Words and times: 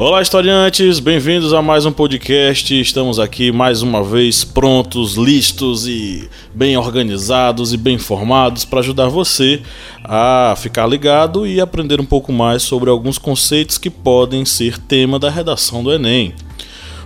Olá, 0.00 0.22
historiantes! 0.22 0.98
Bem-vindos 0.98 1.52
a 1.52 1.60
mais 1.60 1.84
um 1.84 1.92
podcast. 1.92 2.80
Estamos 2.80 3.18
aqui 3.18 3.52
mais 3.52 3.82
uma 3.82 4.02
vez 4.02 4.42
prontos, 4.42 5.16
listos 5.16 5.86
e 5.86 6.26
bem 6.54 6.74
organizados 6.74 7.74
e 7.74 7.76
bem 7.76 7.96
informados 7.96 8.64
para 8.64 8.80
ajudar 8.80 9.08
você 9.08 9.60
a 10.02 10.54
ficar 10.56 10.86
ligado 10.86 11.46
e 11.46 11.60
aprender 11.60 12.00
um 12.00 12.06
pouco 12.06 12.32
mais 12.32 12.62
sobre 12.62 12.88
alguns 12.88 13.18
conceitos 13.18 13.76
que 13.76 13.90
podem 13.90 14.46
ser 14.46 14.78
tema 14.78 15.18
da 15.18 15.28
redação 15.28 15.84
do 15.84 15.92
Enem. 15.92 16.34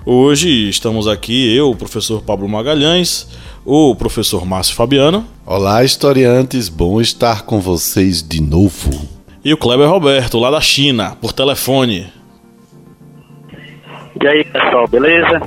Hoje 0.07 0.69
estamos 0.69 1.09
aqui 1.09 1.53
eu, 1.53 1.73
o 1.73 1.77
professor 1.77 2.23
Pablo 2.23 2.49
Magalhães, 2.49 3.27
o 3.65 3.93
professor 3.97 4.47
Márcio 4.47 4.77
Fabiano. 4.77 5.27
Olá, 5.45 5.83
historiantes, 5.83 6.69
bom 6.69 7.01
estar 7.01 7.43
com 7.43 7.61
vocês 7.61 8.23
de 8.23 8.41
novo. 8.41 9.09
E 9.45 9.53
o 9.53 9.57
Kleber 9.57 9.91
Roberto, 9.91 10.39
lá 10.39 10.49
da 10.49 10.61
China, 10.61 11.17
por 11.21 11.33
telefone. 11.33 12.07
E 14.23 14.27
aí, 14.27 14.45
pessoal, 14.45 14.87
beleza? 14.87 15.43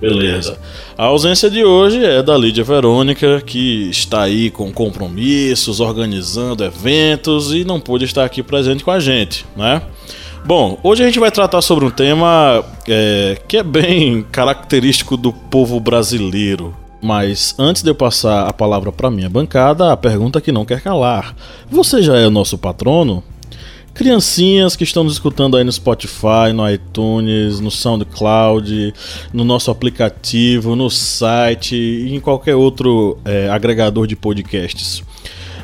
Beleza. 0.00 0.58
A 0.96 1.04
ausência 1.04 1.50
de 1.50 1.64
hoje 1.64 2.04
é 2.04 2.22
da 2.22 2.36
Lídia 2.36 2.62
Verônica, 2.62 3.40
que 3.40 3.88
está 3.90 4.22
aí 4.22 4.50
com 4.50 4.72
compromissos, 4.72 5.80
organizando 5.80 6.64
eventos 6.64 7.52
e 7.52 7.64
não 7.64 7.80
pôde 7.80 8.04
estar 8.04 8.24
aqui 8.24 8.42
presente 8.42 8.84
com 8.84 8.90
a 8.90 9.00
gente, 9.00 9.44
né? 9.56 9.82
Bom, 10.44 10.78
hoje 10.82 11.02
a 11.02 11.06
gente 11.06 11.18
vai 11.18 11.30
tratar 11.30 11.60
sobre 11.62 11.84
um 11.84 11.90
tema 11.90 12.64
é, 12.88 13.38
que 13.46 13.56
é 13.56 13.62
bem 13.62 14.22
característico 14.30 15.16
do 15.16 15.32
povo 15.32 15.78
brasileiro. 15.80 16.74
Mas 17.00 17.54
antes 17.58 17.82
de 17.82 17.90
eu 17.90 17.94
passar 17.94 18.48
a 18.48 18.52
palavra 18.52 18.90
para 18.90 19.10
minha 19.10 19.28
bancada, 19.28 19.92
a 19.92 19.96
pergunta 19.96 20.40
que 20.40 20.50
não 20.50 20.64
quer 20.64 20.80
calar: 20.80 21.34
Você 21.70 22.02
já 22.02 22.16
é 22.16 22.26
o 22.26 22.30
nosso 22.30 22.58
patrono? 22.58 23.22
Criancinhas 23.98 24.76
que 24.76 24.84
estão 24.84 25.02
nos 25.02 25.14
escutando 25.14 25.56
aí 25.56 25.64
no 25.64 25.72
Spotify, 25.72 26.52
no 26.54 26.70
iTunes, 26.70 27.58
no 27.58 27.68
SoundCloud, 27.68 28.94
no 29.32 29.42
nosso 29.42 29.72
aplicativo, 29.72 30.76
no 30.76 30.88
site 30.88 31.74
e 31.74 32.14
em 32.14 32.20
qualquer 32.20 32.54
outro 32.54 33.18
é, 33.24 33.50
agregador 33.50 34.06
de 34.06 34.14
podcasts. 34.14 35.02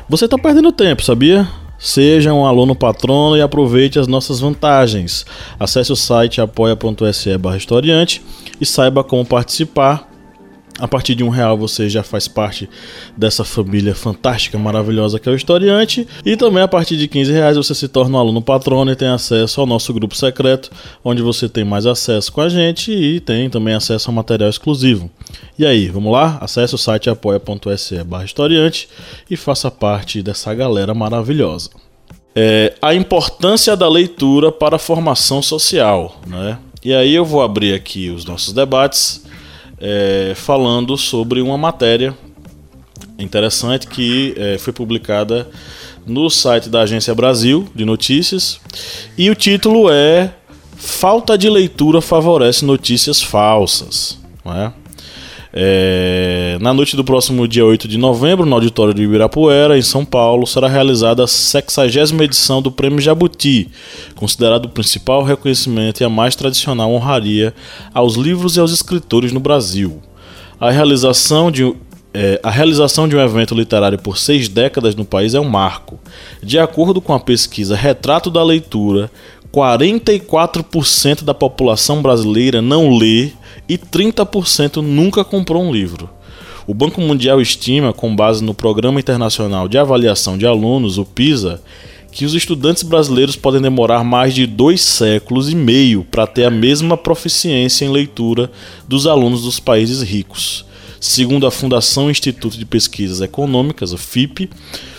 Você 0.09 0.25
está 0.25 0.37
perdendo 0.37 0.69
tempo, 0.73 1.01
sabia? 1.01 1.47
Seja 1.79 2.33
um 2.33 2.45
aluno 2.45 2.75
patrono 2.75 3.37
e 3.37 3.41
aproveite 3.41 3.99
as 3.99 4.05
nossas 4.05 4.41
vantagens. 4.41 5.25
Acesse 5.57 5.93
o 5.93 5.95
site 5.95 6.41
apoia.se 6.41 7.29
historiante 7.55 8.21
e 8.59 8.65
saiba 8.65 9.01
como 9.01 9.25
participar 9.25 10.09
a 10.77 10.87
partir 10.87 11.15
de 11.15 11.23
um 11.23 11.29
real 11.29 11.57
você 11.57 11.87
já 11.87 12.03
faz 12.03 12.27
parte 12.27 12.69
dessa 13.15 13.43
família 13.43 13.95
fantástica, 13.95 14.57
maravilhosa 14.57 15.19
que 15.19 15.29
é 15.29 15.31
o 15.31 15.35
Historiante. 15.35 16.07
E 16.25 16.35
também 16.35 16.61
a 16.61 16.67
partir 16.67 16.97
de 16.97 17.07
15 17.07 17.31
reais 17.31 17.57
você 17.57 17.73
se 17.73 17.87
torna 17.87 18.17
um 18.17 18.19
aluno 18.19 18.41
patrono 18.41 18.91
e 18.91 18.95
tem 18.95 19.07
acesso 19.07 19.61
ao 19.61 19.67
nosso 19.67 19.93
grupo 19.93 20.15
secreto, 20.15 20.69
onde 21.03 21.21
você 21.21 21.47
tem 21.47 21.63
mais 21.63 21.85
acesso 21.85 22.31
com 22.31 22.41
a 22.41 22.49
gente 22.49 22.91
e 22.91 23.19
tem 23.19 23.49
também 23.49 23.73
acesso 23.73 24.09
a 24.09 24.13
material 24.13 24.49
exclusivo. 24.49 25.09
E 25.57 25.65
aí, 25.65 25.87
vamos 25.87 26.11
lá? 26.11 26.37
Acesse 26.41 26.75
o 26.75 26.77
site 26.77 27.09
apoia.se 27.09 28.03
barra 28.03 28.25
historiante 28.25 28.89
e 29.29 29.37
faça 29.37 29.71
parte 29.71 30.21
dessa 30.21 30.53
galera 30.53 30.93
maravilhosa. 30.93 31.69
É, 32.35 32.73
a 32.81 32.93
importância 32.93 33.77
da 33.77 33.87
leitura 33.87 34.51
para 34.51 34.75
a 34.75 34.79
formação 34.79 35.41
social, 35.41 36.19
né? 36.27 36.59
E 36.83 36.93
aí 36.93 37.15
eu 37.15 37.25
vou 37.25 37.41
abrir 37.41 37.73
aqui 37.73 38.09
os 38.09 38.25
nossos 38.25 38.53
debates 38.53 39.24
é, 39.79 40.33
falando 40.35 40.97
sobre 40.97 41.41
uma 41.41 41.57
matéria 41.57 42.15
interessante 43.17 43.87
que 43.87 44.33
é, 44.37 44.57
foi 44.57 44.73
publicada 44.73 45.49
no 46.05 46.29
site 46.29 46.69
da 46.69 46.81
Agência 46.81 47.13
Brasil 47.15 47.67
de 47.73 47.85
Notícias 47.85 48.59
e 49.17 49.29
o 49.29 49.35
título 49.35 49.89
é 49.89 50.33
Falta 50.77 51.37
de 51.37 51.49
leitura 51.49 52.01
favorece 52.01 52.65
notícias 52.65 53.21
falsas. 53.21 54.19
Não 54.43 54.53
é? 54.53 54.73
É, 55.57 56.57
na 56.59 56.73
noite 56.73 56.97
do 56.97 57.03
próximo 57.05 57.47
dia 57.47 57.65
8 57.65 57.87
de 57.87 57.97
novembro, 57.97 58.45
no 58.45 58.55
auditório 58.55 58.93
de 58.93 59.03
Ibirapuera, 59.03 59.77
em 59.77 59.81
São 59.81 60.03
Paulo, 60.03 60.45
será 60.45 60.67
realizada 60.67 61.23
a 61.23 61.27
60 61.27 62.21
edição 62.25 62.61
do 62.61 62.69
Prêmio 62.69 62.99
Jabuti, 62.99 63.69
considerado 64.15 64.65
o 64.65 64.69
principal 64.69 65.23
reconhecimento 65.23 66.01
e 66.01 66.03
a 66.03 66.09
mais 66.09 66.35
tradicional 66.35 66.91
honraria 66.91 67.55
aos 67.93 68.15
livros 68.15 68.57
e 68.57 68.59
aos 68.59 68.73
escritores 68.73 69.31
no 69.31 69.39
Brasil. 69.39 70.01
A 70.59 70.71
realização 70.71 71.49
de, 71.49 71.73
é, 72.13 72.37
a 72.43 72.49
realização 72.49 73.07
de 73.07 73.15
um 73.15 73.21
evento 73.21 73.55
literário 73.55 73.97
por 73.97 74.17
seis 74.17 74.49
décadas 74.49 74.93
no 74.93 75.05
país 75.05 75.33
é 75.33 75.39
um 75.39 75.47
marco. 75.47 75.97
De 76.43 76.59
acordo 76.59 76.99
com 76.99 77.13
a 77.13 77.19
pesquisa 77.19 77.77
Retrato 77.77 78.29
da 78.29 78.43
Leitura, 78.43 79.09
44% 79.55 81.23
da 81.23 81.33
população 81.33 82.01
brasileira 82.01 82.61
não 82.61 82.97
lê 82.97 83.31
e 83.69 83.77
30% 83.77 84.81
nunca 84.81 85.23
comprou 85.23 85.63
um 85.63 85.71
livro. 85.71 86.09
O 86.67 86.73
Banco 86.73 86.99
Mundial 86.99 87.39
estima, 87.39 87.93
com 87.93 88.13
base 88.13 88.43
no 88.43 88.53
Programa 88.53 88.99
Internacional 88.99 89.69
de 89.69 89.77
Avaliação 89.77 90.37
de 90.37 90.45
Alunos, 90.45 90.97
o 90.97 91.05
PISA, 91.05 91.61
que 92.11 92.25
os 92.25 92.33
estudantes 92.33 92.83
brasileiros 92.83 93.37
podem 93.37 93.61
demorar 93.61 94.03
mais 94.03 94.33
de 94.33 94.45
dois 94.45 94.81
séculos 94.81 95.49
e 95.49 95.55
meio 95.55 96.03
para 96.03 96.27
ter 96.27 96.43
a 96.43 96.51
mesma 96.51 96.97
proficiência 96.97 97.85
em 97.85 97.91
leitura 97.91 98.51
dos 98.85 99.07
alunos 99.07 99.43
dos 99.43 99.57
países 99.57 100.01
ricos. 100.01 100.65
Segundo 100.99 101.47
a 101.47 101.51
Fundação 101.51 102.09
Instituto 102.09 102.57
de 102.57 102.65
Pesquisas 102.65 103.21
Econômicas, 103.21 103.93
a 103.93 103.97
FIP, 103.97 104.49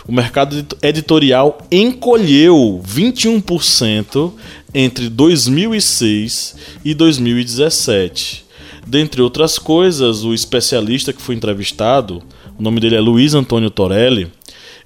o 0.06 0.12
mercado 0.12 0.65
editorial 0.83 1.59
encolheu 1.71 2.81
21% 2.87 4.33
entre 4.72 5.09
2006 5.09 6.56
e 6.84 6.94
2017. 6.94 8.44
Dentre 8.87 9.21
outras 9.21 9.59
coisas, 9.59 10.22
o 10.22 10.33
especialista 10.33 11.12
que 11.12 11.21
foi 11.21 11.34
entrevistado, 11.34 12.22
o 12.56 12.62
nome 12.62 12.78
dele 12.78 12.94
é 12.94 13.00
Luiz 13.00 13.34
Antônio 13.34 13.69
Torelli, 13.69 14.31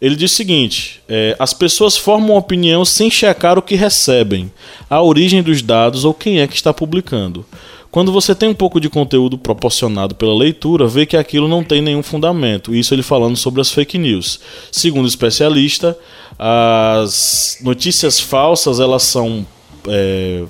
ele 0.00 0.16
diz 0.16 0.32
o 0.32 0.34
seguinte: 0.34 1.02
é, 1.06 1.36
as 1.38 1.52
pessoas 1.52 1.96
formam 1.96 2.34
opinião 2.34 2.84
sem 2.84 3.10
checar 3.10 3.58
o 3.58 3.62
que 3.62 3.74
recebem, 3.74 4.50
a 4.88 5.02
origem 5.02 5.42
dos 5.42 5.60
dados 5.60 6.04
ou 6.04 6.14
quem 6.14 6.40
é 6.40 6.46
que 6.46 6.54
está 6.54 6.72
publicando. 6.72 7.44
Quando 7.90 8.12
você 8.12 8.34
tem 8.34 8.48
um 8.48 8.54
pouco 8.54 8.80
de 8.80 8.88
conteúdo 8.88 9.36
proporcionado 9.36 10.14
pela 10.14 10.36
leitura, 10.36 10.86
vê 10.86 11.04
que 11.04 11.16
aquilo 11.16 11.48
não 11.48 11.64
tem 11.64 11.82
nenhum 11.82 12.02
fundamento. 12.02 12.72
Isso 12.74 12.94
ele 12.94 13.02
falando 13.02 13.36
sobre 13.36 13.60
as 13.60 13.70
fake 13.72 13.98
news. 13.98 14.38
Segundo 14.70 15.06
o 15.06 15.08
especialista, 15.08 15.98
as 16.38 17.58
notícias 17.62 18.20
falsas 18.20 18.78
elas 18.78 19.02
são, 19.02 19.44
é, 19.88 20.44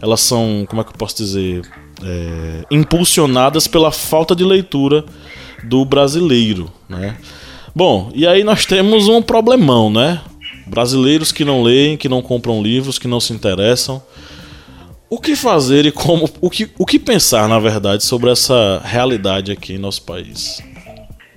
elas 0.00 0.20
são, 0.20 0.66
como 0.68 0.82
é 0.82 0.84
que 0.84 0.90
eu 0.90 0.98
posso 0.98 1.16
dizer, 1.16 1.62
é, 2.02 2.64
impulsionadas 2.70 3.66
pela 3.66 3.90
falta 3.90 4.36
de 4.36 4.44
leitura 4.44 5.04
do 5.62 5.86
brasileiro, 5.86 6.70
né? 6.86 7.16
Bom, 7.74 8.12
e 8.14 8.26
aí 8.26 8.44
nós 8.44 8.66
temos 8.66 9.08
um 9.08 9.22
problemão, 9.22 9.90
né? 9.90 10.20
Brasileiros 10.66 11.32
que 11.32 11.44
não 11.44 11.62
leem, 11.62 11.96
que 11.96 12.08
não 12.08 12.20
compram 12.20 12.62
livros, 12.62 12.98
que 12.98 13.08
não 13.08 13.20
se 13.20 13.32
interessam. 13.32 14.02
O 15.08 15.20
que 15.20 15.36
fazer 15.36 15.86
e 15.86 15.92
como, 15.92 16.24
o 16.40 16.50
que, 16.50 16.70
o 16.78 16.86
que 16.86 16.98
pensar, 16.98 17.48
na 17.48 17.58
verdade, 17.58 18.02
sobre 18.02 18.30
essa 18.30 18.80
realidade 18.84 19.52
aqui 19.52 19.74
em 19.74 19.78
nosso 19.78 20.04
país? 20.04 20.62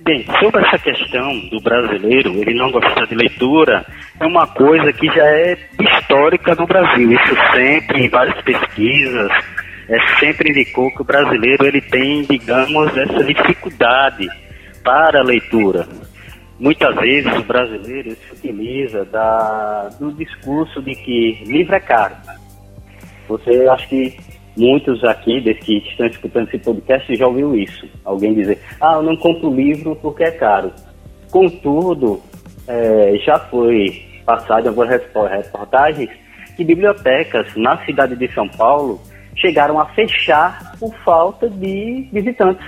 Bem, 0.00 0.24
sobre 0.40 0.66
essa 0.66 0.78
questão 0.78 1.38
do 1.50 1.60
brasileiro, 1.60 2.30
ele 2.30 2.54
não 2.54 2.70
gostar 2.70 3.06
de 3.06 3.14
leitura, 3.14 3.84
é 4.18 4.26
uma 4.26 4.46
coisa 4.46 4.90
que 4.92 5.06
já 5.08 5.24
é 5.24 5.58
histórica 5.78 6.54
no 6.54 6.66
Brasil. 6.66 7.12
Isso 7.12 7.36
sempre, 7.54 8.06
em 8.06 8.08
várias 8.08 8.40
pesquisas, 8.42 9.30
é, 9.88 9.98
sempre 10.18 10.50
indicou 10.50 10.90
que 10.90 11.02
o 11.02 11.04
brasileiro 11.04 11.66
ele 11.66 11.82
tem, 11.82 12.22
digamos, 12.22 12.96
essa 12.96 13.22
dificuldade 13.22 14.28
para 14.82 15.20
a 15.20 15.24
leitura. 15.24 15.86
Muitas 16.58 16.96
vezes 16.96 17.32
o 17.36 17.42
brasileiro 17.42 18.16
se 18.16 18.32
utiliza 18.32 19.04
da, 19.04 19.90
do 20.00 20.10
discurso 20.12 20.82
de 20.82 20.94
que 20.94 21.44
livro 21.44 21.74
é 21.74 21.80
caro. 21.80 22.16
Você 23.28 23.68
acho 23.68 23.88
que 23.88 24.16
muitos 24.56 25.04
aqui, 25.04 25.40
desde 25.40 25.62
que 25.62 25.78
estão 25.90 26.06
escutando 26.06 26.48
esse 26.48 26.58
podcast, 26.58 27.14
já 27.14 27.26
ouviu 27.26 27.54
isso. 27.54 27.88
Alguém 28.04 28.34
dizer, 28.34 28.58
ah, 28.80 28.94
eu 28.94 29.02
não 29.02 29.16
compro 29.16 29.54
livro 29.54 29.94
porque 29.96 30.24
é 30.24 30.30
caro. 30.30 30.72
Contudo, 31.30 32.20
é, 32.66 33.16
já 33.24 33.38
foi 33.38 34.02
passado 34.24 34.64
em 34.64 34.68
algumas 34.68 34.90
reportagens 34.90 36.10
que 36.56 36.64
bibliotecas 36.64 37.46
na 37.56 37.84
cidade 37.84 38.16
de 38.16 38.32
São 38.34 38.48
Paulo 38.48 39.00
chegaram 39.36 39.78
a 39.78 39.86
fechar 39.86 40.72
por 40.78 40.92
falta 41.04 41.48
de 41.48 42.08
visitantes. 42.12 42.66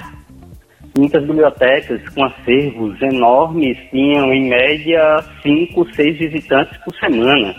Muitas 0.97 1.25
bibliotecas 1.25 2.01
com 2.11 2.25
acervos 2.25 3.01
enormes 3.03 3.77
tinham, 3.91 4.33
em 4.33 4.49
média, 4.49 5.25
5, 5.43 5.95
6 5.95 6.19
visitantes 6.19 6.77
por 6.79 6.95
semana. 6.97 7.55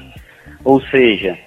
Ou 0.63 0.81
seja, 0.87 1.37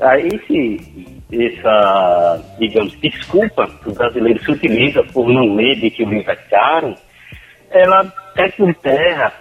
aí 0.00 0.30
se 0.46 1.14
essa, 1.32 2.56
digamos, 2.58 2.98
desculpa 3.00 3.66
que 3.82 3.88
o 3.88 3.94
brasileiro 3.94 4.42
se 4.42 4.50
utiliza 4.50 5.02
por 5.12 5.28
não 5.28 5.54
ler 5.54 5.76
de 5.76 5.90
que 5.90 6.02
o 6.02 6.08
livro 6.08 6.30
é 6.30 6.36
caro, 6.36 6.94
ela 7.70 8.12
é 8.36 8.48
por 8.50 8.74
terra, 8.76 9.32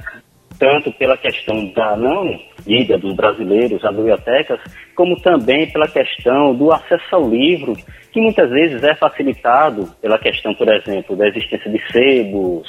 tanto 0.57 0.91
pela 0.93 1.17
questão 1.17 1.71
da 1.73 1.95
não 1.95 2.39
ida 2.65 2.97
dos 2.97 3.15
brasileiros 3.15 3.83
às 3.83 3.95
bibliotecas, 3.95 4.59
como 4.95 5.19
também 5.21 5.69
pela 5.71 5.87
questão 5.87 6.55
do 6.55 6.71
acesso 6.71 7.15
ao 7.15 7.29
livro, 7.29 7.73
que 8.11 8.21
muitas 8.21 8.49
vezes 8.49 8.83
é 8.83 8.95
facilitado 8.95 9.89
pela 10.01 10.17
questão, 10.17 10.53
por 10.53 10.71
exemplo, 10.71 11.15
da 11.15 11.27
existência 11.27 11.69
de 11.69 11.81
sebos, 11.91 12.67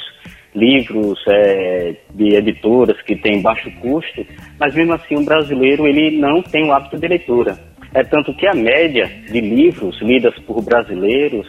livros 0.53 1.19
é, 1.27 1.95
de 2.13 2.35
editoras 2.35 2.99
que 3.01 3.15
têm 3.15 3.41
baixo 3.41 3.69
custo, 3.81 4.25
mas 4.59 4.73
mesmo 4.73 4.93
assim 4.93 5.15
o 5.15 5.25
brasileiro 5.25 5.85
ele 5.85 6.17
não 6.17 6.41
tem 6.41 6.65
o 6.67 6.73
hábito 6.73 6.97
de 6.97 7.07
leitura. 7.07 7.57
É 7.95 8.03
tanto 8.03 8.33
que 8.33 8.45
a 8.45 8.53
média 8.53 9.09
de 9.31 9.39
livros 9.39 9.97
lidas 10.01 10.37
por 10.39 10.61
brasileiros 10.61 11.47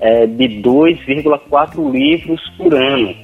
é 0.00 0.26
de 0.26 0.60
2,4 0.60 1.88
livros 1.88 2.40
por 2.58 2.74
ano. 2.74 3.14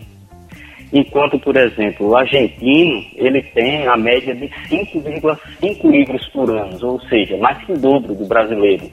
Enquanto, 0.92 1.36
por 1.40 1.56
exemplo, 1.56 2.10
o 2.10 2.16
argentino, 2.16 3.04
ele 3.16 3.42
tem 3.42 3.88
a 3.88 3.96
média 3.96 4.36
de 4.36 4.48
5,5 4.68 5.90
livros 5.90 6.24
por 6.28 6.48
ano, 6.48 6.78
ou 6.80 7.00
seja, 7.08 7.36
mais 7.38 7.58
que 7.64 7.72
o 7.72 7.76
dobro 7.76 8.14
do 8.14 8.24
brasileiro. 8.24 8.88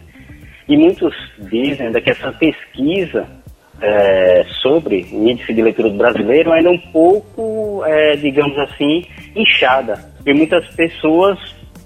E 0.67 0.75
muitos 0.75 1.13
dizem 1.51 1.93
que 1.93 2.09
essa 2.09 2.31
pesquisa 2.31 3.27
é, 3.79 4.43
sobre 4.59 5.05
o 5.11 5.29
índice 5.29 5.53
de 5.53 5.61
leitura 5.61 5.91
do 5.91 5.97
brasileiro 5.97 6.51
ainda 6.51 6.69
é 6.69 6.71
um 6.71 6.91
pouco, 6.91 7.83
é, 7.85 8.15
digamos 8.15 8.57
assim, 8.57 9.05
inchada. 9.35 10.03
E 10.25 10.33
muitas 10.33 10.67
pessoas 10.75 11.37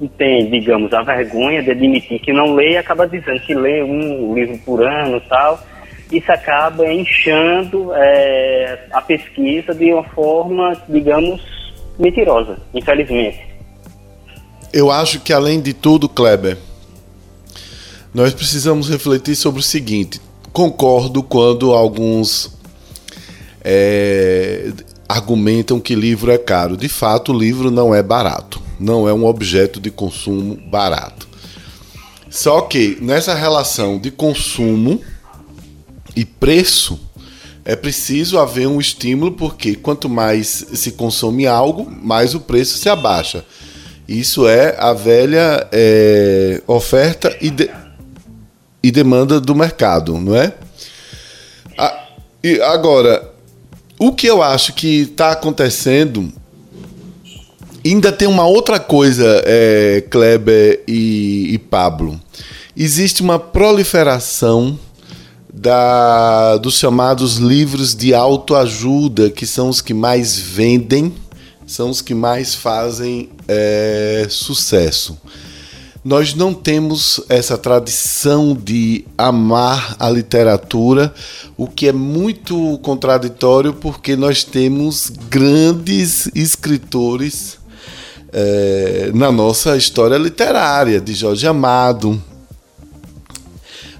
têm, 0.07 0.49
digamos, 0.49 0.93
a 0.93 1.01
vergonha 1.03 1.61
de 1.63 1.71
admitir 1.71 2.19
que 2.19 2.33
não 2.33 2.53
lê 2.53 2.73
e 2.73 2.77
acaba 2.77 3.07
dizendo 3.07 3.39
que 3.41 3.53
lê 3.53 3.83
um 3.83 4.33
livro 4.33 4.57
por 4.65 4.83
ano 4.85 5.17
e 5.17 5.21
tal. 5.21 5.61
Isso 6.11 6.31
acaba 6.31 6.91
inchando 6.91 7.91
é, 7.93 8.87
a 8.91 9.01
pesquisa 9.01 9.73
de 9.73 9.93
uma 9.93 10.03
forma, 10.03 10.75
digamos, 10.89 11.41
mentirosa, 11.97 12.57
infelizmente. 12.73 13.39
Eu 14.73 14.91
acho 14.91 15.19
que, 15.19 15.31
além 15.31 15.61
de 15.61 15.73
tudo, 15.73 16.09
Kleber, 16.09 16.57
nós 18.13 18.33
precisamos 18.33 18.89
refletir 18.89 19.35
sobre 19.35 19.59
o 19.59 19.63
seguinte: 19.63 20.19
concordo 20.51 21.23
quando 21.23 21.73
alguns 21.73 22.57
é, 23.63 24.71
argumentam 25.07 25.79
que 25.79 25.95
livro 25.95 26.31
é 26.31 26.37
caro. 26.37 26.75
De 26.75 26.89
fato, 26.89 27.31
o 27.31 27.37
livro 27.37 27.69
não 27.69 27.93
é 27.93 28.01
barato. 28.01 28.61
Não 28.81 29.07
é 29.07 29.13
um 29.13 29.25
objeto 29.25 29.79
de 29.79 29.91
consumo 29.91 30.55
barato. 30.55 31.29
Só 32.29 32.61
que 32.61 32.97
nessa 32.99 33.35
relação 33.35 33.99
de 33.99 34.09
consumo 34.09 35.01
e 36.15 36.25
preço, 36.25 36.99
é 37.63 37.75
preciso 37.75 38.39
haver 38.39 38.67
um 38.67 38.79
estímulo, 38.79 39.33
porque 39.33 39.75
quanto 39.75 40.09
mais 40.09 40.65
se 40.73 40.93
consome 40.93 41.45
algo, 41.45 41.89
mais 41.89 42.33
o 42.33 42.39
preço 42.39 42.77
se 42.77 42.89
abaixa. 42.89 43.45
Isso 44.07 44.47
é 44.47 44.75
a 44.79 44.93
velha 44.93 45.67
é, 45.71 46.61
oferta 46.65 47.35
e, 47.39 47.49
de, 47.49 47.69
e 48.81 48.91
demanda 48.91 49.39
do 49.39 49.53
mercado, 49.53 50.17
não 50.17 50.35
é? 50.35 50.53
A, 51.77 52.07
e 52.43 52.59
agora, 52.61 53.31
o 53.99 54.11
que 54.11 54.25
eu 54.25 54.41
acho 54.41 54.73
que 54.73 55.01
está 55.01 55.31
acontecendo. 55.31 56.33
Ainda 57.83 58.11
tem 58.11 58.27
uma 58.27 58.45
outra 58.45 58.79
coisa, 58.79 59.41
é, 59.45 60.03
Kleber 60.09 60.83
e, 60.87 61.53
e 61.53 61.57
Pablo. 61.57 62.19
Existe 62.77 63.21
uma 63.21 63.39
proliferação 63.39 64.77
da, 65.51 66.57
dos 66.57 66.77
chamados 66.77 67.37
livros 67.37 67.95
de 67.95 68.13
autoajuda, 68.13 69.29
que 69.29 69.45
são 69.45 69.67
os 69.67 69.81
que 69.81 69.93
mais 69.93 70.37
vendem, 70.37 71.13
são 71.65 71.89
os 71.89 72.01
que 72.01 72.13
mais 72.13 72.53
fazem 72.53 73.29
é, 73.47 74.27
sucesso 74.29 75.17
nós 76.03 76.33
não 76.33 76.53
temos 76.53 77.21
essa 77.29 77.57
tradição 77.57 78.55
de 78.55 79.05
amar 79.15 79.95
a 79.99 80.09
literatura, 80.09 81.13
o 81.55 81.67
que 81.67 81.87
é 81.87 81.93
muito 81.93 82.79
contraditório 82.79 83.73
porque 83.73 84.15
nós 84.15 84.43
temos 84.43 85.11
grandes 85.29 86.27
escritores 86.33 87.60
é, 88.33 89.11
na 89.13 89.31
nossa 89.31 89.75
história 89.75 90.17
literária, 90.17 91.01
de 91.01 91.13
Jorge 91.13 91.45
Amado, 91.47 92.21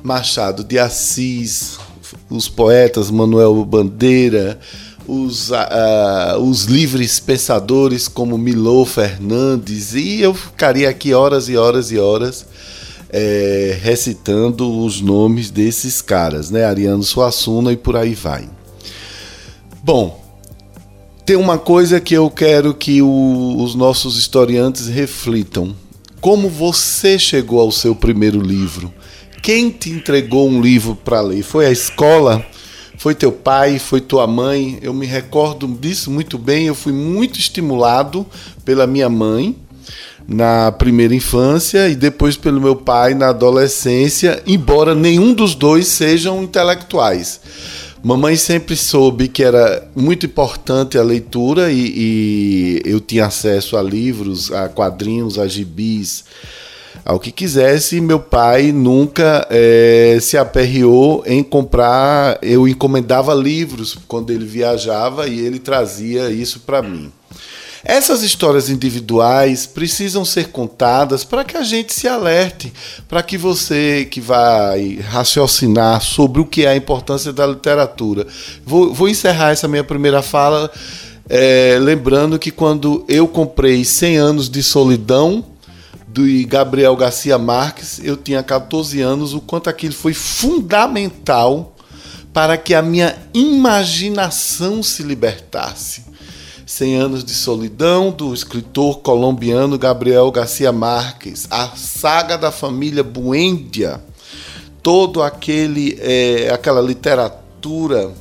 Machado 0.04 0.64
de 0.64 0.80
Assis, 0.80 1.78
os 2.30 2.48
poetas 2.48 3.12
Manuel 3.12 3.64
Bandeira, 3.66 4.60
os, 5.08 5.50
uh, 5.50 6.38
os 6.40 6.66
livres 6.66 7.20
pensadores 7.20 8.08
como 8.08 8.38
Milô 8.38 8.86
Fernandes, 8.86 9.94
e 9.94 10.22
eu 10.22 10.34
ficaria 10.34 10.90
aqui 10.90 11.14
horas 11.14 11.50
e 11.50 11.58
horas 11.58 11.92
e 11.92 12.00
horas 12.00 12.46
é, 13.12 13.78
recitando 13.82 14.84
os 14.84 15.02
nomes 15.02 15.52
desses 15.52 16.02
caras, 16.02 16.50
né? 16.50 16.64
Ariano 16.64 17.04
Suassuna 17.04 17.74
e 17.74 17.78
por 17.78 17.98
aí 17.98 18.16
vai. 18.16 18.50
Bom, 19.84 20.21
tem 21.32 21.38
uma 21.38 21.58
coisa 21.58 22.02
que 22.02 22.14
eu 22.14 22.30
quero 22.30 22.74
que 22.74 23.02
o, 23.02 23.56
os 23.58 23.74
nossos 23.74 24.18
historiantes 24.18 24.88
reflitam. 24.88 25.74
Como 26.20 26.50
você 26.50 27.18
chegou 27.18 27.62
ao 27.62 27.72
seu 27.72 27.96
primeiro 27.96 28.42
livro? 28.42 28.94
Quem 29.42 29.70
te 29.70 29.90
entregou 29.92 30.50
um 30.50 30.60
livro 30.60 30.94
para 30.94 31.22
ler? 31.22 31.42
Foi 31.42 31.66
a 31.66 31.72
escola? 31.72 32.46
foi 32.98 33.16
teu 33.16 33.32
pai, 33.32 33.80
foi 33.80 34.02
tua 34.02 34.28
mãe. 34.28 34.78
Eu 34.82 34.94
me 34.94 35.06
recordo 35.06 35.66
disso 35.68 36.12
muito 36.12 36.38
bem. 36.38 36.68
Eu 36.68 36.76
fui 36.76 36.92
muito 36.92 37.40
estimulado 37.40 38.28
pela 38.66 38.86
minha 38.86 39.08
mãe 39.08 39.56
na 40.28 40.70
primeira 40.70 41.16
infância 41.16 41.88
e 41.88 41.96
depois 41.96 42.36
pelo 42.36 42.60
meu 42.60 42.76
pai 42.76 43.14
na 43.14 43.30
adolescência, 43.30 44.44
embora 44.46 44.94
nenhum 44.94 45.34
dos 45.34 45.56
dois 45.56 45.88
sejam 45.88 46.44
intelectuais. 46.44 47.40
Mamãe 48.04 48.36
sempre 48.36 48.76
soube 48.76 49.28
que 49.28 49.44
era 49.44 49.88
muito 49.96 50.26
importante 50.26 50.98
a 50.98 51.04
leitura 51.04 51.72
e, 51.72 51.94
e 51.96 52.82
eu 52.84 53.00
tinha 53.00 53.28
acesso 53.28 53.78
a 53.78 53.82
livros, 53.82 54.52
a 54.52 54.68
quadrinhos, 54.68 55.38
a 55.38 55.48
gibis 55.48 56.24
ao 57.06 57.20
que 57.20 57.32
quisesse. 57.32 58.02
Meu 58.02 58.20
pai 58.20 58.72
nunca 58.72 59.48
é, 59.52 60.18
se 60.20 60.36
aperreou 60.36 61.24
em 61.28 61.44
comprar. 61.44 62.40
Eu 62.42 62.68
encomendava 62.68 63.36
livros 63.36 63.96
quando 64.08 64.32
ele 64.32 64.46
viajava 64.46 65.28
e 65.28 65.40
ele 65.40 65.60
trazia 65.60 66.32
isso 66.32 66.62
para 66.62 66.82
mim. 66.82 67.12
Essas 67.84 68.22
histórias 68.22 68.70
individuais 68.70 69.66
precisam 69.66 70.24
ser 70.24 70.50
contadas 70.50 71.24
para 71.24 71.44
que 71.44 71.58
a 71.58 71.64
gente 71.64 71.94
se 71.94 72.08
alerte, 72.08 72.72
para 73.08 73.24
que 73.24 73.38
você 73.38 74.08
que 74.10 74.22
vai 74.22 75.00
raciocinar 75.10 76.02
sobre 76.02 76.42
o 76.42 76.46
que 76.46 76.66
é 76.66 76.70
a 76.70 76.76
importância 76.76 77.34
da 77.34 77.46
literatura. 77.48 78.28
Vou, 78.66 78.94
vou 78.94 79.10
encerrar 79.10 79.52
essa 79.52 79.68
minha 79.68 79.84
primeira 79.84 80.22
fala 80.22 80.72
é, 81.28 81.78
lembrando 81.80 82.38
que 82.38 82.52
quando 82.52 83.06
eu 83.08 83.28
comprei 83.28 83.86
100 83.86 84.18
anos 84.18 84.50
de 84.50 84.62
solidão, 84.62 85.46
do 86.12 86.24
Gabriel 86.46 86.94
Garcia 86.96 87.38
Marques, 87.38 88.02
eu 88.04 88.18
tinha 88.18 88.44
14 88.44 89.00
anos, 89.00 89.34
o 89.34 89.40
quanto 89.40 89.70
aquilo 89.70 89.94
foi 89.94 90.14
fundamental 90.14 91.74
para 92.34 92.58
que 92.58 92.74
a 92.74 92.82
minha 92.82 93.18
imaginação 93.34 94.84
se 94.84 95.04
libertasse. 95.04 96.11
100 96.66 96.96
anos 96.96 97.24
de 97.24 97.34
solidão 97.34 98.12
do 98.12 98.34
escritor 98.34 99.00
colombiano 99.00 99.78
Gabriel 99.78 100.32
Garcia 100.32 100.72
Marques, 100.72 101.48
a 101.50 101.70
saga 101.76 102.38
da 102.38 102.52
família 102.52 103.04
Buendia, 103.04 104.02
todo 104.82 105.22
aquele 105.22 105.98
é, 106.02 106.50
aquela 106.54 106.82
literatura 106.82 108.12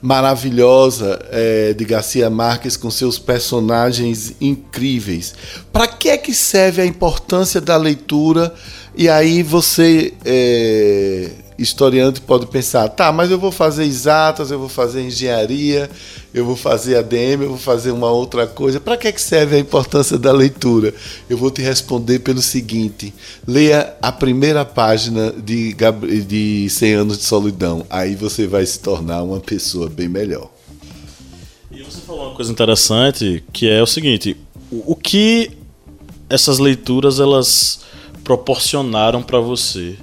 maravilhosa 0.00 1.18
é, 1.30 1.72
de 1.72 1.84
Garcia 1.84 2.30
Marques 2.30 2.76
com 2.76 2.90
seus 2.90 3.18
personagens 3.18 4.34
incríveis. 4.40 5.34
Para 5.72 5.88
que 5.88 6.08
é 6.08 6.16
que 6.16 6.34
serve 6.34 6.82
a 6.82 6.86
importância 6.86 7.60
da 7.60 7.76
leitura? 7.76 8.54
E 8.94 9.08
aí 9.08 9.42
você 9.42 10.14
é, 10.24 11.30
historiante 11.58 12.20
pode 12.20 12.46
pensar, 12.46 12.88
tá, 12.88 13.10
mas 13.10 13.30
eu 13.30 13.38
vou 13.38 13.50
fazer 13.50 13.84
exatas, 13.84 14.50
eu 14.50 14.58
vou 14.58 14.68
fazer 14.68 15.02
engenharia, 15.02 15.90
eu 16.34 16.44
vou 16.44 16.56
fazer 16.56 16.96
ADM, 16.96 17.42
eu 17.42 17.48
vou 17.50 17.58
fazer 17.58 17.90
uma 17.90 18.10
outra 18.10 18.46
coisa. 18.46 18.78
Para 18.78 18.96
que, 18.96 19.08
é 19.08 19.12
que 19.12 19.20
serve 19.20 19.56
a 19.56 19.58
importância 19.58 20.18
da 20.18 20.32
leitura? 20.32 20.92
Eu 21.28 21.38
vou 21.38 21.50
te 21.50 21.62
responder 21.62 22.18
pelo 22.18 22.42
seguinte: 22.42 23.12
leia 23.46 23.94
a 24.02 24.12
primeira 24.12 24.64
página 24.64 25.32
de, 25.32 25.74
de 26.26 26.68
100 26.68 26.92
anos 26.94 27.18
de 27.18 27.24
solidão, 27.24 27.86
aí 27.88 28.14
você 28.14 28.46
vai 28.46 28.64
se 28.66 28.78
tornar 28.78 29.22
uma 29.22 29.40
pessoa 29.40 29.88
bem 29.88 30.08
melhor. 30.08 30.50
E 31.70 31.82
você 31.82 32.00
falou 32.00 32.28
uma 32.28 32.34
coisa 32.34 32.52
interessante, 32.52 33.42
que 33.52 33.68
é 33.68 33.82
o 33.82 33.86
seguinte: 33.86 34.36
o 34.70 34.94
que 34.94 35.50
essas 36.28 36.58
leituras 36.58 37.20
elas 37.20 37.80
proporcionaram 38.26 39.22
para 39.22 39.38
você. 39.38 39.96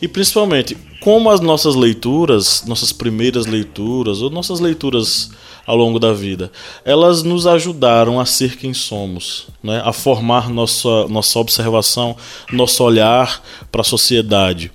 E 0.00 0.08
principalmente, 0.08 0.74
como 0.98 1.28
as 1.28 1.40
nossas 1.40 1.74
leituras, 1.74 2.64
nossas 2.66 2.90
primeiras 2.90 3.44
leituras, 3.44 4.22
ou 4.22 4.30
nossas 4.30 4.60
leituras 4.60 5.30
ao 5.66 5.76
longo 5.76 5.98
da 5.98 6.14
vida, 6.14 6.50
elas 6.86 7.22
nos 7.22 7.46
ajudaram 7.46 8.18
a 8.18 8.24
ser 8.24 8.56
quem 8.56 8.72
somos, 8.72 9.48
né? 9.62 9.82
a 9.84 9.92
formar 9.92 10.48
nossa, 10.48 11.06
nossa 11.08 11.38
observação, 11.38 12.16
nosso 12.50 12.82
olhar 12.82 13.42
para 13.70 13.82
a 13.82 13.84
sociedade. 13.84 14.72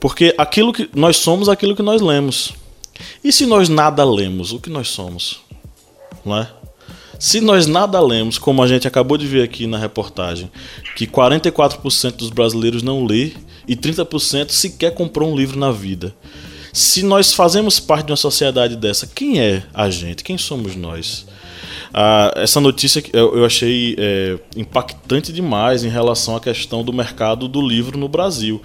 Porque 0.00 0.34
aquilo 0.36 0.72
que 0.72 0.90
nós 0.92 1.18
somos 1.18 1.48
aquilo 1.48 1.76
que 1.76 1.82
nós 1.82 2.02
lemos. 2.02 2.52
E 3.22 3.30
se 3.30 3.46
nós 3.46 3.68
nada 3.68 4.04
lemos, 4.04 4.52
o 4.52 4.58
que 4.58 4.70
nós 4.70 4.88
somos? 4.88 5.40
Não 6.24 6.36
é? 6.36 6.50
Se 7.20 7.38
nós 7.38 7.66
nada 7.66 8.00
lemos, 8.00 8.38
como 8.38 8.62
a 8.62 8.66
gente 8.66 8.88
acabou 8.88 9.18
de 9.18 9.26
ver 9.26 9.42
aqui 9.42 9.66
na 9.66 9.76
reportagem, 9.76 10.50
que 10.96 11.06
44% 11.06 12.16
dos 12.16 12.30
brasileiros 12.30 12.82
não 12.82 13.04
lê 13.04 13.32
e 13.68 13.76
30% 13.76 14.48
sequer 14.48 14.94
comprou 14.94 15.30
um 15.30 15.36
livro 15.36 15.58
na 15.58 15.70
vida. 15.70 16.14
Se 16.72 17.02
nós 17.02 17.34
fazemos 17.34 17.78
parte 17.78 18.06
de 18.06 18.12
uma 18.12 18.16
sociedade 18.16 18.74
dessa, 18.74 19.06
quem 19.06 19.38
é 19.38 19.62
a 19.74 19.90
gente? 19.90 20.24
Quem 20.24 20.38
somos 20.38 20.74
nós? 20.74 21.26
Ah, 21.92 22.32
essa 22.36 22.58
notícia 22.58 23.04
eu 23.12 23.44
achei 23.44 23.96
é, 23.98 24.38
impactante 24.56 25.30
demais 25.30 25.84
em 25.84 25.90
relação 25.90 26.34
à 26.34 26.40
questão 26.40 26.82
do 26.82 26.90
mercado 26.90 27.46
do 27.46 27.60
livro 27.60 27.98
no 27.98 28.08
Brasil. 28.08 28.62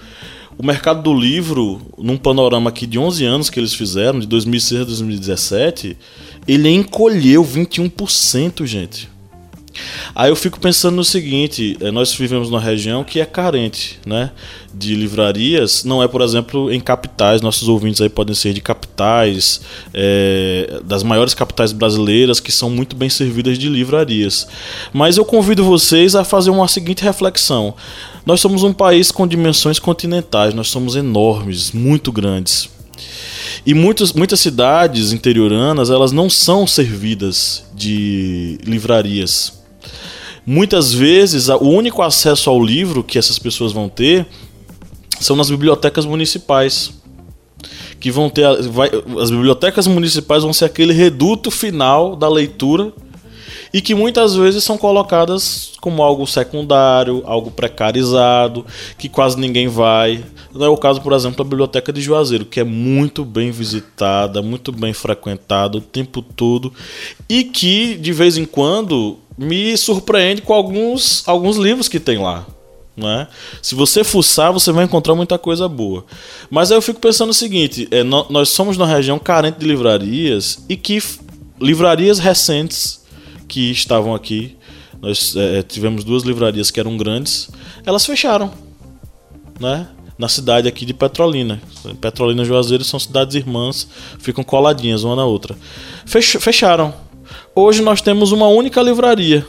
O 0.58 0.66
mercado 0.66 1.04
do 1.04 1.14
livro, 1.14 1.82
num 1.98 2.16
panorama 2.16 2.70
aqui 2.70 2.88
de 2.88 2.98
11 2.98 3.26
anos 3.26 3.50
que 3.50 3.60
eles 3.60 3.74
fizeram, 3.74 4.18
de 4.18 4.28
2006 4.28 4.82
a 4.82 4.86
2017, 4.86 5.98
ele 6.48 6.70
encolheu 6.70 7.44
21%, 7.44 8.66
gente. 8.66 9.16
Aí 10.14 10.30
eu 10.30 10.36
fico 10.36 10.60
pensando 10.60 10.96
no 10.96 11.04
seguinte: 11.04 11.78
eh, 11.80 11.92
nós 11.92 12.14
vivemos 12.14 12.50
numa 12.50 12.62
região 12.62 13.04
que 13.04 13.20
é 13.20 13.26
carente 13.26 14.00
né, 14.06 14.32
de 14.74 14.96
livrarias, 14.96 15.84
não 15.84 16.02
é, 16.02 16.08
por 16.08 16.22
exemplo, 16.22 16.72
em 16.72 16.80
capitais. 16.80 17.42
Nossos 17.42 17.68
ouvintes 17.68 18.00
aí 18.02 18.10
podem 18.10 18.34
ser 18.34 18.54
de 18.54 18.62
capitais, 18.62 19.62
é, 19.94 20.80
das 20.84 21.04
maiores 21.04 21.34
capitais 21.34 21.72
brasileiras, 21.72 22.40
que 22.40 22.52
são 22.52 22.70
muito 22.70 22.96
bem 22.96 23.10
servidas 23.10 23.58
de 23.58 23.68
livrarias. 23.68 24.48
Mas 24.94 25.18
eu 25.18 25.26
convido 25.26 25.64
vocês 25.64 26.16
a 26.16 26.24
fazer 26.24 26.50
uma 26.50 26.68
seguinte 26.68 27.04
reflexão: 27.04 27.74
nós 28.26 28.40
somos 28.40 28.64
um 28.64 28.72
país 28.72 29.12
com 29.12 29.28
dimensões 29.28 29.80
continentais, 29.80 30.54
nós 30.54 30.70
somos 30.70 30.96
enormes, 30.96 31.72
muito 31.72 32.12
grandes. 32.12 32.70
E 33.66 33.74
muitos, 33.74 34.14
muitas 34.14 34.40
cidades 34.40 35.12
interioranas 35.12 35.90
elas 35.90 36.12
não 36.12 36.30
são 36.30 36.66
servidas 36.66 37.66
de 37.74 38.58
livrarias. 38.64 39.54
Muitas 40.46 40.94
vezes 40.94 41.50
o 41.50 41.70
único 41.70 42.02
acesso 42.02 42.50
ao 42.50 42.64
livro 42.64 43.04
que 43.04 43.18
essas 43.18 43.40
pessoas 43.40 43.72
vão 43.72 43.90
ter 43.90 44.28
são 45.20 45.36
nas 45.36 45.50
bibliotecas 45.50 46.06
municipais. 46.06 46.94
Que 48.00 48.12
vão 48.12 48.30
ter. 48.30 48.46
Vai, 48.70 48.92
as 49.20 49.32
bibliotecas 49.32 49.88
municipais 49.88 50.44
vão 50.44 50.54
ser 50.54 50.66
aquele 50.66 50.94
reduto 50.94 51.50
final 51.50 52.16
da 52.16 52.30
leitura 52.30 52.94
e 53.76 53.82
que 53.82 53.94
muitas 53.94 54.34
vezes 54.34 54.64
são 54.64 54.78
colocadas 54.78 55.74
como 55.82 56.02
algo 56.02 56.26
secundário, 56.26 57.22
algo 57.26 57.52
precarizado, 57.52 58.66
que 58.98 59.10
quase 59.10 59.38
ninguém 59.38 59.68
vai. 59.68 60.24
Não 60.54 60.66
é 60.66 60.70
o 60.70 60.78
caso, 60.78 61.02
por 61.02 61.12
exemplo, 61.12 61.40
da 61.40 61.44
Biblioteca 61.44 61.92
de 61.92 62.00
Juazeiro, 62.00 62.46
que 62.46 62.62
é 62.62 62.64
muito 62.64 63.26
bem 63.26 63.52
visitada, 63.52 64.42
muito 64.42 64.72
bem 64.72 64.94
frequentada 64.94 65.78
o 65.78 65.82
tempo 65.82 66.22
todo 66.22 66.72
e 67.28 67.44
que 67.44 67.96
de 67.96 68.14
vez 68.14 68.38
em 68.38 68.46
quando 68.46 69.18
me 69.38 69.76
surpreende 69.76 70.42
com 70.42 70.54
alguns, 70.54 71.28
alguns 71.28 71.58
livros 71.58 71.90
que 71.90 72.00
tem 72.00 72.18
lá. 72.18 72.48
Né? 72.96 73.28
Se 73.62 73.76
você 73.76 74.06
fuçar, 74.06 74.54
você 74.54 74.72
vai 74.72 74.86
encontrar 74.86 75.16
muita 75.16 75.38
coisa 75.38 75.68
boa. 75.68 76.06
Mas 76.50 76.72
aí 76.72 76.78
eu 76.78 76.82
fico 76.82 77.02
pensando 77.02 77.32
o 77.32 77.34
seguinte: 77.34 77.90
é, 77.92 78.04
nós 78.04 78.48
somos 78.48 78.78
numa 78.78 78.88
região 78.88 79.20
carente 79.20 79.60
de 79.60 79.66
livrarias 79.66 80.64
e 80.70 80.78
que 80.78 81.04
livrarias 81.60 82.20
recentes 82.20 83.04
que 83.48 83.72
estavam 83.72 84.14
aqui. 84.14 84.58
Nós 85.02 85.36
é, 85.36 85.62
tivemos 85.62 86.04
duas 86.04 86.24
livrarias 86.24 86.72
que 86.72 86.80
eram 86.80 86.98
grandes, 86.98 87.50
elas 87.86 88.06
fecharam, 88.06 88.52
né? 89.60 89.88
Na 90.18 90.30
cidade 90.30 90.68
aqui 90.68 90.86
de 90.86 90.94
Petrolina. 90.94 91.62
Petrolina 92.00 92.42
e 92.42 92.46
Juazeiro 92.46 92.84
são 92.84 93.00
cidades 93.00 93.36
irmãs, 93.36 93.88
ficam 94.18 94.44
coladinhas 94.44 95.04
uma 95.04 95.16
na 95.16 95.26
outra. 95.26 95.56
Fech 96.06 96.40
fecharam. 96.40 96.94
Hoje 97.54 97.82
nós 97.82 98.02
temos 98.02 98.32
uma 98.32 98.48
única 98.48 98.82
livraria 98.82 99.46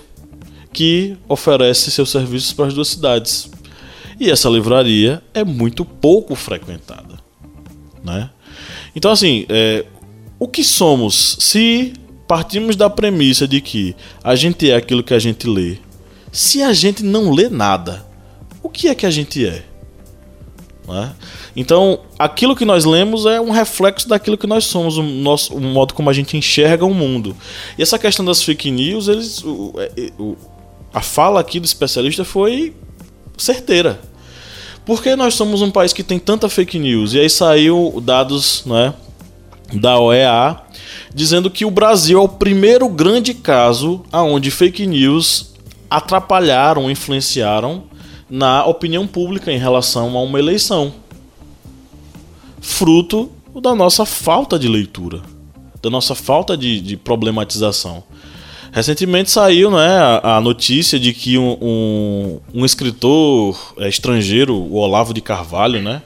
que 0.73 1.17
oferece 1.29 1.91
seus 1.91 2.11
serviços 2.11 2.53
para 2.53 2.67
as 2.67 2.75
duas 2.75 2.89
cidades. 2.89 3.51
E 4.19 4.31
essa 4.31 4.49
livraria 4.49 5.23
é 5.33 5.45
muito 5.45 5.85
pouco 5.85 6.35
frequentada, 6.35 7.19
né? 8.03 8.31
Então 8.95 9.11
assim, 9.11 9.47
é, 9.49 9.87
o 10.39 10.49
que 10.49 10.65
somos 10.65 11.37
se 11.39 11.95
partimos 12.27 12.77
da 12.77 12.91
premissa 12.91 13.47
de 13.47 13.61
que 13.61 13.95
a 14.23 14.35
gente 14.35 14.71
é 14.71 14.77
aquilo 14.77 15.03
que 15.03 15.15
a 15.15 15.19
gente 15.19 15.47
lê. 15.47 15.79
Se 16.33 16.63
a 16.63 16.73
gente 16.73 17.03
não 17.03 17.33
lê 17.33 17.49
nada, 17.49 18.05
o 18.63 18.69
que 18.69 18.89
é 18.89 18.95
que 18.95 19.07
a 19.07 19.11
gente 19.11 19.47
é? 19.47 19.63
é? 20.89 21.09
Então, 21.55 22.01
aquilo 22.19 22.55
que 22.55 22.65
nós 22.65 22.85
lemos 22.85 23.25
é 23.27 23.41
um 23.41 23.51
reflexo 23.51 24.09
daquilo 24.09 24.37
que 24.37 24.47
nós 24.47 24.65
somos, 24.65 24.99
o, 24.99 25.03
nosso, 25.03 25.55
o 25.55 25.61
modo 25.61 25.95
como 25.95 26.11
a 26.11 26.13
gente 26.13 26.37
enxerga 26.37 26.85
o 26.85 26.93
mundo. 26.93 27.35
E 27.79 27.83
essa 27.83 27.99
questão 27.99 28.25
das 28.25 28.43
fake 28.43 28.71
news, 28.71 29.09
eles, 29.09 29.43
o, 29.43 29.73
é, 29.79 30.11
o, 30.19 30.37
a 30.93 31.01
fala 31.01 31.41
aqui 31.41 31.59
do 31.59 31.65
especialista 31.65 32.25
foi 32.25 32.75
certeira. 33.39 34.01
Porque 34.85 35.17
nós 35.17 35.35
somos 35.35 35.63
um 35.63 35.71
país 35.71 35.93
que 35.93 36.03
tem 36.03 36.19
tanta 36.19 36.49
fake 36.49 36.79
news? 36.79 37.15
E 37.15 37.21
aí 37.21 37.31
saiu 37.31 38.01
dados 38.05 38.65
né, 38.67 38.95
da 39.73 39.99
OEA 39.99 40.66
dizendo 41.17 41.51
que 41.51 41.65
o 41.65 41.71
Brasil 41.71 42.19
é 42.19 42.23
o 42.23 42.29
primeiro 42.29 42.87
grande 42.91 43.33
caso 43.33 44.05
aonde 44.13 44.51
fake 44.51 44.87
news 44.87 45.55
atrapalharam, 45.89 46.91
influenciaram 46.91 47.85
na 48.29 48.67
opinião 48.67 49.07
pública 49.07 49.51
em 49.51 49.57
relação 49.57 50.15
a 50.15 50.21
uma 50.21 50.39
eleição. 50.39 50.93
Fruto 52.61 53.31
da 53.63 53.75
nossa 53.75 54.05
falta 54.05 54.59
de 54.59 54.69
leitura, 54.69 55.23
da 55.83 55.89
nossa 55.89 56.15
falta 56.15 56.55
de, 56.55 56.83
de 56.83 56.99
problematização. 56.99 58.05
Recentemente 58.71 59.31
saiu 59.31 59.71
né, 59.71 59.89
a, 60.23 60.37
a 60.37 60.41
notícia 60.43 61.01
de 61.01 61.15
que 61.15 61.39
um, 61.39 61.57
um, 61.63 62.41
um 62.53 62.65
escritor 62.67 63.73
é, 63.79 63.89
estrangeiro, 63.89 64.55
o 64.55 64.75
Olavo 64.75 65.15
de 65.15 65.23
Carvalho, 65.23 65.81
né, 65.81 66.03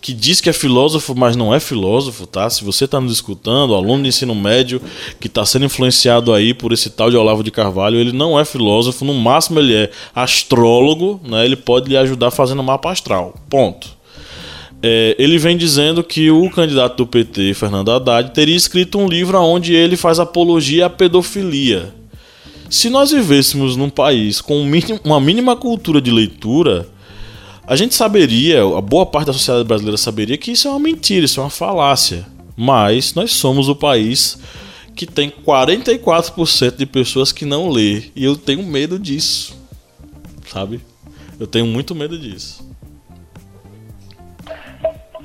que 0.00 0.12
diz 0.12 0.40
que 0.40 0.48
é 0.48 0.52
filósofo, 0.52 1.14
mas 1.14 1.36
não 1.36 1.54
é 1.54 1.60
filósofo, 1.60 2.26
tá? 2.26 2.48
Se 2.48 2.64
você 2.64 2.84
está 2.84 3.00
nos 3.00 3.12
escutando, 3.12 3.74
aluno 3.74 4.02
de 4.02 4.08
ensino 4.08 4.34
médio 4.34 4.80
que 5.20 5.26
está 5.26 5.44
sendo 5.44 5.64
influenciado 5.64 6.32
aí 6.32 6.54
por 6.54 6.72
esse 6.72 6.90
tal 6.90 7.10
de 7.10 7.16
Olavo 7.16 7.42
de 7.42 7.50
Carvalho, 7.50 7.98
ele 7.98 8.12
não 8.12 8.38
é 8.38 8.44
filósofo, 8.44 9.04
no 9.04 9.14
máximo 9.14 9.58
ele 9.58 9.74
é 9.74 9.90
astrólogo, 10.14 11.20
né? 11.24 11.44
Ele 11.44 11.56
pode 11.56 11.88
lhe 11.88 11.96
ajudar 11.96 12.30
fazendo 12.30 12.62
mapa 12.62 12.90
astral. 12.90 13.34
Ponto. 13.48 13.98
É, 14.80 15.16
ele 15.18 15.38
vem 15.38 15.56
dizendo 15.56 16.04
que 16.04 16.30
o 16.30 16.48
candidato 16.50 16.98
do 16.98 17.06
PT, 17.06 17.54
Fernando 17.54 17.90
Haddad, 17.90 18.32
teria 18.32 18.54
escrito 18.54 18.98
um 18.98 19.08
livro 19.08 19.38
onde 19.40 19.74
ele 19.74 19.96
faz 19.96 20.20
apologia 20.20 20.86
à 20.86 20.90
pedofilia. 20.90 21.92
Se 22.70 22.88
nós 22.88 23.10
vivêssemos 23.10 23.76
num 23.76 23.90
país 23.90 24.40
com 24.40 24.62
uma 25.02 25.20
mínima 25.20 25.56
cultura 25.56 26.00
de 26.00 26.10
leitura, 26.10 26.86
a 27.68 27.76
gente 27.76 27.94
saberia, 27.94 28.62
a 28.62 28.80
boa 28.80 29.04
parte 29.04 29.26
da 29.26 29.32
sociedade 29.34 29.68
brasileira 29.68 29.98
saberia 29.98 30.38
que 30.38 30.52
isso 30.52 30.66
é 30.66 30.70
uma 30.70 30.80
mentira, 30.80 31.26
isso 31.26 31.38
é 31.38 31.42
uma 31.42 31.50
falácia. 31.50 32.24
Mas 32.56 33.14
nós 33.14 33.32
somos 33.32 33.68
o 33.68 33.76
país 33.76 34.42
que 34.96 35.04
tem 35.04 35.30
44% 35.30 36.76
de 36.76 36.86
pessoas 36.86 37.30
que 37.30 37.44
não 37.44 37.68
lê. 37.68 38.04
E 38.16 38.24
eu 38.24 38.36
tenho 38.36 38.62
medo 38.62 38.98
disso. 38.98 39.54
Sabe? 40.46 40.80
Eu 41.38 41.46
tenho 41.46 41.66
muito 41.66 41.94
medo 41.94 42.18
disso. 42.18 42.66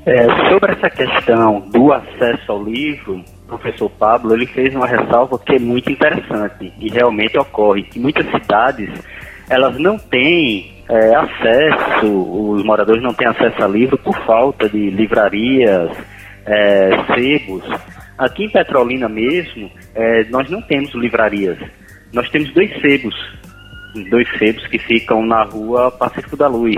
É, 0.06 0.28
sobre 0.52 0.74
essa 0.74 0.90
questão 0.90 1.62
do 1.70 1.94
acesso 1.94 2.52
ao 2.52 2.62
livro, 2.62 3.24
o 3.46 3.58
professor 3.58 3.90
Pablo 3.92 4.34
ele 4.34 4.48
fez 4.48 4.76
uma 4.76 4.86
ressalva 4.86 5.40
que 5.40 5.54
é 5.54 5.60
muito 5.60 5.90
interessante 5.90 6.74
e 6.78 6.90
realmente 6.90 7.38
ocorre 7.38 7.84
que 7.84 7.98
muitas 7.98 8.30
cidades 8.30 8.90
elas 9.50 9.80
não 9.80 9.98
têm 9.98 10.74
é, 10.94 11.16
acesso, 11.16 12.06
os 12.06 12.64
moradores 12.64 13.02
não 13.02 13.16
têm 13.16 13.28
acesso 13.28 13.64
a 13.64 13.68
livro 13.68 13.98
por 13.98 14.16
falta 14.26 14.70
de 14.70 14.92
livrarias, 14.92 15.90
é, 16.46 16.92
sebos. 17.16 17.64
Aqui 18.16 18.46
em 18.46 18.50
Petrolina 18.50 19.10
mesmo, 19.10 19.72
é, 19.96 20.24
nós 20.26 20.48
não 20.52 20.62
temos 20.62 20.94
livrarias. 20.94 21.58
Nós 22.14 22.30
temos 22.30 22.54
dois 22.54 22.70
sebos, 22.80 23.16
dois 24.12 24.28
sebos 24.38 24.68
que 24.68 24.78
ficam 24.78 25.26
na 25.26 25.44
rua 25.44 25.90
Pacífico 25.90 26.38
da 26.38 26.48
Luz. 26.48 26.76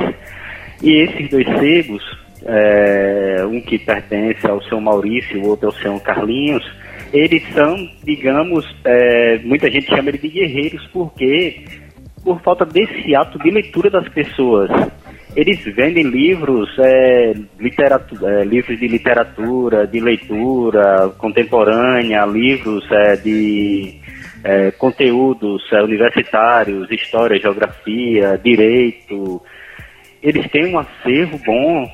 E 0.81 0.91
esses 1.01 1.29
dois 1.29 1.45
sebos, 1.59 2.01
é, 2.45 3.45
um 3.45 3.59
que 3.59 3.77
pertence 3.77 4.47
ao 4.47 4.63
seu 4.63 4.79
Maurício, 4.79 5.41
o 5.41 5.49
outro 5.49 5.67
ao 5.67 5.73
seu 5.73 5.99
Carlinhos, 5.99 6.63
eles 7.11 7.43
são, 7.53 7.75
digamos, 8.05 8.65
é, 8.85 9.39
muita 9.39 9.69
gente 9.69 9.87
chama 9.87 10.07
ele 10.07 10.19
de 10.19 10.29
guerreiros 10.29 10.87
porque 10.93 11.65
por 12.25 12.41
falta 12.41 12.65
desse 12.65 13.15
ato 13.15 13.37
de 13.37 13.51
leitura 13.51 13.89
das 13.89 14.09
pessoas. 14.09 14.69
eles 15.35 15.63
vendem 15.75 16.03
livros, 16.03 16.67
é, 16.79 17.33
é, 17.33 18.43
livros 18.43 18.79
de 18.79 18.87
literatura, 18.87 19.85
de 19.85 19.99
leitura 19.99 21.09
contemporânea, 21.17 22.25
livros 22.25 22.89
é, 22.89 23.15
de 23.17 23.99
é, 24.43 24.71
conteúdos 24.71 25.61
é, 25.71 25.83
universitários, 25.83 26.89
história, 26.89 27.39
geografia, 27.39 28.39
direito. 28.43 29.41
Eles 30.23 30.49
têm 30.49 30.73
um 30.73 30.79
acervo 30.79 31.37
bom 31.45 31.85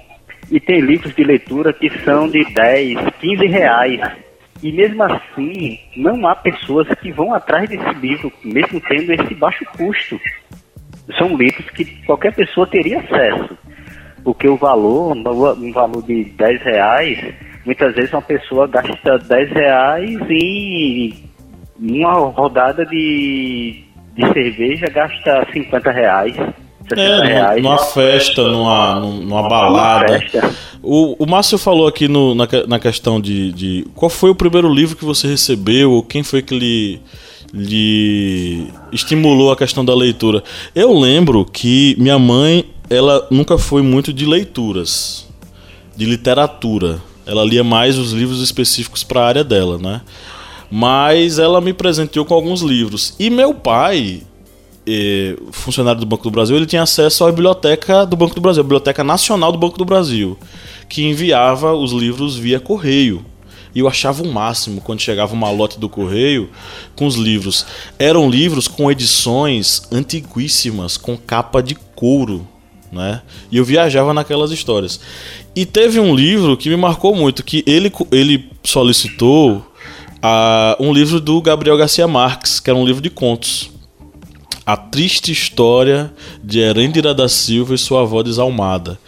e 0.49 0.59
tem 0.59 0.79
livros 0.79 1.13
de 1.15 1.23
leitura 1.23 1.73
que 1.73 1.89
são 2.03 2.29
de 2.29 2.45
10, 2.53 2.99
15 3.19 3.47
reais. 3.47 4.30
E 4.61 4.71
mesmo 4.71 5.03
assim, 5.03 5.79
não 5.95 6.27
há 6.27 6.35
pessoas 6.35 6.87
que 6.99 7.11
vão 7.11 7.33
atrás 7.33 7.67
desse 7.67 7.93
livro, 7.95 8.31
mesmo 8.43 8.79
tendo 8.81 9.11
esse 9.11 9.33
baixo 9.33 9.65
custo 9.75 10.19
são 11.17 11.35
livros 11.35 11.67
que 11.71 11.85
qualquer 12.05 12.33
pessoa 12.33 12.67
teria 12.67 12.99
acesso. 12.99 13.57
Porque 14.23 14.47
o 14.47 14.55
valor, 14.55 15.15
um 15.15 15.71
valor 15.71 16.03
de 16.03 16.25
10 16.25 16.61
reais, 16.61 17.33
muitas 17.65 17.95
vezes 17.95 18.13
uma 18.13 18.21
pessoa 18.21 18.67
gasta 18.67 19.17
10 19.17 19.51
reais 19.51 20.19
e 20.29 21.13
uma 21.79 22.13
rodada 22.13 22.85
de, 22.85 23.83
de 24.13 24.33
cerveja 24.33 24.85
gasta 24.87 25.47
50 25.51 25.91
reais. 25.91 26.35
É, 26.99 27.25
reais, 27.25 27.63
numa 27.63 27.77
festa, 27.77 28.47
numa, 28.47 28.99
numa 28.99 29.47
balada. 29.47 30.19
Festa. 30.19 30.53
O, 30.83 31.23
o 31.23 31.29
Márcio 31.29 31.57
falou 31.57 31.87
aqui 31.87 32.07
no, 32.07 32.33
na, 32.33 32.47
na 32.67 32.79
questão 32.79 33.21
de, 33.21 33.51
de. 33.51 33.87
Qual 33.93 34.09
foi 34.09 34.29
o 34.31 34.35
primeiro 34.35 34.73
livro 34.73 34.95
que 34.95 35.05
você 35.05 35.27
recebeu? 35.27 35.91
Ou 35.91 36.03
quem 36.03 36.23
foi 36.23 36.41
que 36.41 36.57
lhe 36.57 37.01
lhe 37.53 38.67
estimulou 38.91 39.51
a 39.51 39.57
questão 39.57 39.83
da 39.83 39.93
leitura. 39.93 40.43
Eu 40.73 40.97
lembro 40.97 41.45
que 41.45 41.95
minha 41.99 42.17
mãe, 42.17 42.65
ela 42.89 43.27
nunca 43.29 43.57
foi 43.57 43.81
muito 43.81 44.13
de 44.13 44.25
leituras, 44.25 45.27
de 45.95 46.05
literatura. 46.05 47.01
Ela 47.25 47.43
lia 47.43 47.63
mais 47.63 47.97
os 47.97 48.13
livros 48.13 48.41
específicos 48.41 49.03
para 49.03 49.21
a 49.21 49.27
área 49.27 49.43
dela, 49.43 49.77
né? 49.77 50.01
Mas 50.69 51.37
ela 51.37 51.59
me 51.59 51.73
presenteou 51.73 52.25
com 52.25 52.33
alguns 52.33 52.61
livros. 52.61 53.13
E 53.19 53.29
meu 53.29 53.53
pai, 53.53 54.21
funcionário 55.51 55.99
do 55.99 56.05
Banco 56.05 56.23
do 56.23 56.31
Brasil, 56.31 56.55
ele 56.55 56.65
tinha 56.65 56.83
acesso 56.83 57.23
à 57.25 57.31
biblioteca 57.31 58.05
do 58.05 58.15
Banco 58.15 58.35
do 58.35 58.41
Brasil, 58.41 58.61
a 58.61 58.63
Biblioteca 58.63 59.03
Nacional 59.03 59.51
do 59.51 59.57
Banco 59.57 59.77
do 59.77 59.85
Brasil, 59.85 60.37
que 60.89 61.03
enviava 61.03 61.73
os 61.73 61.91
livros 61.91 62.35
via 62.35 62.59
correio. 62.59 63.25
E 63.73 63.79
eu 63.79 63.87
achava 63.87 64.21
o 64.21 64.27
máximo 64.27 64.81
quando 64.81 64.99
chegava 64.99 65.33
uma 65.33 65.49
lote 65.49 65.79
do 65.79 65.87
correio 65.87 66.49
com 66.95 67.05
os 67.07 67.15
livros. 67.15 67.65
Eram 67.97 68.29
livros 68.29 68.67
com 68.67 68.91
edições 68.91 69.83
antiguíssimas, 69.91 70.97
com 70.97 71.17
capa 71.17 71.61
de 71.63 71.75
couro. 71.95 72.45
Né? 72.91 73.21
E 73.49 73.55
eu 73.55 73.63
viajava 73.63 74.13
naquelas 74.13 74.51
histórias. 74.51 74.99
E 75.55 75.65
teve 75.65 75.99
um 75.99 76.13
livro 76.13 76.57
que 76.57 76.69
me 76.69 76.75
marcou 76.75 77.15
muito, 77.15 77.43
que 77.43 77.63
ele, 77.65 77.89
ele 78.11 78.49
solicitou 78.61 79.65
uh, 80.17 80.75
um 80.77 80.93
livro 80.93 81.21
do 81.21 81.41
Gabriel 81.41 81.77
Garcia 81.77 82.07
Marques, 82.07 82.59
que 82.59 82.69
era 82.69 82.77
um 82.77 82.85
livro 82.85 83.01
de 83.01 83.09
contos. 83.09 83.71
A 84.65 84.77
Triste 84.77 85.31
História 85.31 86.13
de 86.43 86.59
Herêndira 86.59 87.13
da 87.13 87.27
Silva 87.27 87.75
e 87.75 87.77
Sua 87.77 88.01
Avó 88.01 88.21
Desalmada. 88.21 88.99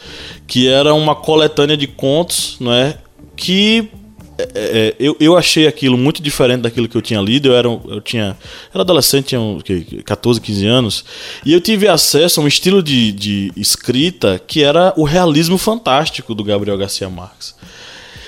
Que 0.48 0.67
era 0.67 0.93
uma 0.93 1.15
coletânea 1.15 1.77
de 1.77 1.88
contos, 1.88 2.57
né? 2.60 2.95
Que 3.36 3.89
é, 4.38 4.48
é, 4.55 4.95
eu, 5.00 5.15
eu 5.19 5.38
achei 5.38 5.67
aquilo 5.67 5.98
muito 5.98 6.22
diferente 6.22 6.62
daquilo 6.62 6.88
que 6.88 6.98
eu 6.98 7.01
tinha 7.01 7.22
lido. 7.22 7.50
Eu 7.50 7.55
era, 7.55 7.67
eu 7.67 8.01
tinha, 8.01 8.38
era 8.74 8.81
adolescente, 8.81 9.27
tinha 9.27 9.41
uns 9.41 9.63
14, 10.03 10.41
15 10.41 10.65
anos, 10.65 11.06
e 11.45 11.54
eu 11.54 11.62
tive 11.62 11.88
acesso 11.88 12.39
a 12.39 12.43
um 12.43 12.47
estilo 12.47 12.82
de, 12.82 13.12
de 13.12 13.51
escrita 13.56 14.41
que 14.45 14.63
era 14.63 14.93
o 14.97 15.04
realismo 15.04 15.58
fantástico 15.58 16.34
do 16.34 16.43
Gabriel 16.43 16.78
Garcia 16.78 17.10
Marques. 17.10 17.56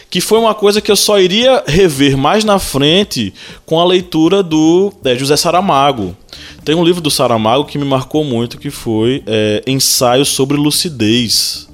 Que 0.10 0.22
foi 0.22 0.39
uma 0.39 0.54
coisa 0.54 0.80
que 0.80 0.91
eu 0.91 0.96
só 0.96 1.20
iria 1.20 1.63
rever 1.68 2.18
mais 2.18 2.44
na 2.44 2.58
frente 2.60 3.34
com 3.65 3.80
a 3.80 3.86
leitura 3.86 4.41
do 4.41 4.94
é, 5.04 5.15
José 5.15 5.36
Saramago. 5.36 6.15
Tem 6.63 6.76
um 6.76 6.84
livro 6.84 7.02
do 7.02 7.12
Saramago 7.12 7.65
que 7.65 7.78
me 7.78 7.86
marcou 7.86 8.24
muito, 8.24 8.58
que 8.58 8.70
foi 8.70 9.24
é, 9.28 9.62
Ensaio 9.68 10.26
sobre 10.26 10.58
Lucidez 10.58 11.68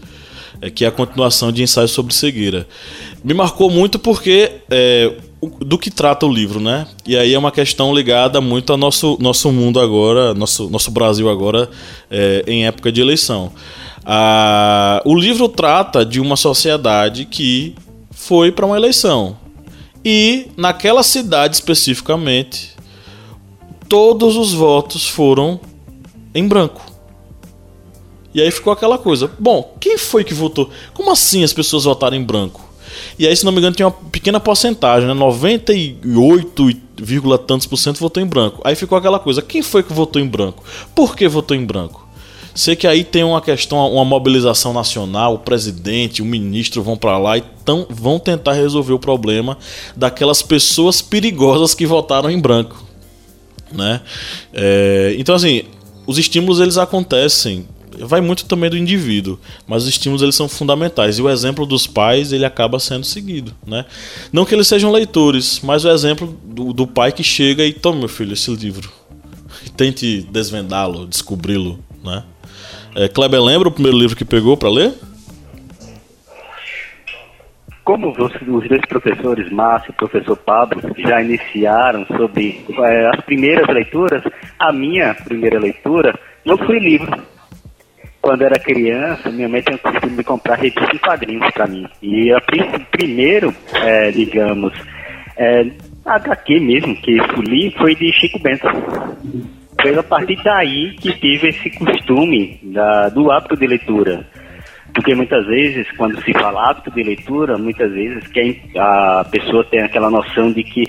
é, 0.61 0.69
que 0.69 0.85
é 0.85 0.87
a 0.87 0.91
continuação 0.91 1.51
de 1.51 1.63
Ensaio 1.63 1.87
sobre 1.87 2.13
Cegueira. 2.13 2.67
Me 3.23 3.33
marcou 3.33 3.69
muito 3.69 3.97
porque 3.97 4.51
é, 4.69 5.11
do 5.59 5.77
que 5.77 5.89
trata 5.89 6.25
o 6.25 6.31
livro, 6.31 6.59
né? 6.59 6.87
E 7.05 7.17
aí 7.17 7.33
é 7.33 7.39
uma 7.39 7.51
questão 7.51 7.93
ligada 7.93 8.39
muito 8.39 8.71
ao 8.71 8.77
nosso, 8.77 9.17
nosso 9.19 9.51
mundo 9.51 9.79
agora, 9.79 10.33
nosso, 10.35 10.69
nosso 10.69 10.91
Brasil 10.91 11.29
agora, 11.29 11.67
é, 12.09 12.43
em 12.47 12.65
época 12.67 12.91
de 12.91 13.01
eleição. 13.01 13.51
Ah, 14.05 15.01
o 15.03 15.15
livro 15.15 15.49
trata 15.49 16.05
de 16.05 16.19
uma 16.19 16.35
sociedade 16.35 17.25
que 17.25 17.75
foi 18.21 18.51
para 18.51 18.67
uma 18.67 18.77
eleição. 18.77 19.35
E 20.05 20.47
naquela 20.55 21.01
cidade 21.01 21.55
especificamente, 21.55 22.75
todos 23.89 24.37
os 24.37 24.53
votos 24.53 25.07
foram 25.07 25.59
em 26.33 26.47
branco. 26.47 26.81
E 28.33 28.39
aí 28.39 28.51
ficou 28.51 28.71
aquela 28.71 28.97
coisa. 28.97 29.29
Bom, 29.39 29.75
quem 29.79 29.97
foi 29.97 30.23
que 30.23 30.35
votou? 30.35 30.69
Como 30.93 31.11
assim 31.11 31.43
as 31.43 31.51
pessoas 31.51 31.83
votaram 31.83 32.15
em 32.15 32.23
branco? 32.23 32.63
E 33.17 33.27
aí, 33.27 33.35
se 33.35 33.43
não 33.43 33.51
me 33.51 33.57
engano, 33.57 33.75
tinha 33.75 33.87
uma 33.87 34.09
pequena 34.11 34.39
porcentagem, 34.39 35.07
né? 35.07 35.13
98, 35.13 36.77
tantos 37.47 37.65
por 37.65 37.77
cento 37.77 37.99
votou 37.99 38.21
em 38.21 38.25
branco. 38.25 38.61
Aí 38.63 38.75
ficou 38.75 38.97
aquela 38.97 39.19
coisa: 39.19 39.41
quem 39.41 39.63
foi 39.63 39.81
que 39.81 39.91
votou 39.91 40.21
em 40.21 40.27
branco? 40.27 40.63
Por 40.93 41.15
que 41.15 41.27
votou 41.27 41.57
em 41.57 41.65
branco? 41.65 42.00
Sei 42.53 42.75
que 42.75 42.85
aí 42.85 43.03
tem 43.03 43.23
uma 43.23 43.41
questão, 43.41 43.93
uma 43.93 44.05
mobilização 44.05 44.73
nacional, 44.73 45.35
o 45.35 45.39
presidente, 45.39 46.21
o 46.21 46.25
ministro 46.25 46.83
vão 46.83 46.97
para 46.97 47.17
lá 47.17 47.37
e 47.37 47.41
tão, 47.63 47.85
vão 47.89 48.19
tentar 48.19 48.53
resolver 48.53 48.93
o 48.93 48.99
problema 48.99 49.57
daquelas 49.95 50.41
pessoas 50.41 51.01
perigosas 51.01 51.73
que 51.73 51.85
votaram 51.85 52.29
em 52.29 52.39
branco, 52.39 52.83
né? 53.71 54.01
É, 54.53 55.15
então 55.17 55.35
assim, 55.35 55.63
os 56.05 56.17
estímulos 56.17 56.59
eles 56.59 56.77
acontecem 56.77 57.65
vai 57.99 58.21
muito 58.21 58.45
também 58.45 58.69
do 58.69 58.77
indivíduo, 58.77 59.39
mas 59.67 59.83
os 59.83 59.89
estímulos 59.89 60.21
eles 60.21 60.35
são 60.35 60.47
fundamentais 60.47 61.17
e 61.17 61.21
o 61.21 61.29
exemplo 61.29 61.65
dos 61.65 61.85
pais 61.85 62.31
ele 62.31 62.45
acaba 62.45 62.79
sendo 62.79 63.05
seguido, 63.05 63.53
né? 63.65 63.85
Não 64.31 64.45
que 64.45 64.55
eles 64.55 64.67
sejam 64.67 64.91
leitores, 64.91 65.59
mas 65.63 65.83
o 65.85 65.89
exemplo 65.89 66.37
do, 66.43 66.73
do 66.73 66.87
pai 66.87 67.11
que 67.11 67.23
chega 67.23 67.65
e 67.65 67.73
toma 67.73 67.99
meu 67.99 68.09
filho 68.09 68.33
esse 68.33 68.49
livro, 68.55 68.91
tente 69.75 70.25
desvendá-lo, 70.31 71.05
descobri-lo, 71.05 71.79
né? 72.03 72.23
É, 72.95 73.07
Kleber 73.07 73.41
lembra 73.41 73.69
o 73.69 73.71
primeiro 73.71 73.97
livro 73.97 74.15
que 74.15 74.25
pegou 74.25 74.57
para 74.57 74.69
ler? 74.69 74.93
Como 77.83 78.11
os 78.11 78.67
dois 78.67 78.85
professores, 78.87 79.51
Márcio 79.51 79.91
e 79.91 79.93
professor 79.93 80.37
Pablo, 80.37 80.81
já 80.97 81.21
iniciaram 81.21 82.05
sobre 82.05 82.63
é, 82.77 83.07
as 83.07 83.25
primeiras 83.25 83.67
leituras, 83.67 84.23
a 84.59 84.71
minha 84.71 85.13
primeira 85.15 85.59
leitura 85.59 86.17
não 86.45 86.57
foi 86.57 86.79
livro, 86.79 87.21
quando 88.21 88.43
era 88.43 88.59
criança, 88.59 89.31
minha 89.31 89.49
mãe 89.49 89.61
tinha 89.61 89.75
o 89.75 89.79
costume 89.79 90.15
de 90.15 90.23
comprar 90.23 90.55
revistas 90.55 90.89
em 90.93 90.97
quadrinhos 90.99 91.51
para 91.51 91.67
mim. 91.67 91.87
E 92.01 92.31
a 92.31 92.39
primeiro, 92.91 93.53
é, 93.73 94.11
digamos, 94.11 94.71
é, 95.35 95.65
HQ 96.05 96.59
mesmo 96.59 96.95
que 96.97 97.17
eu 97.17 97.41
li 97.41 97.71
foi 97.77 97.95
de 97.95 98.11
Chico 98.13 98.39
Bento. 98.39 98.67
Foi 99.81 99.97
a 99.97 100.03
partir 100.03 100.37
daí 100.43 100.95
que 100.95 101.11
tive 101.13 101.49
esse 101.49 101.69
costume 101.71 102.59
da, 102.63 103.09
do 103.09 103.31
hábito 103.31 103.55
de 103.55 103.67
leitura. 103.67 104.25
Porque 104.93 105.15
muitas 105.15 105.45
vezes, 105.47 105.89
quando 105.97 106.21
se 106.21 106.33
fala 106.33 106.69
hábito 106.69 106.91
de 106.91 107.01
leitura, 107.01 107.57
muitas 107.57 107.91
vezes 107.91 108.27
quem, 108.27 108.61
a 108.77 109.25
pessoa 109.31 109.63
tem 109.65 109.81
aquela 109.81 110.09
noção 110.09 110.51
de 110.51 110.63
que 110.63 110.83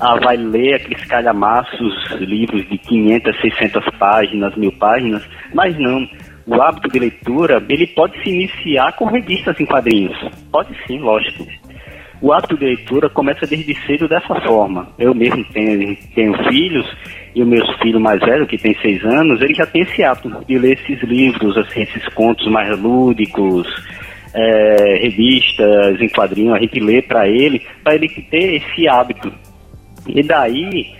ah, 0.00 0.16
vai 0.22 0.36
ler 0.36 0.74
aqueles 0.74 1.04
calhamaços, 1.06 1.94
livros 2.20 2.68
de 2.68 2.78
500, 2.78 3.40
600 3.40 3.84
páginas, 3.98 4.56
mil 4.56 4.72
páginas, 4.72 5.28
mas 5.52 5.76
não 5.78 6.08
o 6.46 6.62
hábito 6.62 6.88
de 6.88 6.98
leitura, 6.98 7.62
ele 7.68 7.86
pode 7.88 8.22
se 8.22 8.30
iniciar 8.30 8.92
com 8.92 9.04
revistas 9.04 9.58
em 9.60 9.66
quadrinhos. 9.66 10.16
Pode 10.50 10.74
sim, 10.86 10.98
lógico. 10.98 11.46
O 12.20 12.32
hábito 12.32 12.56
de 12.56 12.64
leitura 12.64 13.08
começa 13.08 13.46
desde 13.46 13.74
cedo 13.86 14.08
dessa 14.08 14.34
forma. 14.40 14.88
Eu 14.98 15.14
mesmo 15.14 15.44
tenho, 15.52 15.96
tenho 16.14 16.48
filhos, 16.48 16.86
e 17.34 17.42
o 17.42 17.46
meu 17.46 17.64
filho 17.80 18.00
mais 18.00 18.20
velho, 18.20 18.46
que 18.46 18.58
tem 18.58 18.74
seis 18.82 19.04
anos, 19.04 19.40
ele 19.40 19.54
já 19.54 19.66
tem 19.66 19.82
esse 19.82 20.02
hábito 20.02 20.44
de 20.46 20.58
ler 20.58 20.78
esses 20.80 21.00
livros, 21.04 21.56
assim, 21.56 21.82
esses 21.82 22.04
contos 22.14 22.50
mais 22.50 22.76
lúdicos, 22.78 23.66
é, 24.34 24.98
revistas 25.02 26.00
em 26.00 26.08
quadrinhos, 26.08 26.56
a 26.56 26.58
gente 26.58 26.80
lê 26.80 27.00
para 27.00 27.28
ele, 27.28 27.64
para 27.84 27.94
ele 27.94 28.08
ter 28.08 28.56
esse 28.56 28.88
hábito. 28.88 29.32
E 30.06 30.22
daí 30.22 30.92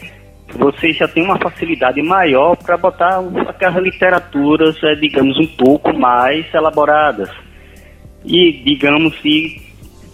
você 0.55 0.93
já 0.93 1.09
tem 1.09 1.25
uma 1.25 1.39
facilidade 1.39 2.01
maior 2.03 2.57
para 2.57 2.77
botar 2.77 3.21
aquelas 3.49 3.83
literaturas, 3.83 4.77
é, 4.85 4.95
digamos, 4.95 5.37
um 5.39 5.47
pouco 5.47 5.93
mais 5.99 6.47
elaboradas. 6.55 7.31
E, 8.25 8.53
digamos, 8.65 9.15
ir 9.25 9.68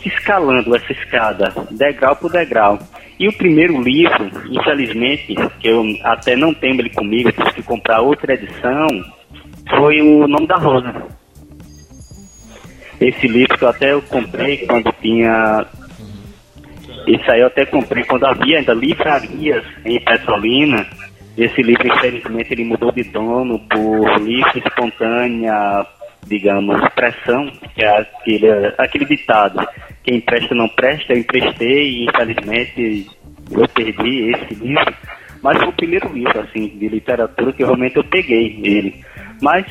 escalando 0.08 0.74
essa 0.74 0.92
escada, 0.92 1.52
degrau 1.70 2.16
por 2.16 2.30
degrau. 2.30 2.78
E 3.18 3.28
o 3.28 3.32
primeiro 3.32 3.80
livro, 3.80 4.30
infelizmente, 4.50 5.34
que 5.60 5.68
eu 5.68 5.84
até 6.02 6.34
não 6.34 6.52
tenho 6.52 6.80
ele 6.80 6.90
comigo, 6.90 7.30
tive 7.30 7.52
que 7.52 7.62
comprar 7.62 8.00
outra 8.00 8.34
edição, 8.34 8.88
foi 9.70 10.00
O 10.00 10.26
Nome 10.26 10.46
da 10.46 10.56
Rosa. 10.56 10.92
Esse 13.00 13.26
livro 13.26 13.56
que 13.56 13.64
eu 13.64 13.68
até 13.68 14.00
comprei 14.00 14.58
quando 14.66 14.92
tinha. 15.00 15.66
Esse 17.06 17.30
aí 17.30 17.40
eu 17.40 17.48
até 17.48 17.66
comprei 17.66 18.02
quando 18.04 18.24
havia 18.24 18.58
ainda 18.58 18.72
livrarias 18.72 19.64
em 19.84 20.00
Petrolina. 20.00 20.86
Esse 21.36 21.62
livro, 21.62 21.86
infelizmente, 21.86 22.52
ele 22.52 22.64
mudou 22.64 22.92
de 22.92 23.02
dono 23.04 23.58
por 23.68 24.20
livre 24.20 24.62
espontânea, 24.64 25.84
digamos, 26.26 26.80
pressão, 26.94 27.50
que 27.74 27.84
é 27.84 28.00
aquele, 28.00 28.48
aquele 28.78 29.04
ditado, 29.04 29.66
quem 30.04 30.16
empresta 30.16 30.54
não 30.54 30.68
presta, 30.68 31.12
eu 31.12 31.18
emprestei 31.18 31.90
e 31.90 32.04
infelizmente 32.04 33.06
eu 33.50 33.68
perdi 33.68 34.30
esse 34.30 34.54
livro, 34.54 34.94
mas 35.42 35.58
foi 35.58 35.68
o 35.68 35.72
primeiro 35.72 36.12
livro, 36.12 36.40
assim, 36.40 36.68
de 36.68 36.88
literatura 36.88 37.52
que 37.52 37.64
realmente 37.64 37.96
eu 37.96 38.04
peguei 38.04 38.60
ele. 38.62 39.04
Mas 39.40 39.66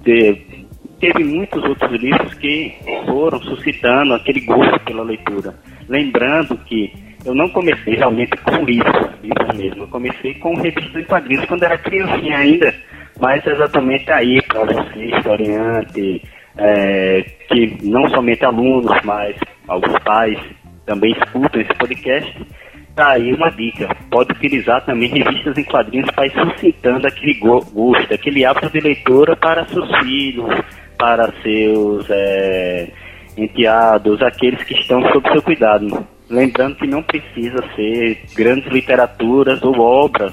de, 0.00 0.66
teve 1.00 1.24
muitos 1.24 1.62
outros 1.64 1.92
livros 2.00 2.34
que 2.34 2.74
foram 3.06 3.40
suscitando 3.42 4.14
aquele 4.14 4.40
gosto 4.40 4.78
pela 4.80 5.02
leitura. 5.02 5.54
Lembrando 5.88 6.56
que 6.58 6.92
eu 7.24 7.34
não 7.34 7.48
comecei 7.48 7.94
realmente 7.94 8.36
com 8.38 8.64
livros, 8.64 9.10
livros 9.22 9.56
mesmo. 9.56 9.84
Eu 9.84 9.88
comecei 9.88 10.34
com 10.34 10.54
revistas 10.54 10.92
de 10.92 11.04
quadrinhos 11.04 11.46
quando 11.46 11.62
era 11.62 11.78
criancinha 11.78 12.38
ainda, 12.38 12.74
mas 13.20 13.46
exatamente 13.46 14.10
aí 14.10 14.42
para 14.42 14.64
você, 14.64 15.04
historiante, 15.06 16.22
é, 16.56 17.22
que 17.48 17.78
não 17.82 18.08
somente 18.08 18.44
alunos, 18.44 18.96
mas 19.04 19.36
alguns 19.66 19.98
pais 20.04 20.38
também 20.86 21.12
escutam 21.12 21.60
esse 21.60 21.74
podcast, 21.74 22.46
tá 22.94 23.12
aí 23.12 23.32
uma 23.32 23.50
dica. 23.50 23.88
Pode 24.10 24.32
utilizar 24.32 24.84
também 24.84 25.08
revistas 25.08 25.56
em 25.58 25.64
quadrinhos 25.64 26.10
para 26.14 26.26
ir 26.26 26.32
suscitando 26.32 27.06
aquele 27.06 27.34
gosto, 27.34 28.14
aquele 28.14 28.44
hábito 28.44 28.70
de 28.70 28.80
leitura 28.80 29.36
para 29.36 29.66
seus 29.66 29.88
filhos, 29.98 30.50
para 30.98 31.32
seus 31.42 32.06
é, 32.10 32.88
enteados, 33.36 34.22
aqueles 34.22 34.62
que 34.64 34.74
estão 34.74 35.02
sob 35.12 35.28
seu 35.30 35.42
cuidado. 35.42 36.06
Lembrando 36.30 36.76
que 36.76 36.86
não 36.86 37.02
precisa 37.02 37.62
ser 37.74 38.22
grandes 38.34 38.70
literaturas 38.72 39.62
ou 39.62 39.78
obras 39.78 40.32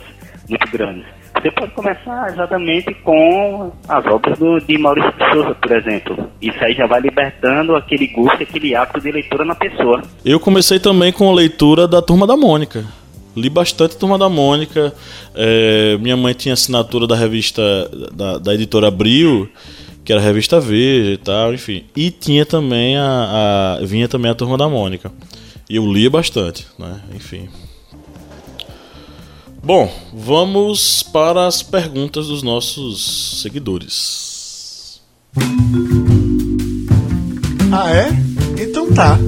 muito 0.50 0.72
grandes. 0.72 1.21
Você 1.41 1.49
pode 1.49 1.71
começar 1.71 2.32
exatamente 2.32 2.93
com 3.04 3.71
as 3.89 4.06
obras 4.06 4.38
do, 4.38 4.60
de 4.60 4.77
Maurício 4.77 5.12
de 5.12 5.32
Souza, 5.32 5.56
por 5.56 5.71
exemplo. 5.71 6.30
Isso 6.39 6.63
aí 6.63 6.75
já 6.75 6.86
vai 6.86 7.01
libertando 7.01 7.75
aquele 7.75 8.08
gosto, 8.08 8.43
aquele 8.43 8.75
hábito 8.75 9.01
de 9.01 9.12
leitura 9.12 9.43
na 9.43 9.56
pessoa. 9.56 10.04
Eu 10.23 10.39
comecei 10.39 10.80
também 10.80 11.12
com 11.12 11.27
a 11.27 11.34
leitura 11.34 11.88
da 11.88 11.99
Turma 11.99 12.27
da 12.27 12.38
Mônica. 12.38 12.86
Li 13.36 13.49
bastante 13.49 13.97
Turma 13.97 14.19
da 14.19 14.30
Mônica. 14.30 14.93
É, 15.34 15.97
minha 15.99 16.15
mãe 16.15 16.34
tinha 16.34 16.54
assinatura 16.54 17.08
da 17.08 17.15
revista 17.15 17.62
da, 18.13 18.38
da 18.38 18.54
editora 18.54 18.89
Abril, 18.89 19.49
que 20.06 20.12
era 20.12 20.21
a 20.21 20.23
revista 20.23 20.60
Veja 20.60 21.12
e 21.12 21.17
tal, 21.17 21.56
enfim. 21.56 21.86
E 21.95 22.12
tinha 22.12 22.45
também 22.45 22.97
a, 22.97 23.77
a 23.80 23.86
vinha 23.86 24.08
também 24.08 24.30
a 24.30 24.36
Turma 24.36 24.60
da 24.60 24.69
Mônica. 24.69 25.12
E 25.67 25.77
eu 25.77 25.91
lia 25.91 26.10
bastante, 26.10 26.67
né? 26.77 26.99
Enfim. 27.15 27.49
Bom, 29.63 29.93
vamos 30.12 31.04
para 31.04 31.45
as 31.45 31.62
perguntas 31.62 32.26
dos 32.26 32.41
nossos 32.41 33.41
seguidores. 33.43 35.00
Ah, 37.71 37.95
é? 37.95 38.10
Então 38.60 38.91
tá. 38.91 39.19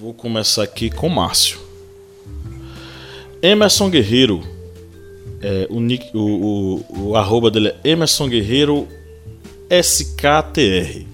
Vou 0.00 0.14
começar 0.14 0.62
aqui 0.62 0.88
com 0.88 1.10
Márcio. 1.10 1.60
Emerson 3.42 3.90
Guerreiro. 3.90 4.40
É, 5.42 5.66
o, 5.68 5.80
nick, 5.80 6.16
o, 6.16 6.82
o, 6.88 7.08
o 7.08 7.16
arroba 7.16 7.50
dele 7.50 7.74
é 7.84 7.90
Emerson 7.90 8.26
Guerreiro 8.26 8.88
SKTR. 9.68 11.04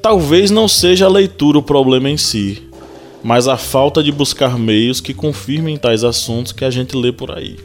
Talvez 0.00 0.50
não 0.50 0.68
seja 0.68 1.04
a 1.04 1.10
leitura 1.10 1.58
o 1.58 1.62
problema 1.62 2.08
em 2.08 2.16
si, 2.16 2.65
mas 3.26 3.48
a 3.48 3.56
falta 3.56 4.04
de 4.04 4.12
buscar 4.12 4.56
meios 4.56 5.00
que 5.00 5.12
confirmem 5.12 5.76
tais 5.76 6.04
assuntos 6.04 6.52
que 6.52 6.64
a 6.64 6.70
gente 6.70 6.96
lê 6.96 7.10
por 7.10 7.36
aí. 7.36 7.56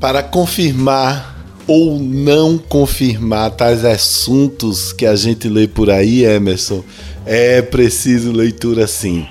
Para 0.00 0.22
confirmar 0.22 1.36
ou 1.66 2.00
não 2.00 2.56
confirmar 2.56 3.50
tais 3.50 3.84
assuntos 3.84 4.90
que 4.90 5.04
a 5.04 5.14
gente 5.14 5.50
lê 5.50 5.68
por 5.68 5.90
aí, 5.90 6.24
Emerson, 6.24 6.82
é 7.26 7.60
preciso 7.60 8.32
leitura 8.32 8.86
sim. 8.86 9.26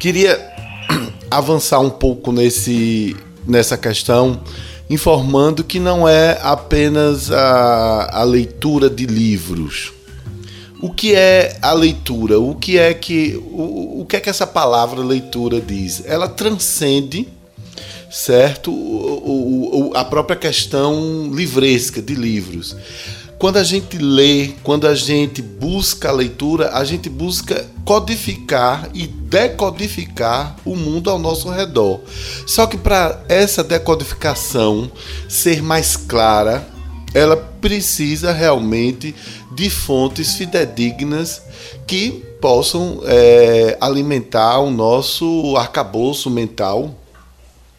Queria 0.00 0.40
avançar 1.30 1.80
um 1.80 1.90
pouco 1.90 2.32
nesse, 2.32 3.14
nessa 3.46 3.76
questão, 3.76 4.40
informando 4.88 5.62
que 5.62 5.78
não 5.78 6.08
é 6.08 6.38
apenas 6.40 7.30
a, 7.30 8.20
a 8.20 8.24
leitura 8.24 8.88
de 8.88 9.04
livros 9.04 9.92
o 10.84 10.90
que 10.90 11.14
é 11.14 11.56
a 11.62 11.72
leitura? 11.72 12.38
O 12.38 12.54
que 12.54 12.76
é 12.76 12.92
que 12.92 13.42
o, 13.50 14.02
o 14.02 14.06
que 14.06 14.16
é 14.16 14.20
que 14.20 14.28
essa 14.28 14.46
palavra 14.46 15.00
leitura 15.00 15.58
diz? 15.58 16.02
Ela 16.04 16.28
transcende, 16.28 17.26
certo? 18.10 18.70
O, 18.70 19.92
o, 19.92 19.96
a 19.96 20.04
própria 20.04 20.36
questão 20.36 21.30
livresca 21.32 22.02
de 22.02 22.14
livros. 22.14 22.76
Quando 23.38 23.56
a 23.56 23.64
gente 23.64 23.96
lê, 23.96 24.52
quando 24.62 24.86
a 24.86 24.94
gente 24.94 25.40
busca 25.40 26.10
a 26.10 26.12
leitura, 26.12 26.76
a 26.76 26.84
gente 26.84 27.08
busca 27.08 27.64
codificar 27.82 28.90
e 28.92 29.06
decodificar 29.06 30.54
o 30.66 30.76
mundo 30.76 31.08
ao 31.08 31.18
nosso 31.18 31.48
redor. 31.48 32.00
Só 32.46 32.66
que 32.66 32.76
para 32.76 33.24
essa 33.26 33.64
decodificação 33.64 34.92
ser 35.30 35.62
mais 35.62 35.96
clara, 35.96 36.74
ela 37.14 37.36
precisa 37.36 38.32
realmente 38.32 39.14
de 39.54 39.70
fontes 39.70 40.34
fidedignas 40.34 41.42
que 41.86 42.24
possam 42.40 43.00
é, 43.04 43.76
alimentar 43.80 44.60
o 44.60 44.70
nosso 44.70 45.56
arcabouço 45.56 46.28
mental 46.28 46.94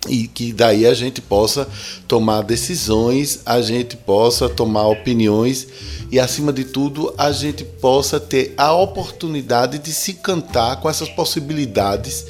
e 0.07 0.27
que 0.27 0.53
daí 0.53 0.85
a 0.85 0.93
gente 0.93 1.21
possa 1.21 1.67
tomar 2.07 2.41
decisões, 2.43 3.41
a 3.45 3.61
gente 3.61 3.97
possa 3.97 4.47
tomar 4.47 4.87
opiniões 4.87 5.67
e 6.11 6.19
acima 6.19 6.53
de 6.53 6.63
tudo 6.63 7.13
a 7.17 7.31
gente 7.31 7.63
possa 7.63 8.19
ter 8.19 8.53
a 8.57 8.73
oportunidade 8.73 9.79
de 9.79 9.91
se 9.91 10.13
cantar 10.13 10.77
com 10.77 10.89
essas 10.89 11.09
possibilidades 11.09 12.25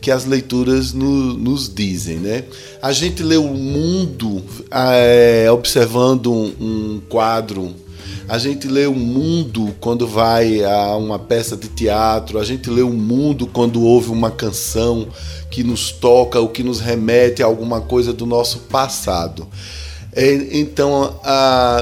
que 0.00 0.10
as 0.10 0.24
leituras 0.24 0.92
no, 0.92 1.32
nos 1.34 1.72
dizem, 1.72 2.18
né? 2.18 2.44
A 2.80 2.92
gente 2.92 3.22
lê 3.22 3.36
o 3.36 3.48
mundo 3.48 4.44
é, 4.70 5.50
observando 5.50 6.32
um, 6.32 6.54
um 6.60 7.02
quadro 7.08 7.74
a 8.28 8.38
gente 8.38 8.66
lê 8.66 8.86
o 8.86 8.94
mundo 8.94 9.74
quando 9.80 10.06
vai 10.06 10.64
a 10.64 10.96
uma 10.96 11.18
peça 11.18 11.56
de 11.56 11.68
teatro, 11.68 12.38
a 12.38 12.44
gente 12.44 12.68
lê 12.68 12.82
o 12.82 12.92
mundo 12.92 13.46
quando 13.46 13.82
ouve 13.82 14.10
uma 14.10 14.30
canção 14.30 15.06
que 15.50 15.62
nos 15.62 15.92
toca, 15.92 16.40
ou 16.40 16.48
que 16.48 16.62
nos 16.62 16.80
remete 16.80 17.42
a 17.42 17.46
alguma 17.46 17.80
coisa 17.80 18.12
do 18.12 18.26
nosso 18.26 18.60
passado. 18.60 19.46
É, 20.12 20.58
então, 20.58 21.20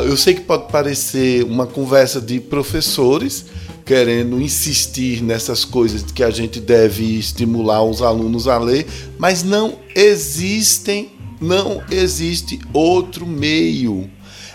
eu 0.07 0.17
sei 0.17 0.35
que 0.35 0.43
pode 0.43 0.71
parecer 0.71 1.45
uma 1.45 1.67
conversa 1.67 2.21
de 2.21 2.41
professores 2.41 3.47
querendo 3.85 4.41
insistir 4.41 5.23
nessas 5.23 5.65
coisas 5.65 6.03
que 6.03 6.23
a 6.23 6.31
gente 6.31 6.59
deve 6.59 7.19
estimular 7.19 7.83
os 7.85 8.03
alunos 8.03 8.49
a 8.49 8.59
ler, 8.59 8.87
mas 9.19 9.43
não 9.43 9.79
existem, 9.95 11.13
não 11.41 11.83
existe 11.91 12.59
outro 12.73 13.27
meio 13.27 14.11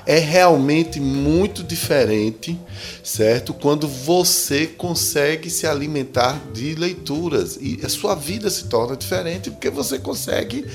é 0.10 0.18
realmente 0.18 1.00
muito 1.00 1.64
diferente, 1.64 2.60
certo? 3.04 3.54
Quando 3.54 3.88
você 3.88 4.66
consegue 4.66 5.52
se 5.52 5.68
alimentar 5.68 6.42
de 6.52 6.74
leituras 6.74 7.60
e 7.62 7.80
a 7.84 7.90
sua 7.90 8.16
vida 8.16 8.50
se 8.50 8.64
torna 8.64 8.98
diferente 8.98 9.52
porque 9.52 9.70
você 9.70 10.00
consegue. 10.00 10.66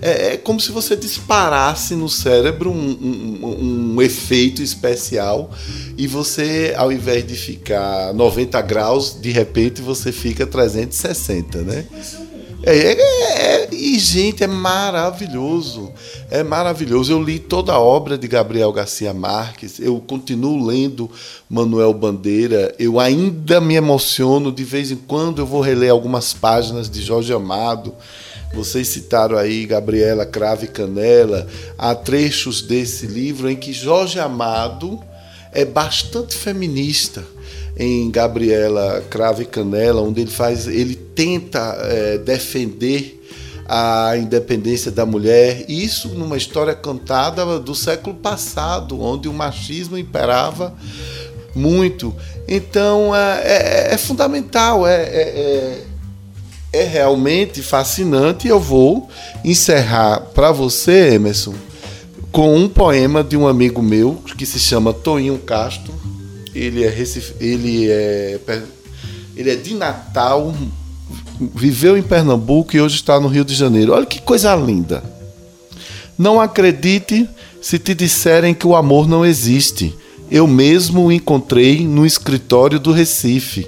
É, 0.00 0.34
é 0.34 0.36
como 0.36 0.60
se 0.60 0.70
você 0.70 0.94
disparasse 0.94 1.96
no 1.96 2.08
cérebro 2.08 2.70
um, 2.70 3.42
um, 3.42 3.94
um 3.96 4.00
efeito 4.00 4.62
especial 4.62 5.50
e 5.98 6.06
você, 6.06 6.72
ao 6.76 6.92
invés 6.92 7.26
de 7.26 7.34
ficar 7.34 8.14
90 8.14 8.62
graus, 8.62 9.20
de 9.20 9.32
repente 9.32 9.82
você 9.82 10.12
fica 10.12 10.46
360, 10.46 11.62
né? 11.62 11.84
É, 12.66 12.76
é, 12.76 12.92
é, 12.92 13.43
e, 13.84 13.98
gente, 13.98 14.42
é 14.42 14.46
maravilhoso. 14.46 15.92
É 16.30 16.42
maravilhoso. 16.42 17.12
Eu 17.12 17.22
li 17.22 17.38
toda 17.38 17.74
a 17.74 17.78
obra 17.78 18.16
de 18.16 18.26
Gabriel 18.26 18.72
Garcia 18.72 19.12
Marques, 19.12 19.78
eu 19.78 20.00
continuo 20.00 20.64
lendo 20.64 21.10
Manuel 21.50 21.92
Bandeira, 21.92 22.74
eu 22.78 22.98
ainda 22.98 23.60
me 23.60 23.74
emociono, 23.74 24.50
de 24.50 24.64
vez 24.64 24.90
em 24.90 24.96
quando 24.96 25.42
eu 25.42 25.46
vou 25.46 25.60
reler 25.60 25.90
algumas 25.90 26.32
páginas 26.32 26.88
de 26.88 27.02
Jorge 27.02 27.34
Amado. 27.34 27.94
Vocês 28.54 28.88
citaram 28.88 29.36
aí 29.36 29.66
Gabriela 29.66 30.24
Crave 30.24 30.68
Canela. 30.68 31.46
Há 31.76 31.94
trechos 31.94 32.62
desse 32.62 33.06
livro 33.06 33.50
em 33.50 33.56
que 33.56 33.74
Jorge 33.74 34.18
Amado 34.18 34.98
é 35.52 35.66
bastante 35.66 36.34
feminista 36.34 37.22
em 37.76 38.10
Gabriela 38.10 39.04
Crave 39.10 39.44
Canela, 39.44 40.00
onde 40.00 40.22
ele 40.22 40.30
faz, 40.30 40.66
ele 40.66 40.94
tenta 40.94 41.76
é, 41.82 42.16
defender 42.16 43.20
a 43.66 44.16
independência 44.16 44.90
da 44.90 45.06
mulher. 45.06 45.64
Isso 45.68 46.08
numa 46.08 46.36
história 46.36 46.74
cantada 46.74 47.58
do 47.58 47.74
século 47.74 48.14
passado, 48.14 49.00
onde 49.00 49.28
o 49.28 49.32
machismo 49.32 49.96
imperava 49.96 50.74
muito. 51.54 52.14
Então 52.48 53.14
é, 53.14 53.42
é, 53.44 53.94
é 53.94 53.98
fundamental, 53.98 54.86
é, 54.86 55.02
é, 55.02 55.84
é, 56.72 56.80
é 56.80 56.84
realmente 56.84 57.62
fascinante. 57.62 58.48
Eu 58.48 58.60
vou 58.60 59.08
encerrar 59.44 60.20
para 60.34 60.52
você, 60.52 61.14
Emerson, 61.14 61.54
com 62.30 62.54
um 62.56 62.68
poema 62.68 63.22
de 63.22 63.36
um 63.36 63.46
amigo 63.46 63.82
meu 63.82 64.22
que 64.36 64.44
se 64.44 64.58
chama 64.58 64.92
Toinho 64.92 65.38
Castro. 65.38 65.94
Ele 66.54 66.84
é, 66.84 67.04
ele 67.40 67.90
é, 67.90 68.38
ele 69.36 69.50
é 69.50 69.56
de 69.56 69.74
Natal, 69.74 70.54
viveu 71.54 71.96
em 71.96 72.02
Pernambuco 72.02 72.76
e 72.76 72.80
hoje 72.80 72.96
está 72.96 73.18
no 73.18 73.28
Rio 73.28 73.44
de 73.44 73.54
Janeiro. 73.54 73.92
Olha 73.92 74.06
que 74.06 74.20
coisa 74.20 74.54
linda. 74.54 75.02
Não 76.16 76.40
acredite 76.40 77.28
se 77.60 77.78
te 77.78 77.94
disserem 77.94 78.54
que 78.54 78.66
o 78.66 78.76
amor 78.76 79.08
não 79.08 79.24
existe. 79.24 79.94
Eu 80.30 80.46
mesmo 80.46 81.06
o 81.06 81.12
encontrei 81.12 81.86
no 81.86 82.06
escritório 82.06 82.78
do 82.78 82.92
Recife. 82.92 83.66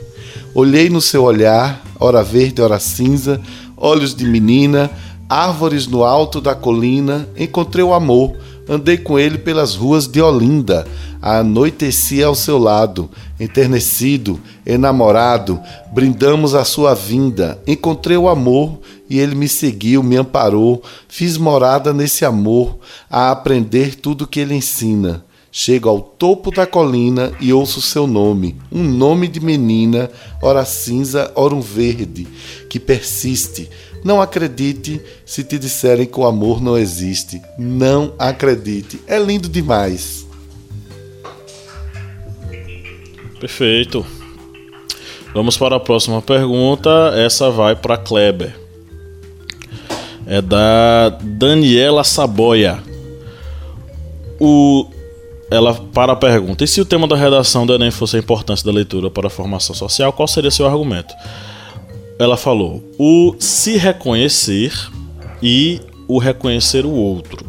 Olhei 0.54 0.88
no 0.88 1.00
seu 1.00 1.24
olhar, 1.24 1.84
hora 1.98 2.22
verde, 2.22 2.62
hora 2.62 2.78
cinza, 2.78 3.40
olhos 3.76 4.14
de 4.14 4.24
menina, 4.24 4.90
árvores 5.28 5.86
no 5.86 6.04
alto 6.04 6.40
da 6.40 6.54
colina, 6.54 7.28
encontrei 7.36 7.84
o 7.84 7.92
amor. 7.92 8.36
Andei 8.68 8.96
com 8.96 9.18
ele 9.18 9.38
pelas 9.38 9.74
ruas 9.74 10.08
de 10.08 10.20
Olinda. 10.20 10.86
Anoiteci 11.22 12.22
ao 12.22 12.34
seu 12.34 12.58
lado, 12.58 13.10
enternecido, 13.38 14.40
enamorado, 14.64 15.60
brindamos 15.92 16.54
a 16.54 16.64
sua 16.64 16.94
vinda. 16.94 17.60
Encontrei 17.66 18.16
o 18.16 18.28
amor 18.28 18.80
e 19.08 19.18
ele 19.18 19.34
me 19.34 19.48
seguiu, 19.48 20.02
me 20.02 20.16
amparou. 20.16 20.82
Fiz 21.08 21.36
morada 21.36 21.92
nesse 21.92 22.24
amor, 22.24 22.78
a 23.10 23.30
aprender 23.30 23.94
tudo 23.94 24.26
que 24.26 24.40
ele 24.40 24.54
ensina. 24.54 25.24
Chego 25.58 25.88
ao 25.88 26.02
topo 26.02 26.50
da 26.50 26.66
colina 26.66 27.32
e 27.40 27.50
ouço 27.50 27.80
seu 27.80 28.06
nome, 28.06 28.56
um 28.70 28.82
nome 28.82 29.26
de 29.26 29.40
menina, 29.40 30.10
ora 30.42 30.66
cinza, 30.66 31.32
ora 31.34 31.54
um 31.54 31.62
verde, 31.62 32.28
que 32.68 32.78
persiste. 32.78 33.70
Não 34.06 34.22
acredite 34.22 35.02
se 35.24 35.42
te 35.42 35.58
disserem 35.58 36.06
que 36.06 36.20
o 36.20 36.24
amor 36.24 36.62
não 36.62 36.78
existe. 36.78 37.42
Não 37.58 38.14
acredite. 38.16 39.00
É 39.04 39.18
lindo 39.18 39.48
demais. 39.48 40.24
Perfeito. 43.40 44.06
Vamos 45.34 45.56
para 45.56 45.74
a 45.74 45.80
próxima 45.80 46.22
pergunta. 46.22 46.88
Essa 47.16 47.50
vai 47.50 47.74
para 47.74 47.96
Kleber. 47.96 48.56
É 50.24 50.40
da 50.40 51.08
Daniela 51.20 52.04
Saboia. 52.04 52.80
O 54.38 54.86
ela 55.50 55.74
para 55.74 56.12
a 56.12 56.16
pergunta: 56.16 56.62
e 56.62 56.68
se 56.68 56.80
o 56.80 56.84
tema 56.84 57.08
da 57.08 57.16
redação 57.16 57.66
do 57.66 57.74
Enem 57.74 57.90
fosse 57.90 58.14
a 58.14 58.20
importância 58.20 58.64
da 58.64 58.70
leitura 58.70 59.10
para 59.10 59.26
a 59.26 59.30
formação 59.30 59.74
social, 59.74 60.12
qual 60.12 60.28
seria 60.28 60.52
seu 60.52 60.64
argumento? 60.64 61.12
Ela 62.18 62.36
falou: 62.36 62.82
o 62.98 63.34
se 63.38 63.76
reconhecer 63.76 64.72
e 65.42 65.80
o 66.08 66.18
reconhecer 66.18 66.84
o 66.84 66.92
outro. 66.92 67.44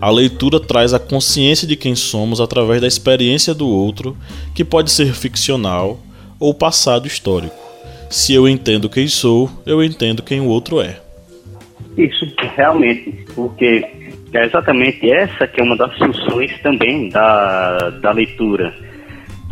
A 0.00 0.10
leitura 0.10 0.58
traz 0.58 0.92
a 0.92 0.98
consciência 0.98 1.66
de 1.66 1.76
quem 1.76 1.94
somos 1.94 2.40
através 2.40 2.80
da 2.80 2.88
experiência 2.88 3.54
do 3.54 3.68
outro, 3.68 4.16
que 4.52 4.64
pode 4.64 4.90
ser 4.90 5.14
ficcional 5.14 6.00
ou 6.40 6.52
passado 6.52 7.06
histórico. 7.06 7.54
Se 8.10 8.34
eu 8.34 8.48
entendo 8.48 8.90
quem 8.90 9.06
sou, 9.06 9.48
eu 9.64 9.82
entendo 9.82 10.22
quem 10.22 10.40
o 10.40 10.48
outro 10.48 10.80
é. 10.80 10.98
Isso, 11.96 12.26
realmente, 12.56 13.24
porque 13.34 13.86
é 14.32 14.44
exatamente 14.44 15.08
essa 15.10 15.46
que 15.46 15.60
é 15.60 15.64
uma 15.64 15.76
das 15.76 15.96
funções 15.96 16.50
também 16.62 17.08
da, 17.08 17.90
da 17.90 18.10
leitura. 18.10 18.74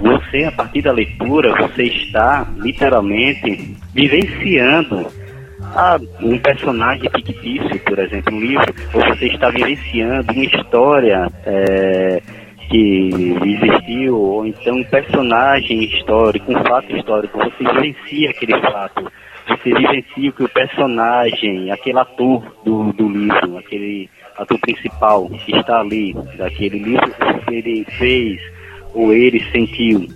Você, 0.01 0.45
a 0.45 0.53
partir 0.53 0.83
da 0.83 0.93
leitura, 0.93 1.55
você 1.57 1.85
está 1.85 2.47
literalmente 2.57 3.77
vivenciando 3.93 5.07
ah, 5.75 5.99
um 6.21 6.39
personagem 6.39 7.09
fictício, 7.11 7.79
por 7.81 7.99
exemplo, 7.99 8.35
um 8.35 8.41
livro, 8.41 8.75
ou 8.95 9.01
você 9.01 9.27
está 9.27 9.51
vivenciando 9.51 10.33
uma 10.33 10.45
história 10.45 11.29
é, 11.45 12.23
que 12.71 13.11
existiu, 13.45 14.17
ou 14.17 14.47
então 14.47 14.79
um 14.79 14.85
personagem 14.85 15.85
histórico, 15.85 16.51
um 16.51 16.65
fato 16.65 16.97
histórico, 16.97 17.39
você 17.39 17.65
vivencia 17.65 18.31
aquele 18.31 18.61
fato, 18.61 19.13
você 19.49 19.75
vivencia 19.75 20.33
que 20.33 20.43
o 20.43 20.49
personagem, 20.49 21.71
aquele 21.71 21.99
ator 21.99 22.43
do, 22.65 22.93
do 22.95 23.09
livro, 23.09 23.59
aquele 23.59 24.09
ator 24.39 24.59
principal 24.61 25.29
que 25.29 25.57
está 25.57 25.81
ali, 25.81 26.15
daquele 26.39 26.79
livro, 26.79 27.13
ele 27.51 27.85
fez 27.99 28.41
ou 28.95 29.13
ele 29.13 29.43
sentiu. 29.51 30.07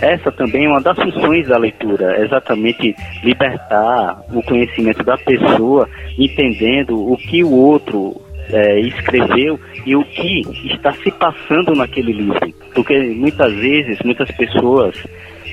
Essa 0.00 0.30
também 0.30 0.66
é 0.66 0.68
uma 0.68 0.80
das 0.80 0.96
funções 0.96 1.48
da 1.48 1.58
leitura, 1.58 2.22
exatamente 2.24 2.94
libertar 3.24 4.20
o 4.32 4.42
conhecimento 4.42 5.02
da 5.02 5.16
pessoa, 5.18 5.88
entendendo 6.16 7.12
o 7.12 7.16
que 7.16 7.42
o 7.42 7.50
outro 7.50 8.20
é, 8.50 8.80
escreveu 8.80 9.58
e 9.84 9.96
o 9.96 10.04
que 10.04 10.42
está 10.72 10.92
se 10.92 11.10
passando 11.10 11.74
naquele 11.74 12.12
livro. 12.12 12.38
Porque 12.74 12.96
muitas 12.96 13.52
vezes, 13.54 13.98
muitas 14.04 14.30
pessoas 14.30 14.94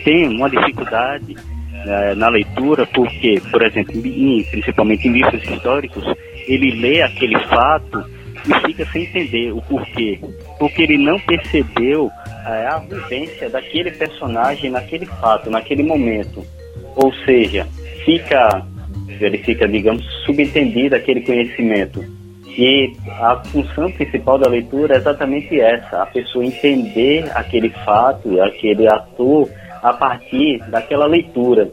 têm 0.03 0.27
uma 0.27 0.49
dificuldade 0.49 1.35
é, 1.85 2.15
na 2.15 2.29
leitura, 2.29 2.85
porque, 2.85 3.41
por 3.51 3.63
exemplo, 3.63 3.95
em, 4.05 4.43
principalmente 4.43 5.07
em 5.07 5.11
livros 5.11 5.43
históricos, 5.43 6.03
ele 6.47 6.79
lê 6.79 7.01
aquele 7.01 7.39
fato 7.45 8.03
e 8.47 8.67
fica 8.67 8.85
sem 8.91 9.03
entender 9.03 9.51
o 9.51 9.61
porquê. 9.61 10.19
Porque 10.59 10.83
ele 10.83 10.97
não 10.97 11.19
percebeu 11.19 12.09
é, 12.45 12.67
a 12.67 12.79
vivência 12.79 13.49
daquele 13.49 13.91
personagem 13.91 14.69
naquele 14.69 15.05
fato, 15.05 15.49
naquele 15.49 15.83
momento. 15.83 16.45
Ou 16.95 17.13
seja, 17.25 17.67
fica, 18.05 18.65
ele 19.19 19.37
fica, 19.39 19.67
digamos, 19.67 20.05
subentendido 20.25 20.95
aquele 20.95 21.21
conhecimento. 21.21 22.03
E 22.57 22.93
a 23.19 23.43
função 23.45 23.91
principal 23.91 24.37
da 24.37 24.49
leitura 24.49 24.95
é 24.95 24.97
exatamente 24.97 25.59
essa, 25.59 26.03
a 26.03 26.05
pessoa 26.05 26.45
entender 26.45 27.29
aquele 27.33 27.69
fato, 27.69 28.41
aquele 28.41 28.87
ator, 28.87 29.49
a 29.83 29.91
partir 29.91 30.59
daquela 30.69 31.05
leitura. 31.05 31.69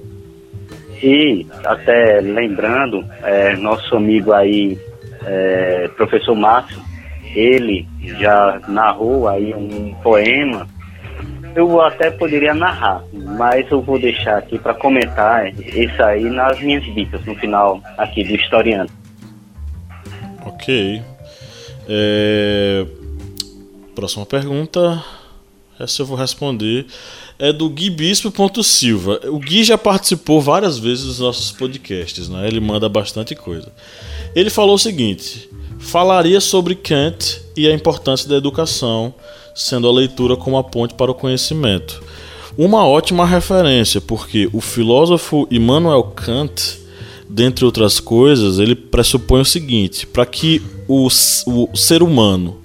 E 1.03 1.47
até 1.65 2.21
lembrando, 2.21 3.05
é, 3.23 3.57
nosso 3.57 3.97
amigo 3.97 4.33
aí, 4.33 4.77
é, 5.27 5.89
professor 5.97 6.35
Márcio, 6.35 6.81
ele 7.35 7.87
já 8.19 8.61
narrou 8.69 9.29
aí 9.29 9.55
um 9.55 9.95
poema. 10.03 10.69
Eu 11.55 11.81
até 11.81 12.11
poderia 12.11 12.55
narrar, 12.55 13.03
mas 13.13 13.71
eu 13.71 13.83
vou 13.83 13.99
deixar 13.99 14.39
aqui 14.39 14.59
para 14.59 14.75
comentar 14.75 15.49
isso 15.59 16.03
aí 16.03 16.25
nas 16.25 16.59
minhas 16.61 16.83
dicas 16.95 17.25
no 17.27 17.35
final 17.35 17.81
aqui 17.99 18.25
do 18.25 18.35
historiando. 18.35 18.91
Ok. 20.47 21.03
É... 21.89 22.87
Próxima 23.95 24.25
pergunta. 24.25 25.03
Essa 25.79 26.03
eu 26.03 26.07
vou 26.07 26.17
responder 26.17 26.87
é 27.39 27.53
do 27.53 27.69
Gui 27.69 27.91
Bispo 27.91 28.33
Silva. 28.63 29.21
O 29.25 29.39
Gui 29.41 29.65
já 29.65 29.77
participou 29.77 30.41
várias 30.41 30.79
vezes 30.79 31.05
dos 31.05 31.19
nossos 31.19 31.51
podcasts, 31.51 32.29
né? 32.29 32.47
Ele 32.47 32.61
manda 32.61 32.89
bastante 32.89 33.35
coisa. 33.35 33.73
Ele 34.35 34.51
falou 34.51 34.75
o 34.75 34.79
seguinte: 34.79 35.49
falaria 35.79 36.41
sobre 36.41 36.75
Kant 36.75 37.41
e 37.57 37.69
a 37.69 37.75
importância 37.75 38.29
da 38.29 38.37
educação, 38.37 39.15
sendo 39.55 39.89
a 39.89 39.93
leitura 39.93 40.37
como 40.37 40.57
a 40.57 40.65
ponte 40.65 40.95
para 40.95 41.11
o 41.11 41.15
conhecimento. 41.15 42.03
Uma 42.57 42.87
ótima 42.87 43.27
referência, 43.27 44.01
porque 44.01 44.49
o 44.53 44.61
filósofo 44.61 45.47
Immanuel 45.51 46.03
Kant, 46.05 46.79
dentre 47.29 47.65
outras 47.65 47.99
coisas, 47.99 48.59
ele 48.59 48.75
pressupõe 48.75 49.41
o 49.41 49.45
seguinte: 49.45 50.07
para 50.07 50.27
que 50.27 50.63
o, 50.89 51.07
o 51.07 51.77
ser 51.77 52.03
humano 52.03 52.63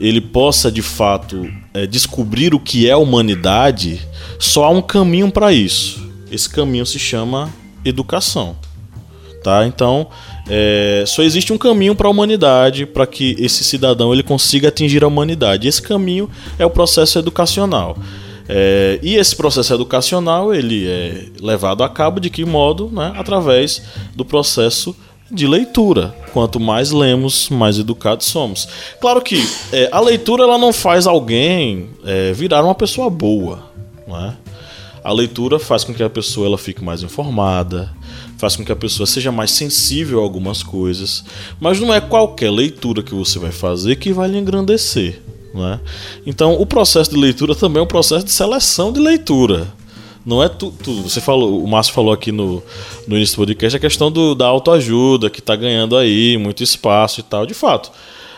ele 0.00 0.20
possa 0.20 0.70
de 0.70 0.82
fato 0.82 1.50
é, 1.74 1.86
descobrir 1.86 2.54
o 2.54 2.60
que 2.60 2.88
é 2.88 2.94
humanidade, 2.94 4.00
só 4.38 4.64
há 4.64 4.70
um 4.70 4.82
caminho 4.82 5.30
para 5.30 5.52
isso. 5.52 6.08
Esse 6.30 6.48
caminho 6.48 6.86
se 6.86 6.98
chama 6.98 7.52
educação. 7.84 8.56
Tá? 9.42 9.66
Então, 9.66 10.08
é, 10.48 11.04
só 11.06 11.22
existe 11.22 11.52
um 11.52 11.58
caminho 11.58 11.94
para 11.94 12.08
a 12.08 12.10
humanidade 12.10 12.86
para 12.86 13.06
que 13.06 13.36
esse 13.38 13.62
cidadão 13.62 14.12
ele 14.12 14.22
consiga 14.22 14.68
atingir 14.68 15.04
a 15.04 15.06
humanidade. 15.06 15.68
Esse 15.68 15.82
caminho 15.82 16.30
é 16.58 16.64
o 16.64 16.70
processo 16.70 17.18
educacional. 17.18 17.96
É, 18.48 18.98
e 19.02 19.16
esse 19.16 19.36
processo 19.36 19.74
educacional 19.74 20.54
ele 20.54 20.88
é 20.88 21.26
levado 21.40 21.84
a 21.84 21.88
cabo 21.88 22.18
de 22.18 22.30
que 22.30 22.46
modo? 22.46 22.90
Né? 22.90 23.12
Através 23.16 23.82
do 24.16 24.24
processo 24.24 24.96
de 25.30 25.46
leitura. 25.46 26.14
Quanto 26.32 26.58
mais 26.58 26.90
lemos, 26.90 27.50
mais 27.50 27.78
educados 27.78 28.26
somos. 28.26 28.66
Claro 29.00 29.20
que 29.20 29.46
é, 29.70 29.90
a 29.92 30.00
leitura 30.00 30.44
ela 30.44 30.56
não 30.56 30.72
faz 30.72 31.06
alguém 31.06 31.90
é, 32.04 32.32
virar 32.32 32.64
uma 32.64 32.74
pessoa 32.74 33.10
boa. 33.10 33.70
Não 34.06 34.16
é? 34.18 34.34
A 35.04 35.12
leitura 35.12 35.58
faz 35.58 35.84
com 35.84 35.92
que 35.92 36.02
a 36.02 36.10
pessoa 36.10 36.46
ela 36.46 36.58
fique 36.58 36.82
mais 36.82 37.02
informada, 37.02 37.90
faz 38.38 38.56
com 38.56 38.64
que 38.64 38.72
a 38.72 38.76
pessoa 38.76 39.06
seja 39.06 39.30
mais 39.30 39.50
sensível 39.50 40.20
a 40.20 40.22
algumas 40.22 40.62
coisas, 40.62 41.24
mas 41.60 41.78
não 41.80 41.92
é 41.92 42.00
qualquer 42.00 42.50
leitura 42.50 43.02
que 43.02 43.12
você 43.12 43.38
vai 43.38 43.50
fazer 43.50 43.96
que 43.96 44.12
vai 44.12 44.28
lhe 44.28 44.38
engrandecer. 44.38 45.20
Né? 45.52 45.80
Então, 46.24 46.54
o 46.54 46.64
processo 46.64 47.10
de 47.10 47.16
leitura 47.16 47.54
também 47.54 47.80
é 47.80 47.84
um 47.84 47.88
processo 47.88 48.24
de 48.24 48.30
seleção 48.30 48.92
de 48.92 49.00
leitura. 49.00 49.66
Não 50.24 50.42
é 50.42 50.48
tudo. 50.48 50.76
Tu, 50.82 51.02
você 51.02 51.20
falou, 51.20 51.62
o 51.62 51.66
Márcio 51.66 51.92
falou 51.92 52.12
aqui 52.12 52.30
no, 52.30 52.62
no 53.06 53.16
início 53.16 53.34
do 53.34 53.40
podcast 53.40 53.76
a 53.76 53.80
questão 53.80 54.10
do, 54.10 54.34
da 54.34 54.46
autoajuda, 54.46 55.30
que 55.30 55.40
está 55.40 55.56
ganhando 55.56 55.96
aí 55.96 56.36
muito 56.36 56.62
espaço 56.62 57.20
e 57.20 57.22
tal. 57.22 57.46
De 57.46 57.54
fato, 57.54 57.90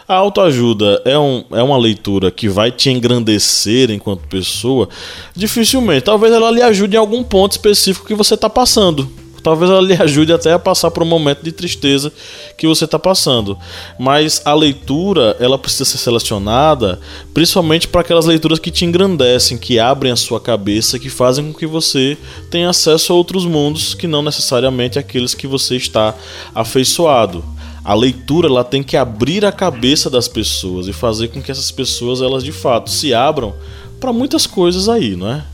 a 0.08 0.14
autoajuda 0.14 1.02
é, 1.04 1.18
um, 1.18 1.44
é 1.50 1.62
uma 1.62 1.76
leitura 1.76 2.30
que 2.30 2.48
vai 2.48 2.70
te 2.70 2.90
engrandecer 2.90 3.90
enquanto 3.90 4.26
pessoa? 4.28 4.88
Dificilmente. 5.34 6.02
Talvez 6.02 6.32
ela 6.32 6.50
lhe 6.50 6.62
ajude 6.62 6.96
em 6.96 6.98
algum 6.98 7.22
ponto 7.22 7.52
específico 7.52 8.06
que 8.06 8.14
você 8.14 8.34
está 8.34 8.48
passando. 8.48 9.19
Talvez 9.42 9.70
ela 9.70 9.81
lhe 9.81 9.94
ajude 9.94 10.33
até 10.33 10.53
a 10.53 10.59
passar 10.59 10.90
por 10.90 11.03
um 11.03 11.07
momento 11.07 11.42
de 11.42 11.53
tristeza 11.53 12.12
que 12.57 12.66
você 12.66 12.85
está 12.85 12.98
passando. 12.98 13.59
Mas 13.98 14.42
a 14.44 14.55
leitura, 14.55 15.37
ela 15.40 15.59
precisa 15.59 15.85
ser 15.85 15.98
selecionada 15.98 17.00
principalmente 17.33 17.88
para 17.88 18.00
aquelas 18.00 18.26
leituras 18.26 18.59
que 18.59 18.70
te 18.70 18.85
engrandecem, 18.85 19.59
que 19.59 19.79
abrem 19.79 20.12
a 20.12 20.16
sua 20.16 20.40
cabeça, 20.40 20.98
que 20.98 21.11
fazem 21.11 21.53
com 21.53 21.59
que 21.59 21.66
você 21.66 22.16
tenha 22.50 22.70
acesso 22.70 23.12
a 23.12 23.16
outros 23.16 23.44
mundos 23.44 23.94
que 23.94 24.07
não 24.07 24.22
necessariamente 24.22 24.98
aqueles 24.98 25.35
que 25.35 25.46
você 25.46 25.76
está 25.76 26.14
afeiçoado. 26.55 27.44
A 27.83 27.94
leitura 27.94 28.48
ela 28.48 28.62
tem 28.62 28.83
que 28.83 28.96
abrir 28.96 29.44
a 29.44 29.53
cabeça 29.53 30.11
das 30.11 30.29
pessoas 30.29 30.87
e 30.87 30.92
fazer 30.92 31.29
com 31.29 31.40
que 31.40 31.50
essas 31.50 31.70
pessoas 31.70 32.20
elas 32.20 32.44
de 32.44 32.53
fato 32.53 32.90
se 32.90 33.14
abram 33.14 33.55
para 33.98 34.12
muitas 34.12 34.46
coisas 34.46 34.88
aí, 34.88 35.16
não 35.16 35.31
é? 35.31 35.44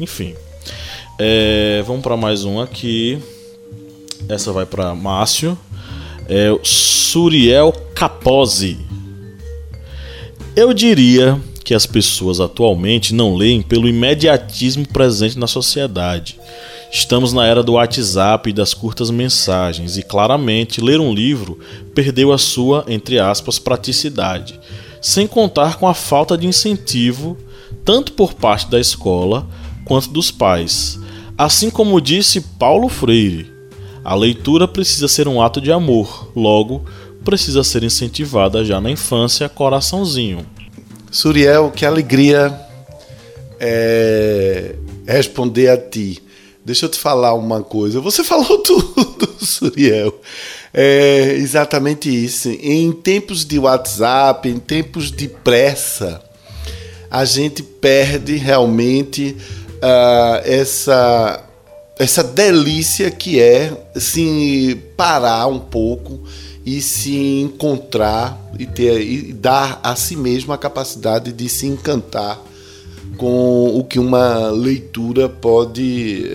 Enfim. 0.00 0.34
É, 1.18 1.82
vamos 1.86 2.02
para 2.02 2.16
mais 2.16 2.44
um 2.44 2.60
aqui. 2.60 3.18
Essa 4.28 4.52
vai 4.52 4.64
para 4.64 4.94
Márcio. 4.94 5.58
É 6.28 6.50
o 6.50 6.60
Suriel 6.64 7.72
Capozzi. 7.94 8.78
Eu 10.56 10.72
diria 10.72 11.40
que 11.64 11.74
as 11.74 11.86
pessoas 11.86 12.40
atualmente 12.40 13.14
não 13.14 13.34
leem 13.34 13.60
pelo 13.60 13.88
imediatismo 13.88 14.86
presente 14.88 15.38
na 15.38 15.46
sociedade. 15.46 16.38
Estamos 16.92 17.32
na 17.32 17.44
era 17.46 17.62
do 17.62 17.72
WhatsApp 17.72 18.48
e 18.48 18.52
das 18.52 18.72
curtas 18.72 19.10
mensagens, 19.10 19.96
e 19.96 20.02
claramente 20.02 20.80
ler 20.80 21.00
um 21.00 21.12
livro 21.12 21.58
perdeu 21.92 22.32
a 22.32 22.38
sua, 22.38 22.84
entre 22.86 23.18
aspas, 23.18 23.58
praticidade, 23.58 24.60
sem 25.02 25.26
contar 25.26 25.76
com 25.76 25.88
a 25.88 25.94
falta 25.94 26.38
de 26.38 26.46
incentivo, 26.46 27.36
tanto 27.84 28.12
por 28.12 28.34
parte 28.34 28.70
da 28.70 28.78
escola 28.78 29.48
quanto 29.84 30.10
dos 30.10 30.30
pais. 30.30 31.00
Assim 31.36 31.68
como 31.68 32.00
disse 32.00 32.40
Paulo 32.40 32.88
Freire, 32.88 33.53
a 34.04 34.14
leitura 34.14 34.68
precisa 34.68 35.08
ser 35.08 35.26
um 35.26 35.40
ato 35.40 35.60
de 35.60 35.72
amor, 35.72 36.30
logo, 36.36 36.84
precisa 37.24 37.64
ser 37.64 37.82
incentivada 37.82 38.62
já 38.64 38.80
na 38.80 38.90
infância, 38.90 39.48
coraçãozinho. 39.48 40.44
Suriel, 41.10 41.70
que 41.70 41.86
alegria 41.86 42.54
é, 43.58 44.74
responder 45.06 45.70
a 45.70 45.78
ti. 45.78 46.22
Deixa 46.64 46.86
eu 46.86 46.90
te 46.90 46.98
falar 46.98 47.34
uma 47.34 47.62
coisa. 47.62 48.00
Você 48.00 48.22
falou 48.24 48.58
tudo, 48.58 49.34
Suriel. 49.38 50.20
É 50.72 51.34
exatamente 51.36 52.10
isso. 52.10 52.50
Em 52.50 52.92
tempos 52.92 53.44
de 53.44 53.58
WhatsApp, 53.58 54.48
em 54.48 54.58
tempos 54.58 55.10
de 55.10 55.28
pressa, 55.28 56.22
a 57.10 57.24
gente 57.24 57.62
perde 57.62 58.36
realmente 58.36 59.36
uh, 59.76 60.40
essa 60.44 61.44
essa 61.98 62.24
delícia 62.24 63.10
que 63.10 63.40
é 63.40 63.72
se 63.94 64.80
parar 64.96 65.46
um 65.46 65.58
pouco 65.58 66.20
e 66.66 66.80
se 66.80 67.40
encontrar 67.40 68.40
e, 68.58 68.66
ter, 68.66 69.00
e 69.00 69.32
dar 69.32 69.80
a 69.82 69.94
si 69.94 70.16
mesmo 70.16 70.52
a 70.52 70.58
capacidade 70.58 71.32
de 71.32 71.48
se 71.48 71.66
encantar 71.66 72.40
com 73.16 73.78
o 73.78 73.84
que 73.84 73.98
uma 73.98 74.50
leitura 74.50 75.28
pode. 75.28 76.26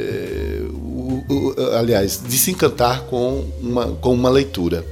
O, 0.72 1.56
aliás, 1.78 2.22
de 2.26 2.38
se 2.38 2.52
encantar 2.52 3.02
com 3.06 3.44
uma, 3.62 3.88
com 3.88 4.14
uma 4.14 4.30
leitura. 4.30 4.86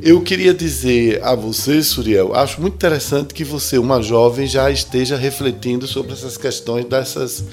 Eu 0.00 0.20
queria 0.20 0.52
dizer 0.52 1.22
a 1.22 1.34
você, 1.34 1.82
Suriel, 1.82 2.34
acho 2.34 2.60
muito 2.60 2.74
interessante 2.74 3.32
que 3.32 3.42
você, 3.42 3.78
uma 3.78 4.02
jovem, 4.02 4.46
já 4.46 4.70
esteja 4.70 5.16
refletindo 5.16 5.86
sobre 5.86 6.12
essas 6.12 6.36
questões 6.36 6.84
dessas 6.84 7.44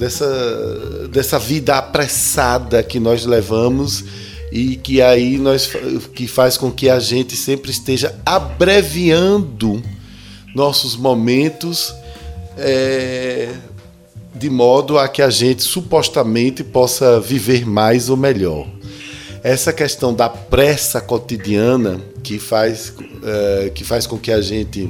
dessa, 0.00 1.08
dessa 1.12 1.38
vida 1.38 1.76
apressada 1.76 2.82
que 2.82 2.98
nós 2.98 3.26
levamos 3.26 4.02
e 4.50 4.76
que 4.76 5.02
aí 5.02 5.36
nós 5.36 5.70
que 6.14 6.26
faz 6.26 6.56
com 6.56 6.72
que 6.72 6.88
a 6.88 6.98
gente 6.98 7.36
sempre 7.36 7.70
esteja 7.70 8.18
abreviando 8.24 9.82
nossos 10.54 10.96
momentos 10.96 11.94
é, 12.56 13.50
de 14.34 14.48
modo 14.48 14.98
a 14.98 15.06
que 15.06 15.20
a 15.20 15.28
gente 15.28 15.62
supostamente 15.62 16.64
possa 16.64 17.20
viver 17.20 17.66
mais 17.66 18.08
ou 18.08 18.16
melhor. 18.16 18.66
Essa 19.42 19.70
questão 19.70 20.14
da 20.14 20.30
pressa 20.30 20.98
cotidiana 21.00 22.00
que 22.22 22.38
faz, 22.38 22.94
é, 23.22 23.70
que 23.74 23.84
faz 23.84 24.06
com 24.06 24.18
que 24.18 24.32
a 24.32 24.40
gente 24.40 24.88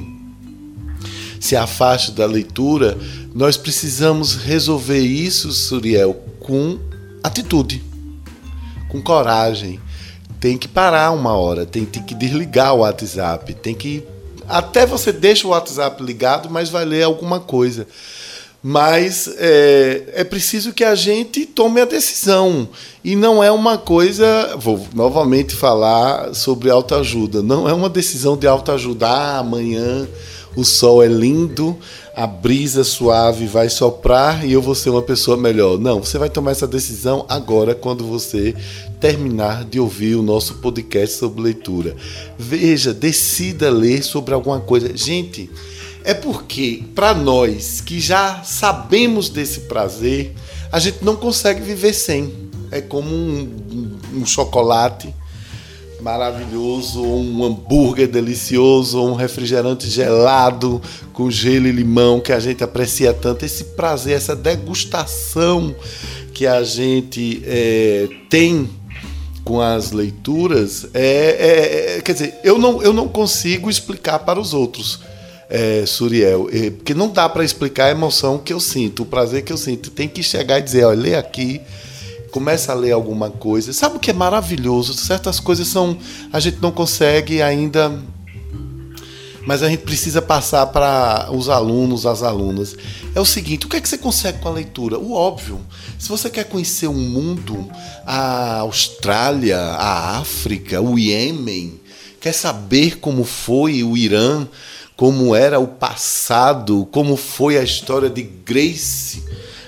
se 1.41 1.55
afaste 1.55 2.11
da 2.11 2.27
leitura, 2.27 2.95
nós 3.33 3.57
precisamos 3.57 4.35
resolver 4.35 4.99
isso, 4.99 5.51
Suriel, 5.51 6.13
com 6.39 6.77
atitude, 7.23 7.83
com 8.87 9.01
coragem. 9.01 9.79
Tem 10.39 10.55
que 10.55 10.67
parar 10.67 11.11
uma 11.11 11.35
hora, 11.35 11.65
tem, 11.65 11.83
tem 11.83 12.03
que 12.03 12.13
desligar 12.13 12.75
o 12.75 12.79
WhatsApp, 12.79 13.55
tem 13.55 13.73
que. 13.73 14.03
Até 14.47 14.85
você 14.85 15.11
deixa 15.11 15.47
o 15.47 15.49
WhatsApp 15.49 16.03
ligado, 16.03 16.47
mas 16.47 16.69
vai 16.69 16.85
ler 16.85 17.03
alguma 17.03 17.39
coisa. 17.39 17.87
Mas 18.63 19.27
é, 19.39 20.03
é 20.13 20.23
preciso 20.23 20.73
que 20.73 20.83
a 20.83 20.93
gente 20.93 21.47
tome 21.47 21.81
a 21.81 21.85
decisão. 21.85 22.69
E 23.03 23.15
não 23.15 23.43
é 23.43 23.51
uma 23.51 23.79
coisa. 23.79 24.55
Vou 24.57 24.85
novamente 24.93 25.55
falar 25.55 26.35
sobre 26.35 26.69
autoajuda. 26.69 27.41
Não 27.41 27.67
é 27.67 27.73
uma 27.73 27.89
decisão 27.89 28.37
de 28.37 28.45
autoajuda. 28.45 29.07
Ah, 29.07 29.39
amanhã 29.39 30.07
o 30.55 30.63
sol 30.63 31.01
é 31.01 31.07
lindo, 31.07 31.77
a 32.15 32.27
brisa 32.27 32.83
suave 32.83 33.45
vai 33.47 33.69
soprar 33.69 34.45
e 34.45 34.51
eu 34.51 34.61
vou 34.61 34.75
ser 34.75 34.89
uma 34.89 35.01
pessoa 35.01 35.37
melhor. 35.37 35.79
Não, 35.79 36.03
você 36.03 36.17
vai 36.17 36.29
tomar 36.29 36.51
essa 36.51 36.67
decisão 36.67 37.25
agora, 37.29 37.73
quando 37.73 38.05
você 38.05 38.55
terminar 38.99 39.63
de 39.63 39.79
ouvir 39.79 40.15
o 40.15 40.21
nosso 40.21 40.55
podcast 40.55 41.17
sobre 41.17 41.41
leitura. 41.41 41.95
Veja, 42.37 42.93
decida 42.93 43.69
ler 43.69 44.03
sobre 44.03 44.33
alguma 44.33 44.59
coisa. 44.59 44.95
Gente, 44.95 45.49
é 46.03 46.13
porque, 46.13 46.83
para 46.93 47.13
nós 47.13 47.79
que 47.79 47.99
já 47.99 48.43
sabemos 48.43 49.29
desse 49.29 49.61
prazer, 49.61 50.33
a 50.71 50.79
gente 50.79 51.03
não 51.03 51.15
consegue 51.15 51.61
viver 51.61 51.93
sem. 51.93 52.51
É 52.71 52.81
como 52.81 53.09
um, 53.09 53.97
um 54.15 54.25
chocolate 54.25 55.13
maravilhoso, 56.01 57.01
um 57.03 57.43
hambúrguer 57.45 58.07
delicioso, 58.07 59.01
um 59.01 59.13
refrigerante 59.13 59.89
gelado 59.89 60.81
com 61.13 61.29
gelo 61.29 61.67
e 61.67 61.71
limão 61.71 62.19
que 62.19 62.33
a 62.33 62.39
gente 62.39 62.63
aprecia 62.63 63.13
tanto. 63.13 63.45
Esse 63.45 63.63
prazer, 63.63 64.15
essa 64.15 64.35
degustação 64.35 65.75
que 66.33 66.47
a 66.47 66.63
gente 66.63 67.41
é, 67.45 68.09
tem 68.29 68.69
com 69.43 69.61
as 69.61 69.91
leituras, 69.91 70.87
é, 70.93 71.97
é, 71.97 72.01
quer 72.01 72.13
dizer, 72.13 72.39
eu 72.43 72.57
não, 72.57 72.81
eu 72.81 72.93
não 72.93 73.07
consigo 73.07 73.69
explicar 73.69 74.19
para 74.19 74.39
os 74.39 74.53
outros. 74.53 74.99
É, 75.49 75.85
Suriel, 75.85 76.47
é, 76.49 76.69
porque 76.69 76.93
não 76.93 77.09
dá 77.09 77.27
para 77.27 77.43
explicar 77.43 77.87
a 77.87 77.91
emoção 77.91 78.37
que 78.37 78.53
eu 78.53 78.59
sinto, 78.59 79.03
o 79.03 79.05
prazer 79.05 79.43
que 79.43 79.51
eu 79.51 79.57
sinto. 79.57 79.91
Tem 79.91 80.07
que 80.07 80.23
chegar 80.23 80.59
e 80.59 80.61
dizer, 80.61 80.85
olha, 80.85 80.99
lê 81.01 81.15
aqui, 81.15 81.59
começa 82.31 82.71
a 82.71 82.75
ler 82.75 82.91
alguma 82.91 83.29
coisa. 83.29 83.73
Sabe 83.73 83.97
o 83.97 83.99
que 83.99 84.09
é 84.09 84.13
maravilhoso? 84.13 84.93
Certas 84.93 85.39
coisas 85.39 85.67
são. 85.67 85.97
A 86.31 86.39
gente 86.39 86.59
não 86.61 86.71
consegue 86.71 87.41
ainda. 87.41 88.01
Mas 89.45 89.63
a 89.63 89.69
gente 89.69 89.81
precisa 89.81 90.21
passar 90.21 90.67
para 90.67 91.29
os 91.31 91.49
alunos, 91.49 92.05
as 92.05 92.23
alunas. 92.23 92.75
É 93.13 93.19
o 93.19 93.25
seguinte: 93.25 93.65
o 93.65 93.69
que 93.69 93.77
é 93.77 93.81
que 93.81 93.89
você 93.89 93.97
consegue 93.97 94.39
com 94.39 94.47
a 94.47 94.53
leitura? 94.53 94.97
O 94.97 95.13
óbvio. 95.13 95.59
Se 95.99 96.07
você 96.09 96.29
quer 96.29 96.45
conhecer 96.45 96.87
o 96.87 96.93
mundo, 96.93 97.69
a 98.05 98.59
Austrália, 98.59 99.59
a 99.59 100.17
África, 100.19 100.81
o 100.81 100.97
Iêmen, 100.97 101.79
quer 102.19 102.33
saber 102.33 102.99
como 102.99 103.23
foi 103.23 103.83
o 103.83 103.97
Irã, 103.97 104.47
como 104.95 105.35
era 105.35 105.59
o 105.59 105.67
passado, 105.67 106.87
como 106.91 107.17
foi 107.17 107.57
a 107.57 107.63
história 107.63 108.09
de 108.09 108.21
Grace 108.21 109.23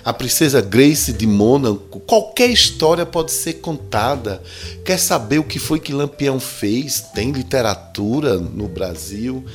a 0.06 0.12
princesa 0.12 0.60
Grace 0.60 1.14
de 1.14 1.26
Mônaco, 1.26 2.02
qualquer 2.02 2.50
história 2.50 3.06
pode 3.06 3.32
ser 3.32 3.54
contada. 3.54 4.44
Quer 4.84 5.00
saber 5.00 5.40
o 5.40 5.44
que 5.46 5.60
foi 5.60 5.80
que 5.80 5.94
Lampião 5.94 6.42
fez? 6.42 7.00
Tem 7.14 7.32
literatura 7.32 8.38
no 8.38 8.68
Brasil. 8.68 9.46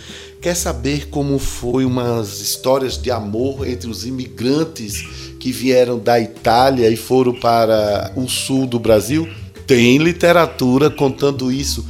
Quer 0.41 0.55
saber 0.55 1.09
como 1.09 1.39
foi 1.39 1.85
umas 1.85 2.41
histórias 2.41 2.97
de 2.97 3.11
amor 3.11 3.69
entre 3.69 3.91
os 3.91 4.07
imigrantes 4.07 5.05
que 5.39 5.53
vieram 5.53 5.99
da 5.99 6.19
Itália 6.19 6.89
e 6.89 6.97
foram 6.97 7.35
para 7.35 8.13
o 8.17 8.27
sul 8.27 8.67
do 8.67 8.79
Brasil? 8.79 9.29
Tem 9.67 9.99
literatura 9.99 10.89
contando 10.89 11.53
isso. 11.53 11.85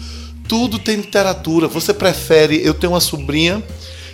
Tudo 0.48 0.80
tem 0.80 0.96
literatura. 0.96 1.68
Você 1.68 1.94
prefere. 1.94 2.60
Eu 2.64 2.74
tenho 2.74 2.94
uma 2.94 3.00
sobrinha 3.00 3.62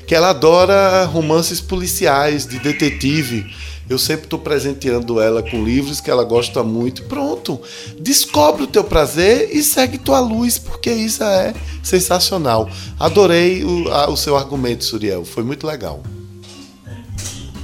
que 0.06 0.14
ela 0.14 0.30
adora 0.30 1.04
romances 1.04 1.62
policiais, 1.62 2.46
de 2.46 2.58
detetive. 2.58 3.46
Eu 3.88 3.98
sempre 3.98 4.24
estou 4.24 4.38
presenteando 4.38 5.20
ela 5.20 5.42
com 5.42 5.62
livros 5.62 6.00
que 6.00 6.10
ela 6.10 6.24
gosta 6.24 6.62
muito. 6.62 7.02
Pronto, 7.04 7.60
descobre 8.00 8.62
o 8.62 8.66
teu 8.66 8.82
prazer 8.82 9.50
e 9.52 9.62
segue 9.62 9.98
tua 9.98 10.20
luz, 10.20 10.58
porque 10.58 10.90
isso 10.90 11.22
é 11.22 11.54
sensacional. 11.82 12.68
Adorei 12.98 13.62
o, 13.62 13.88
a, 13.92 14.08
o 14.08 14.16
seu 14.16 14.36
argumento, 14.36 14.84
Suriel. 14.84 15.24
Foi 15.24 15.44
muito 15.44 15.66
legal. 15.66 16.02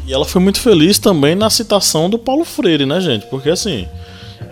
E 0.07 0.13
ela 0.13 0.25
foi 0.25 0.43
muito 0.43 0.61
feliz 0.61 0.99
também 0.99 1.35
na 1.35 1.49
citação 1.49 2.11
do 2.11 2.19
Paulo 2.19 2.45
Freire, 2.45 2.85
né, 2.85 3.01
gente? 3.01 3.27
Porque 3.27 3.49
assim, 3.49 3.87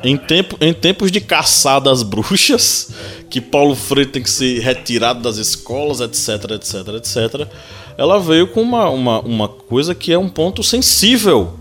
em, 0.05 0.17
tempo, 0.17 0.57
em 0.61 0.73
tempos 0.73 1.11
de 1.11 1.21
caçada 1.21 1.91
às 1.91 2.03
bruxas, 2.03 2.91
que 3.29 3.41
Paulo 3.41 3.75
Freire 3.75 4.11
tem 4.11 4.23
que 4.23 4.31
ser 4.31 4.61
retirado 4.61 5.21
das 5.21 5.37
escolas, 5.37 6.01
etc, 6.01 6.53
etc, 6.53 6.75
etc, 6.97 7.49
ela 7.97 8.21
veio 8.21 8.47
com 8.47 8.63
uma, 8.63 8.89
uma, 8.89 9.21
uma 9.21 9.49
coisa 9.49 9.95
que 9.95 10.13
é 10.13 10.19
um 10.19 10.29
ponto 10.29 10.63
sensível. 10.63 11.58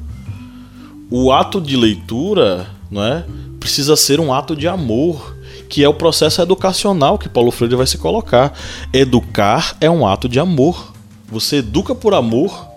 O 1.10 1.32
ato 1.32 1.62
de 1.62 1.76
leitura 1.78 2.70
não 2.91 3.03
é, 3.03 3.26
precisa 3.60 3.95
ser 3.95 4.20
um 4.20 4.34
ato 4.34 4.55
de 4.55 4.68
amor, 4.68 5.36
que 5.70 5.84
é 5.84 5.89
o 5.89 5.93
processo 5.93 6.41
educacional 6.41 7.18
que 7.18 7.30
Paulo 7.30 7.51
Freire 7.51 7.76
vai 7.76 7.88
se 7.88 7.97
colocar. 7.97 8.58
Educar 8.93 9.78
é 9.80 9.89
um 9.89 10.05
ato 10.05 10.28
de 10.28 10.39
amor. 10.39 10.93
Você 11.30 11.58
educa 11.58 11.93
por 11.93 12.14
amor 12.14 12.68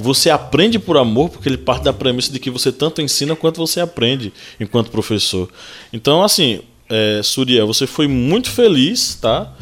você 0.00 0.30
aprende 0.30 0.78
por 0.78 0.96
amor, 0.96 1.28
porque 1.28 1.48
ele 1.48 1.58
parte 1.58 1.84
da 1.84 1.92
premissa 1.92 2.32
de 2.32 2.38
que 2.38 2.50
você 2.50 2.72
tanto 2.72 3.02
ensina 3.02 3.36
quanto 3.36 3.58
você 3.58 3.80
aprende 3.80 4.32
enquanto 4.58 4.90
professor. 4.90 5.48
Então, 5.92 6.22
assim, 6.22 6.60
é, 6.88 7.20
Suriel, 7.22 7.66
você 7.66 7.86
foi 7.86 8.08
muito 8.08 8.50
feliz, 8.50 9.14
tá? 9.14 9.52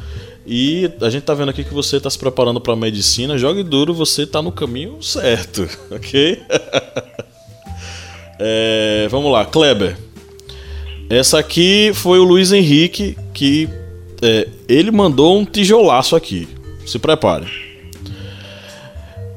E 0.46 0.90
a 1.02 1.10
gente 1.10 1.24
tá 1.24 1.34
vendo 1.34 1.50
aqui 1.50 1.62
que 1.64 1.74
você 1.74 1.96
está 1.96 2.08
se 2.08 2.18
preparando 2.18 2.60
para 2.60 2.74
medicina. 2.74 3.36
Jogue 3.36 3.62
duro, 3.62 3.92
você 3.92 4.26
tá 4.26 4.40
no 4.40 4.52
caminho 4.52 5.02
certo, 5.02 5.68
ok? 5.90 6.40
é, 8.38 9.08
vamos 9.10 9.32
lá, 9.32 9.44
Kleber. 9.44 9.96
Essa 11.10 11.38
aqui 11.38 11.90
foi 11.94 12.18
o 12.18 12.24
Luiz 12.24 12.52
Henrique 12.52 13.16
que 13.32 13.68
é, 14.20 14.48
ele 14.68 14.90
mandou 14.90 15.38
um 15.38 15.44
tijolaço 15.44 16.14
aqui. 16.16 16.48
Se 16.84 16.98
prepare. 16.98 17.46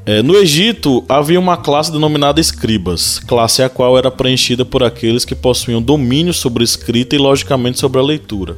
É, 0.05 0.23
no 0.23 0.35
Egito 0.35 1.05
havia 1.07 1.39
uma 1.39 1.55
classe 1.55 1.91
denominada 1.91 2.41
escribas, 2.41 3.19
classe 3.19 3.61
a 3.61 3.69
qual 3.69 3.97
era 3.97 4.09
preenchida 4.09 4.65
por 4.65 4.83
aqueles 4.83 5.23
que 5.23 5.35
possuíam 5.35 5.81
domínio 5.81 6.33
sobre 6.33 6.63
a 6.63 6.65
escrita 6.65 7.15
e, 7.15 7.19
logicamente, 7.19 7.79
sobre 7.79 7.99
a 7.99 8.03
leitura. 8.03 8.57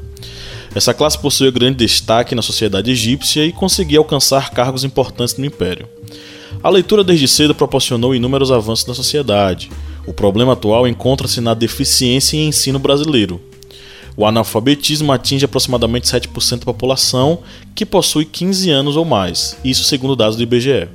Essa 0.73 0.93
classe 0.93 1.19
possuía 1.19 1.51
grande 1.51 1.85
destaque 1.85 2.33
na 2.33 2.41
sociedade 2.41 2.89
egípcia 2.89 3.45
e 3.45 3.51
conseguia 3.51 3.99
alcançar 3.99 4.51
cargos 4.51 4.83
importantes 4.83 5.37
no 5.37 5.45
império. 5.45 5.87
A 6.63 6.69
leitura 6.69 7.03
desde 7.03 7.27
cedo 7.27 7.53
proporcionou 7.53 8.15
inúmeros 8.15 8.51
avanços 8.51 8.85
na 8.87 8.93
sociedade. 8.93 9.69
O 10.05 10.13
problema 10.13 10.53
atual 10.53 10.87
encontra-se 10.87 11.39
na 11.39 11.53
deficiência 11.53 12.37
em 12.37 12.47
ensino 12.47 12.77
brasileiro. 12.77 13.41
O 14.15 14.25
analfabetismo 14.25 15.11
atinge 15.11 15.45
aproximadamente 15.45 16.07
7% 16.07 16.59
da 16.59 16.65
população 16.65 17.39
que 17.73 17.85
possui 17.85 18.25
15 18.25 18.69
anos 18.69 18.95
ou 18.95 19.05
mais, 19.05 19.57
isso 19.63 19.83
segundo 19.83 20.15
dados 20.15 20.35
do 20.35 20.43
IBGE. 20.43 20.87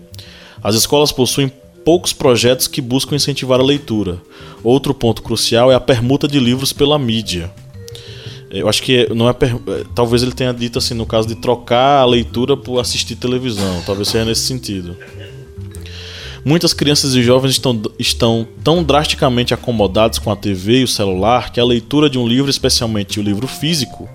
As 0.63 0.75
escolas 0.75 1.11
possuem 1.11 1.51
poucos 1.85 2.13
projetos 2.13 2.69
que 2.69 2.81
buscam 2.81 3.17
incentivar 3.17 3.59
a 3.59 3.65
leitura. 3.65 4.21
Outro 4.63 4.93
ponto 4.93 5.23
crucial 5.23 5.73
é 5.73 5.75
a 5.75 5.81
permuta 5.81 6.29
de 6.29 6.39
livros 6.39 6.73
pela 6.73 6.99
mídia. 6.99 7.51
Eu 8.51 8.69
acho 8.69 8.83
que 8.83 9.09
não 9.15 9.29
é 9.29 9.33
per... 9.33 9.57
talvez 9.95 10.23
ele 10.23 10.33
tenha 10.33 10.53
dito 10.53 10.79
assim 10.79 10.95
no 10.95 11.07
caso 11.07 11.29
de 11.29 11.35
trocar 11.35 12.01
a 12.01 12.07
leitura 12.07 12.57
por 12.57 12.79
assistir 12.79 13.17
televisão, 13.17 13.83
talvez 13.85 14.09
seja 14.09 14.25
nesse 14.25 14.43
sentido. 14.43 14.97
Muitas 16.45 16.73
crianças 16.73 17.15
e 17.15 17.23
jovens 17.23 17.53
estão, 17.53 17.81
estão 17.99 18.47
tão 18.63 18.83
drasticamente 18.83 19.53
acomodados 19.53 20.19
com 20.19 20.31
a 20.31 20.37
TV 20.37 20.81
e 20.81 20.85
o 20.85 20.89
celular 20.89 21.53
que 21.53 21.61
a 21.61 21.65
leitura 21.65 22.09
de 22.09 22.19
um 22.19 22.27
livro, 22.27 22.51
especialmente 22.51 23.19
o 23.19 23.23
livro 23.23 23.47
físico, 23.47 24.09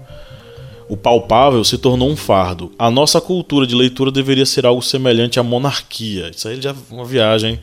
o 0.87 0.97
palpável 0.97 1.63
se 1.63 1.77
tornou 1.77 2.09
um 2.09 2.15
fardo. 2.15 2.71
A 2.77 2.89
nossa 2.89 3.19
cultura 3.19 3.65
de 3.65 3.75
leitura 3.75 4.11
deveria 4.11 4.45
ser 4.45 4.65
algo 4.65 4.81
semelhante 4.81 5.39
à 5.39 5.43
monarquia. 5.43 6.31
Isso 6.33 6.47
aí 6.47 6.61
já 6.61 6.71
é 6.71 6.75
uma 6.91 7.05
viagem 7.05 7.59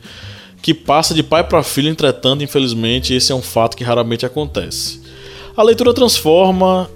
que 0.61 0.73
passa 0.73 1.13
de 1.13 1.23
pai 1.23 1.43
para 1.43 1.63
filho, 1.63 1.89
entretanto, 1.89 2.43
infelizmente, 2.43 3.13
esse 3.13 3.31
é 3.31 3.35
um 3.35 3.41
fato 3.41 3.75
que 3.75 3.83
raramente 3.83 4.25
acontece. 4.25 5.01
A 5.57 5.63
leitura 5.63 5.93
transforma, 5.93 6.89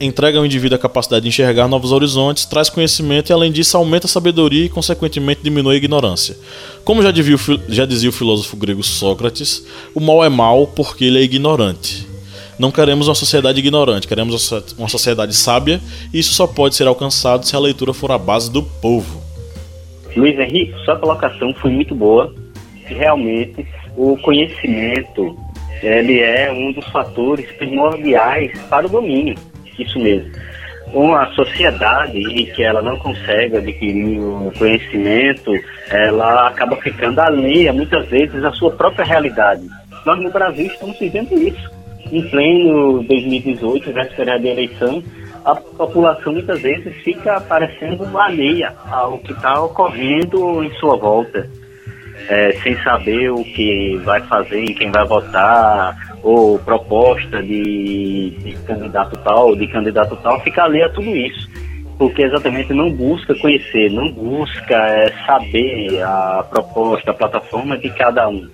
entrega 0.00 0.38
ao 0.38 0.46
indivíduo 0.46 0.76
a 0.76 0.80
capacidade 0.80 1.22
de 1.22 1.28
enxergar 1.28 1.68
novos 1.68 1.92
horizontes, 1.92 2.44
traz 2.44 2.68
conhecimento 2.68 3.30
e, 3.30 3.32
além 3.32 3.52
disso, 3.52 3.76
aumenta 3.76 4.06
a 4.06 4.10
sabedoria 4.10 4.64
e, 4.64 4.68
consequentemente, 4.68 5.42
diminui 5.42 5.74
a 5.74 5.78
ignorância. 5.78 6.36
Como 6.84 7.02
já 7.02 7.10
dizia, 7.10 7.36
já 7.68 7.86
dizia 7.86 8.10
o 8.10 8.12
filósofo 8.12 8.56
grego 8.56 8.82
Sócrates, 8.82 9.66
o 9.94 10.00
mal 10.00 10.24
é 10.24 10.28
mal 10.28 10.66
porque 10.66 11.04
ele 11.04 11.18
é 11.18 11.22
ignorante. 11.22 12.06
Não 12.58 12.70
queremos 12.70 13.08
uma 13.08 13.14
sociedade 13.14 13.58
ignorante, 13.58 14.06
queremos 14.06 14.52
uma 14.78 14.88
sociedade 14.88 15.34
sábia 15.34 15.80
e 16.12 16.18
isso 16.18 16.34
só 16.34 16.46
pode 16.46 16.74
ser 16.74 16.86
alcançado 16.86 17.46
se 17.46 17.56
a 17.56 17.58
leitura 17.58 17.92
for 17.92 18.12
a 18.12 18.18
base 18.18 18.50
do 18.50 18.62
povo. 18.62 19.22
Luiz 20.14 20.38
Henrique, 20.38 20.74
sua 20.84 20.96
colocação 20.96 21.52
foi 21.54 21.70
muito 21.70 21.94
boa. 21.94 22.32
Realmente, 22.84 23.66
o 23.96 24.16
conhecimento 24.18 25.36
ele 25.82 26.20
é 26.20 26.52
um 26.52 26.72
dos 26.72 26.86
fatores 26.88 27.50
primordiais 27.52 28.56
para 28.70 28.86
o 28.86 28.88
domínio. 28.88 29.34
Isso 29.78 29.98
mesmo. 29.98 30.30
Uma 30.92 31.26
sociedade 31.34 32.18
em 32.18 32.44
que 32.46 32.62
ela 32.62 32.82
não 32.82 32.98
consegue 32.98 33.56
adquirir 33.56 34.20
o 34.20 34.52
conhecimento, 34.58 35.52
ela 35.88 36.48
acaba 36.48 36.76
ficando 36.76 37.20
alheia 37.20 37.72
muitas 37.72 38.06
vezes 38.08 38.44
à 38.44 38.52
sua 38.52 38.72
própria 38.72 39.04
realidade. 39.04 39.62
Nós 40.04 40.20
no 40.20 40.30
Brasil 40.30 40.66
estamos 40.66 40.98
vivendo 40.98 41.32
isso 41.34 41.70
em 42.10 42.28
pleno 42.28 43.02
2018, 43.04 43.92
véspera 43.92 44.38
de 44.38 44.48
eleição, 44.48 45.02
a 45.44 45.56
população 45.56 46.34
muitas 46.34 46.60
vezes 46.60 46.94
fica 47.02 47.40
parecendo 47.40 48.06
alheia 48.16 48.72
ao 48.90 49.18
que 49.18 49.32
está 49.32 49.60
ocorrendo 49.62 50.62
em 50.62 50.70
sua 50.74 50.96
volta, 50.96 51.48
é, 52.28 52.52
sem 52.62 52.76
saber 52.82 53.30
o 53.30 53.42
que 53.42 53.96
vai 54.04 54.20
fazer, 54.22 54.62
em 54.62 54.74
quem 54.74 54.90
vai 54.90 55.04
votar, 55.06 55.96
ou 56.22 56.58
proposta 56.58 57.42
de, 57.42 58.30
de 58.30 58.56
candidato 58.66 59.18
tal, 59.24 59.56
de 59.56 59.66
candidato 59.66 60.16
tal, 60.22 60.40
fica 60.40 60.64
alheia 60.64 60.86
a 60.86 60.90
tudo 60.90 61.16
isso 61.16 61.50
porque 61.98 62.22
exatamente 62.22 62.72
não 62.72 62.90
busca 62.90 63.32
conhecer, 63.36 63.88
não 63.92 64.10
busca 64.10 64.74
é, 64.74 65.12
saber 65.24 66.02
a 66.02 66.44
proposta, 66.50 67.12
a 67.12 67.14
plataforma 67.14 67.78
de 67.78 67.90
cada 67.90 68.28
um 68.28 68.48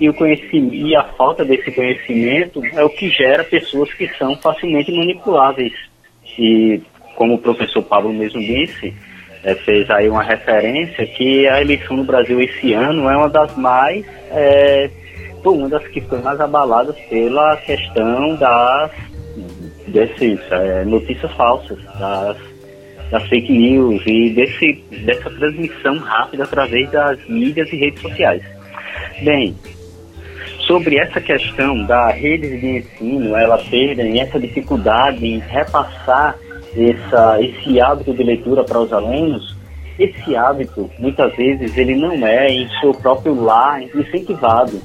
e 0.00 0.08
o 0.08 0.14
conhecimento 0.14 0.74
e 0.74 0.94
a 0.94 1.02
falta 1.02 1.44
desse 1.44 1.70
conhecimento 1.72 2.62
é 2.74 2.84
o 2.84 2.90
que 2.90 3.08
gera 3.08 3.44
pessoas 3.44 3.92
que 3.94 4.08
são 4.16 4.36
facilmente 4.36 4.92
manipuláveis. 4.92 5.72
E 6.38 6.80
como 7.14 7.34
o 7.34 7.38
professor 7.38 7.82
Pablo 7.82 8.12
mesmo 8.12 8.40
disse, 8.40 8.94
é, 9.42 9.54
fez 9.54 9.88
aí 9.90 10.08
uma 10.08 10.22
referência 10.22 11.06
que 11.06 11.48
a 11.48 11.60
eleição 11.60 11.96
no 11.96 12.04
Brasil 12.04 12.40
esse 12.40 12.72
ano 12.74 13.08
é 13.08 13.16
uma 13.16 13.28
das 13.28 13.56
mais 13.56 14.04
é, 14.30 14.90
uma 15.54 15.68
das 15.68 15.86
que 15.88 16.00
foi 16.02 16.20
mais 16.20 16.40
abaladas 16.40 16.96
pela 17.08 17.56
questão 17.58 18.36
das 18.36 18.90
desses 19.88 20.40
é, 20.50 20.84
notícias 20.84 21.30
falsas, 21.32 21.78
das, 21.98 22.36
das 23.10 23.22
fake 23.28 23.52
news 23.52 24.02
e 24.06 24.30
desse, 24.30 24.84
dessa 25.04 25.30
transmissão 25.30 25.96
rápida 25.98 26.44
através 26.44 26.90
das 26.90 27.18
mídias 27.28 27.72
e 27.72 27.76
redes 27.76 28.02
sociais. 28.02 28.42
Bem, 29.22 29.56
sobre 30.66 30.98
essa 30.98 31.20
questão 31.20 31.84
da 31.84 32.08
rede 32.10 32.58
de 32.58 32.78
ensino, 32.78 33.36
ela 33.36 33.58
terem 33.70 34.20
essa 34.20 34.38
dificuldade 34.38 35.24
em 35.24 35.38
repassar 35.38 36.36
essa, 36.76 37.40
esse 37.40 37.80
hábito 37.80 38.12
de 38.12 38.22
leitura 38.22 38.64
para 38.64 38.80
os 38.80 38.92
alunos, 38.92 39.56
esse 39.98 40.36
hábito, 40.36 40.90
muitas 40.98 41.34
vezes, 41.36 41.76
ele 41.76 41.94
não 41.94 42.26
é 42.26 42.48
em 42.48 42.68
seu 42.80 42.92
próprio 42.92 43.34
lar 43.40 43.82
incentivado. 43.82 44.78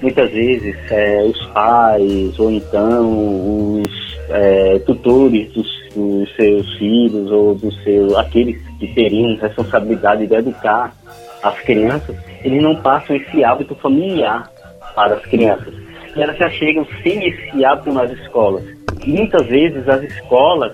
Muitas 0.00 0.30
vezes, 0.30 0.76
é, 0.90 1.22
os 1.24 1.46
pais 1.46 2.38
ou 2.38 2.50
então 2.50 3.80
os 3.80 4.18
é, 4.30 4.78
tutores 4.80 5.52
dos, 5.52 5.66
dos, 5.94 6.36
seus 6.36 6.72
filhos 6.78 7.30
ou 7.30 7.54
dos 7.54 7.82
seus, 7.82 8.14
aqueles 8.16 8.60
que 8.78 8.86
teriam 8.94 9.36
responsabilidade 9.36 10.26
de 10.26 10.34
educar 10.34 10.94
as 11.42 11.58
crianças, 11.60 12.16
eles 12.44 12.62
não 12.62 12.76
passam 12.76 13.16
esse 13.16 13.42
hábito 13.42 13.74
familiar 13.76 14.48
para 14.94 15.16
as 15.16 15.22
crianças. 15.26 15.74
E 16.14 16.22
elas 16.22 16.36
já 16.36 16.48
chegam 16.50 16.86
sem 17.02 17.28
esse 17.28 17.64
hábito 17.64 17.92
nas 17.92 18.10
escolas. 18.12 18.64
Muitas 19.04 19.46
vezes 19.46 19.88
as 19.88 20.02
escolas 20.02 20.72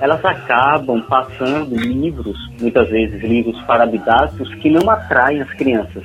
elas 0.00 0.24
acabam 0.24 1.02
passando 1.02 1.76
livros, 1.76 2.36
muitas 2.60 2.88
vezes 2.88 3.22
livros 3.22 3.60
para 3.62 3.84
didáticos, 3.84 4.52
que 4.56 4.70
não 4.70 4.88
atraem 4.90 5.42
as 5.42 5.52
crianças. 5.54 6.04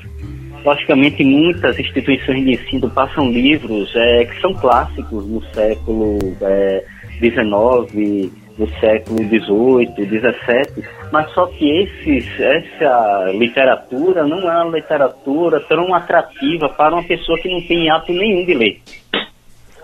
Logicamente, 0.64 1.24
muitas 1.24 1.80
instituições 1.80 2.46
de 2.46 2.52
ensino 2.52 2.90
passam 2.90 3.32
livros 3.32 3.92
é, 3.96 4.26
que 4.26 4.40
são 4.40 4.54
clássicos 4.54 5.28
no 5.28 5.44
século 5.54 6.20
XIX, 6.20 6.42
é, 6.42 6.84
do 8.58 8.68
século 8.80 9.18
XVIII, 9.18 10.06
XVII, 10.06 10.86
mas 11.12 11.32
só 11.32 11.48
que 11.48 11.68
esses, 11.80 12.40
essa 12.40 13.32
literatura 13.34 14.26
não 14.26 14.40
é 14.40 14.64
uma 14.64 14.78
literatura 14.78 15.60
tão 15.62 15.94
atrativa 15.96 16.70
para 16.70 16.94
uma 16.94 17.04
pessoa 17.04 17.40
que 17.40 17.50
não 17.50 17.62
tem 17.62 17.90
hábito 17.90 18.14
nenhum 18.14 18.46
de 18.46 18.54
ler. 18.54 18.82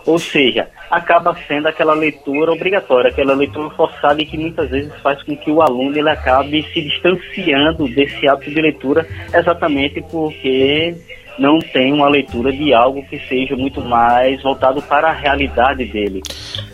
Ou 0.07 0.17
seja, 0.17 0.69
acaba 0.89 1.35
sendo 1.47 1.67
aquela 1.67 1.93
leitura 1.93 2.53
obrigatória, 2.53 3.11
aquela 3.11 3.35
leitura 3.35 3.69
forçada 3.71 4.21
e 4.21 4.25
que 4.25 4.37
muitas 4.37 4.69
vezes 4.69 4.91
faz 5.01 5.21
com 5.21 5.35
que 5.35 5.51
o 5.51 5.61
aluno 5.61 5.97
ele 5.97 6.09
acabe 6.09 6.63
se 6.73 6.81
distanciando 6.81 7.89
desse 7.89 8.25
hábito 8.27 8.49
de 8.49 8.61
leitura 8.61 9.05
exatamente 9.33 10.01
porque 10.09 10.95
não 11.37 11.59
tem 11.59 11.93
uma 11.93 12.07
leitura 12.07 12.51
de 12.53 12.73
algo 12.73 13.03
que 13.03 13.19
seja 13.27 13.55
muito 13.55 13.81
mais 13.81 14.41
voltado 14.41 14.81
para 14.81 15.09
a 15.09 15.13
realidade 15.13 15.83
dele. 15.85 16.23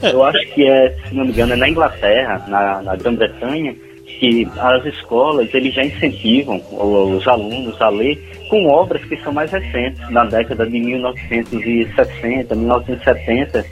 É. 0.01 0.11
Eu 0.11 0.23
acho 0.23 0.45
que 0.53 0.65
é, 0.65 0.95
se 1.07 1.15
não 1.15 1.25
me 1.25 1.31
engano, 1.31 1.53
é 1.53 1.55
na 1.55 1.67
Inglaterra, 1.67 2.45
na, 2.47 2.81
na 2.83 2.95
Grã-Bretanha, 2.95 3.75
que 4.05 4.47
as 4.57 4.85
escolas 4.85 5.53
eles 5.53 5.73
já 5.73 5.83
incentivam 5.83 6.61
os 6.71 7.27
alunos 7.27 7.81
a 7.81 7.89
ler 7.89 8.17
com 8.49 8.67
obras 8.67 9.03
que 9.05 9.17
são 9.17 9.33
mais 9.33 9.51
recentes, 9.51 10.07
na 10.11 10.25
década 10.25 10.65
de 10.65 10.79
1960, 10.79 12.55
1970. 12.55 13.65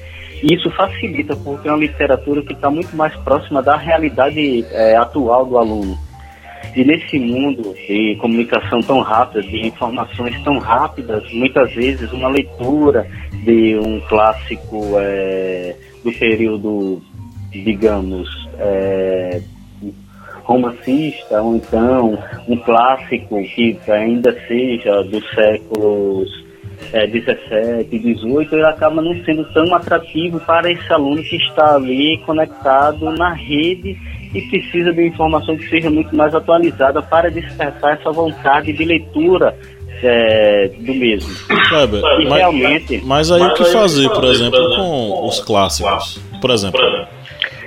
E 0.43 0.55
isso 0.55 0.71
facilita, 0.71 1.35
porque 1.35 1.67
é 1.67 1.71
uma 1.71 1.79
literatura 1.79 2.41
que 2.41 2.53
está 2.53 2.69
muito 2.69 2.95
mais 2.95 3.15
próxima 3.17 3.61
da 3.61 3.77
realidade 3.77 4.65
é, 4.71 4.95
atual 4.95 5.45
do 5.45 5.57
aluno. 5.57 5.95
E 6.75 6.83
nesse 6.83 7.19
mundo 7.19 7.75
de 7.87 8.17
comunicação 8.19 8.79
tão 8.81 9.01
rápida, 9.01 9.43
de 9.43 9.67
informações 9.67 10.41
tão 10.41 10.57
rápidas, 10.57 11.31
muitas 11.33 11.71
vezes 11.73 12.11
uma 12.11 12.29
leitura 12.29 13.05
de 13.43 13.77
um 13.77 13.99
clássico 14.07 14.81
é, 14.97 15.75
do 16.03 16.11
período, 16.13 17.01
digamos, 17.51 18.27
é, 18.57 19.41
romancista, 20.43 21.41
ou 21.41 21.55
então 21.55 22.17
um 22.47 22.57
clássico 22.57 23.41
que 23.43 23.77
ainda 23.87 24.35
seja 24.47 25.03
dos 25.03 25.23
séculos 25.33 26.41
é, 26.93 27.07
17, 27.07 27.99
18, 27.99 28.55
ele 28.55 28.65
acaba 28.65 29.01
não 29.01 29.15
sendo 29.23 29.45
tão 29.53 29.73
atrativo 29.73 30.39
para 30.41 30.71
esse 30.71 30.91
aluno 30.91 31.23
que 31.23 31.35
está 31.35 31.75
ali 31.75 32.17
conectado 32.25 33.11
na 33.11 33.33
rede 33.33 33.97
e 34.33 34.41
precisa 34.43 34.91
de 34.91 35.07
informação 35.07 35.57
que 35.57 35.69
seja 35.69 35.89
muito 35.89 36.15
mais 36.15 36.33
atualizada 36.33 37.01
para 37.01 37.29
despertar 37.29 37.93
essa 37.93 38.11
vontade 38.11 38.73
de 38.73 38.83
leitura 38.83 39.55
é, 40.03 40.71
do 40.79 40.93
mesmo. 40.93 41.29
Kleber, 41.69 42.01
mas, 42.01 42.33
realmente, 42.33 43.01
mas 43.05 43.31
aí 43.31 43.41
o 43.41 43.53
que 43.53 43.65
fazer, 43.65 44.09
por 44.09 44.25
exemplo, 44.25 44.75
com 44.75 45.27
os 45.27 45.39
clássicos? 45.41 46.19
Por 46.41 46.49
exemplo, 46.49 46.81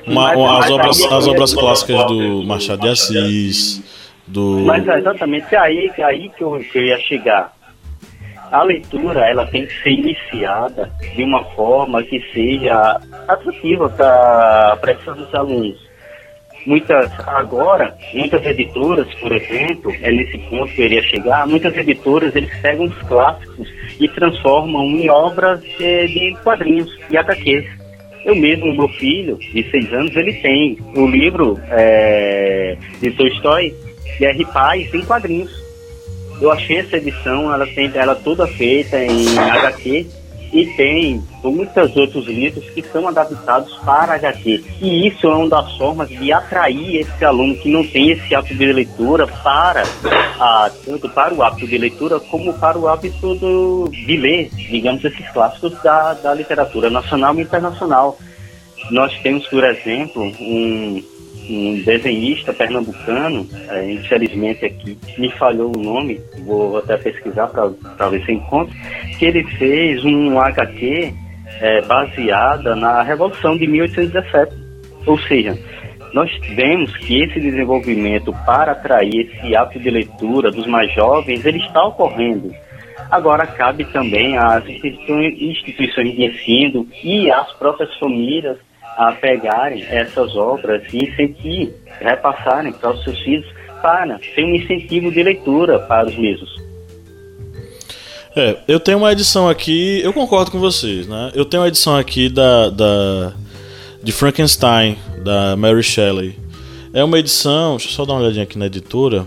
uma, 0.07 0.59
as, 0.59 0.71
obras, 0.71 1.03
as 1.03 1.27
obras 1.27 1.55
clássicas 1.55 2.07
do 2.07 2.43
Machado 2.45 2.83
de 2.83 2.89
Assis, 2.89 3.83
do... 4.27 4.61
Mas 4.61 4.87
é 4.89 4.99
exatamente 4.99 5.55
aí, 5.57 5.91
aí 5.99 6.29
que 6.31 6.43
eu, 6.43 6.59
que 6.59 6.79
eu 6.79 6.85
ia 6.85 6.99
chegar. 6.99 7.53
A 8.51 8.63
leitura 8.63 9.29
ela 9.29 9.47
tem 9.47 9.67
que 9.67 9.83
ser 9.83 9.91
iniciada 9.91 10.91
de 11.15 11.25
uma 11.25 11.45
forma 11.57 12.03
que 12.03 12.21
seja 12.33 13.01
atrativa 13.27 13.89
para 13.89 14.93
esses 14.93 15.35
alunos. 15.35 15.85
Muitas 16.67 17.11
agora 17.29 17.95
muitas 18.15 18.45
editoras 18.47 19.13
por 19.17 19.33
exemplo 19.33 19.93
é 20.01 20.11
nesse 20.11 20.39
ponto 20.39 20.73
que 20.73 20.81
eu 20.81 20.87
iria 20.87 21.03
chegar 21.03 21.47
muitas 21.47 21.77
editoras 21.77 22.35
eles 22.35 22.51
pegam 22.63 22.87
os 22.87 22.99
clássicos 23.03 23.69
e 24.01 24.09
transformam 24.09 24.83
em 24.83 25.11
obras 25.11 25.61
de, 25.61 26.07
de 26.07 26.35
quadrinhos 26.43 26.89
e 27.11 27.19
HQs 27.19 27.84
eu 28.25 28.35
mesmo 28.35 28.75
meu 28.75 28.89
filho 28.89 29.37
de 29.37 29.71
seis 29.71 29.93
anos 29.93 30.15
ele 30.17 30.33
tem 30.35 30.79
o 30.95 31.07
livro 31.07 31.59
é, 31.71 32.77
de 33.01 33.11
Tolstói 33.13 33.75
de 34.19 34.25
R. 34.25 34.45
Paz 34.47 34.93
em 34.95 35.03
quadrinhos 35.03 35.63
eu 36.41 36.51
achei 36.51 36.79
essa 36.79 36.97
edição 36.97 37.53
ela 37.53 37.67
tem 37.67 37.91
ela 37.95 38.15
toda 38.15 38.47
feita 38.47 38.99
em 38.99 39.39
HQ 39.39 40.07
e 40.55 40.67
tem 40.77 41.21
muitos 41.43 41.97
outros 41.97 42.27
livros 42.27 42.65
que 42.71 42.81
são 42.83 43.09
adaptados 43.09 43.77
para 43.85 44.15
HQ. 44.15 44.65
E 44.81 45.09
isso 45.09 45.27
é 45.27 45.35
uma 45.35 45.49
das 45.49 45.77
formas 45.77 46.09
de 46.09 46.33
atrair 46.33 47.01
esse 47.01 47.25
aluno 47.25 47.57
que 47.57 47.69
não 47.69 47.85
tem 47.85 48.13
esse 48.13 48.33
hábito 48.33 48.55
de 48.55 48.73
leitura 48.73 49.27
para 49.27 49.83
a, 50.39 50.71
tanto 50.85 51.09
para 51.09 51.35
o 51.35 51.43
hábito 51.43 51.67
de 51.67 51.77
leitura 51.77 52.21
como 52.21 52.55
para 52.55 52.79
o 52.79 52.87
hábito 52.87 53.35
do, 53.35 53.91
de 53.91 54.17
ler, 54.17 54.49
digamos, 54.55 55.05
esses 55.05 55.29
clássicos 55.33 55.73
da, 55.83 56.15
da 56.15 56.33
literatura 56.33 56.89
nacional 56.89 57.35
e 57.35 57.43
internacional. 57.43 58.17
Nós 58.93 59.13
temos, 59.23 59.45
por 59.49 59.65
exemplo, 59.65 60.23
um, 60.23 61.03
um 61.49 61.83
desenhista 61.85 62.53
pernambucano, 62.53 63.47
é, 63.69 63.93
infelizmente 63.93 64.65
aqui 64.65 64.97
me 65.19 65.31
falhou 65.33 65.75
o 65.75 65.81
nome, 65.81 66.21
vou 66.45 66.79
até 66.79 66.97
pesquisar 66.97 67.49
para 67.49 68.09
ver 68.09 68.25
se 68.25 68.33
encontro, 68.33 68.75
que 69.19 69.25
ele 69.27 69.45
fez 69.59 70.05
um 70.05 70.39
HQ 70.39 71.15
é, 71.61 71.83
baseada 71.83 72.75
na 72.75 73.03
Revolução 73.03 73.57
de 73.57 73.67
1817. 73.67 74.55
Ou 75.07 75.19
seja, 75.19 75.59
nós 76.13 76.31
vemos 76.55 76.97
que 76.99 77.23
esse 77.23 77.41
desenvolvimento 77.41 78.33
para 78.47 78.73
atrair 78.73 79.29
esse 79.29 79.57
hábito 79.57 79.81
de 79.81 79.91
leitura 79.91 80.51
dos 80.51 80.67
mais 80.67 80.93
jovens, 80.95 81.45
ele 81.45 81.59
está 81.59 81.85
ocorrendo. 81.85 82.53
Agora 83.11 83.47
cabe 83.47 83.85
também 83.87 84.37
às 84.37 84.65
instituições 84.67 86.15
de 86.15 86.25
ensino 86.25 86.87
e 87.03 87.31
às 87.31 87.53
próprias 87.55 87.93
famílias 87.99 88.57
a 88.97 89.13
pegarem 89.13 89.85
essas 89.89 90.37
obras 90.37 90.83
e 90.93 90.99
incentivar, 90.99 91.75
repassarem 92.01 92.73
para 92.73 92.91
os 92.91 93.03
seus 93.03 93.21
filhos 93.23 93.47
para 93.83 94.19
ter 94.35 94.45
um 94.45 94.55
incentivo 94.55 95.11
de 95.11 95.23
leitura 95.23 95.81
para 95.81 96.07
os 96.07 96.17
mesmos. 96.17 96.64
É, 98.37 98.57
eu 98.67 98.81
tenho 98.81 98.99
uma 98.99 99.13
edição 99.13 99.49
aqui, 99.49 100.01
eu 100.03 100.13
concordo 100.13 100.51
com 100.51 100.59
vocês, 100.59 101.07
né? 101.07 101.31
Eu 101.35 101.45
tenho 101.45 101.63
uma 101.63 101.69
edição 101.69 101.97
aqui 101.97 102.29
da, 102.29 102.69
da 102.69 103.33
de 104.03 104.11
Frankenstein, 104.11 104.99
da 105.23 105.57
Mary 105.57 105.85
Shelley. 105.85 106.37
É 106.93 107.05
uma 107.05 107.19
edição, 107.19 107.77
deixa 107.77 107.91
eu 107.91 107.93
só 107.93 108.05
dar 108.05 108.15
uma 108.15 108.23
olhadinha 108.23 108.43
aqui 108.43 108.59
na 108.59 108.67
editora. 108.67 109.25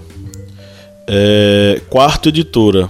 É, 1.07 1.81
quarto 1.89 2.27
editora. 2.27 2.89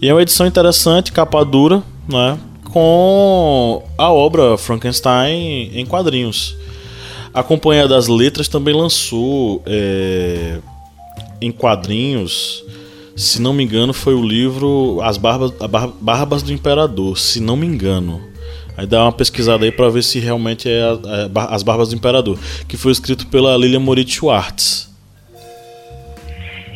E 0.00 0.08
é 0.08 0.12
uma 0.12 0.22
edição 0.22 0.48
interessante, 0.48 1.12
capa 1.12 1.44
dura, 1.44 1.80
né? 2.08 2.36
Com 2.72 3.84
a 3.96 4.12
obra 4.12 4.58
Frankenstein 4.58 5.70
em 5.74 5.86
quadrinhos. 5.86 6.56
A 7.32 7.42
Companhia 7.44 7.86
das 7.86 8.08
Letras 8.08 8.48
também 8.48 8.74
lançou 8.74 9.62
é, 9.64 10.58
em 11.40 11.52
quadrinhos 11.52 12.64
se 13.16 13.40
não 13.40 13.52
me 13.52 13.62
engano, 13.62 13.92
foi 13.92 14.14
o 14.14 14.24
livro 14.24 15.00
As 15.02 15.16
Barbas, 15.16 15.52
Barbas 16.00 16.42
do 16.42 16.52
Imperador, 16.52 17.18
se 17.18 17.40
não 17.40 17.56
me 17.56 17.66
engano. 17.66 18.20
Aí 18.76 18.86
dá 18.86 19.02
uma 19.02 19.12
pesquisada 19.12 19.64
aí 19.64 19.72
para 19.72 19.90
ver 19.90 20.02
se 20.02 20.18
realmente 20.18 20.68
é 20.68 20.82
As 21.50 21.62
Barbas 21.62 21.90
do 21.90 21.94
Imperador, 21.94 22.38
que 22.66 22.76
foi 22.76 22.92
escrito 22.92 23.26
pela 23.26 23.56
Lilian 23.56 23.80
Moritz 23.80 24.14
Schwartz. 24.14 24.90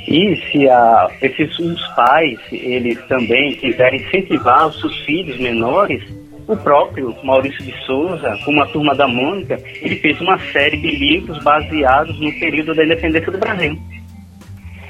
E 0.07 0.37
se 0.51 0.69
a, 0.69 1.11
esses 1.21 1.59
os 1.59 1.83
pais 1.97 2.39
eles 2.53 2.99
também 3.09 3.57
quiserem 3.57 4.01
incentivar 4.01 4.69
os 4.69 4.79
seus 4.81 4.97
filhos 5.01 5.37
menores, 5.39 6.01
o 6.47 6.57
próprio 6.57 7.13
Maurício 7.25 7.65
de 7.65 7.75
Souza, 7.85 8.39
com 8.45 8.53
uma 8.53 8.67
turma 8.69 8.95
da 8.95 9.09
Mônica, 9.09 9.61
ele 9.83 9.97
fez 9.97 10.21
uma 10.21 10.39
série 10.53 10.77
de 10.77 10.91
livros 10.97 11.43
baseados 11.43 12.21
no 12.21 12.33
período 12.39 12.73
da 12.73 12.85
independência 12.85 13.33
do 13.33 13.39
Brasil 13.39 13.77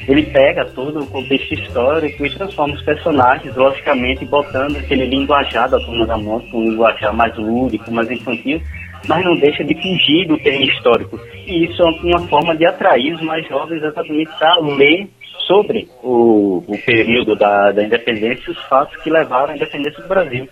ele 0.08 0.22
pega 0.24 0.64
todo 0.66 1.00
o 1.00 1.06
contexto 1.06 1.54
histórico 1.54 2.24
e 2.24 2.30
transforma 2.30 2.74
os 2.74 2.82
personagens, 2.82 3.54
logicamente, 3.56 4.24
botando 4.24 4.76
aquele 4.76 5.06
linguajar 5.06 5.68
da 5.68 5.78
Turma 5.78 6.06
da 6.06 6.16
Mônica, 6.16 6.56
um 6.56 6.70
linguajar 6.70 7.12
mais 7.14 7.36
lúdico, 7.36 7.90
mais 7.90 8.10
infantil, 8.10 8.60
mas 9.08 9.24
não 9.24 9.36
deixa 9.36 9.64
de 9.64 9.74
fugir 9.74 10.26
do 10.28 10.38
tema 10.38 10.64
histórico. 10.64 11.18
E 11.46 11.64
isso 11.64 11.82
é 11.82 11.86
uma 11.86 12.26
forma 12.28 12.56
de 12.56 12.64
atrair 12.66 13.14
os 13.14 13.22
mais 13.22 13.46
jovens 13.48 13.82
exatamente 13.82 14.30
para 14.38 14.58
ler 14.60 15.08
sobre 15.46 15.88
o, 16.02 16.62
o 16.66 16.78
período 16.84 17.34
da, 17.34 17.72
da 17.72 17.82
independência 17.82 18.44
e 18.48 18.52
os 18.52 18.62
fatos 18.64 18.96
que 19.02 19.10
levaram 19.10 19.52
à 19.52 19.56
independência 19.56 20.02
do 20.02 20.08
Brasil. 20.08 20.48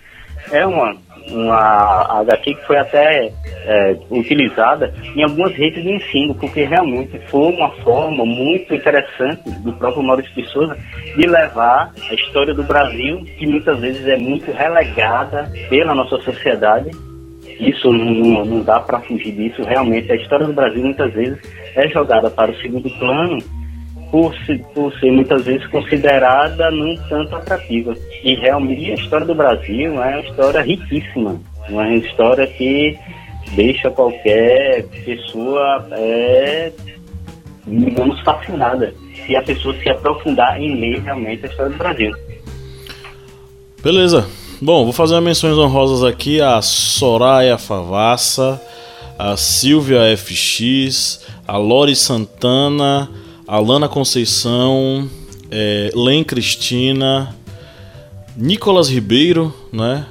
É 0.51 0.65
uma 0.65 0.95
uma 1.31 2.19
HQ 2.21 2.55
que 2.55 2.65
foi 2.65 2.77
até 2.77 3.31
é, 3.65 3.97
utilizada 4.09 4.93
em 5.15 5.23
algumas 5.23 5.53
redes 5.53 5.83
de 5.83 5.91
ensino, 5.91 6.35
porque 6.35 6.63
realmente 6.63 7.19
foi 7.27 7.51
uma 7.53 7.71
forma 7.83 8.25
muito 8.25 8.73
interessante 8.73 9.49
do 9.61 9.73
próprio 9.73 10.03
Maurício 10.03 10.33
de 10.35 10.47
Souza 10.49 10.77
de 11.15 11.27
levar 11.27 11.91
a 12.09 12.13
história 12.13 12.53
do 12.53 12.63
Brasil, 12.63 13.23
que 13.37 13.47
muitas 13.47 13.79
vezes 13.79 14.05
é 14.07 14.17
muito 14.17 14.51
relegada 14.51 15.51
pela 15.69 15.95
nossa 15.95 16.17
sociedade. 16.21 16.91
Isso 17.59 17.91
não, 17.91 18.45
não 18.45 18.61
dá 18.61 18.79
para 18.81 18.99
fugir 18.99 19.31
disso. 19.31 19.63
Realmente, 19.63 20.11
a 20.11 20.15
história 20.15 20.45
do 20.45 20.53
Brasil 20.53 20.83
muitas 20.83 21.13
vezes 21.13 21.39
é 21.75 21.87
jogada 21.87 22.29
para 22.29 22.51
o 22.51 22.55
segundo 22.57 22.89
plano 22.99 23.37
por, 24.15 24.33
por 24.73 24.97
ser 24.97 25.11
muitas 25.11 25.43
vezes 25.43 25.67
considerada 25.67 26.71
num 26.71 26.95
tanto 27.09 27.35
atrativa. 27.35 27.93
E 28.23 28.33
realmente 28.35 28.91
a 28.91 28.93
história 28.93 29.25
do 29.25 29.35
Brasil 29.35 30.01
é 30.01 30.15
uma 30.15 30.19
história 30.21 30.61
riquíssima, 30.61 31.41
uma 31.67 31.93
história 31.95 32.47
que 32.47 32.97
deixa 33.57 33.91
qualquer 33.91 34.85
pessoa, 35.03 35.85
é, 35.91 36.71
digamos, 37.67 38.17
fascinada, 38.21 38.93
se 39.25 39.35
a 39.35 39.41
pessoa 39.41 39.75
se 39.83 39.89
aprofundar 39.89 40.61
em 40.61 40.79
ler 40.79 41.01
realmente 41.01 41.45
a 41.45 41.49
história 41.49 41.73
do 41.73 41.77
Brasil. 41.77 42.15
Beleza. 43.83 44.25
Bom, 44.61 44.85
vou 44.85 44.93
fazer 44.93 45.19
menções 45.19 45.57
honrosas 45.57 46.05
aqui 46.05 46.39
a 46.39 46.61
Soraya 46.61 47.57
Favassa, 47.57 48.61
a 49.19 49.35
Silvia 49.35 50.15
FX, 50.15 51.27
a 51.45 51.57
Lori 51.57 51.97
Santana, 51.97 53.09
a 53.47 53.59
Lana 53.59 53.87
Conceição, 53.87 55.09
é, 55.51 55.91
Len 55.95 56.23
Cristina, 56.23 57.35
Nicolas 58.35 58.89
Ribeiro, 58.89 59.53
né? 59.71 60.05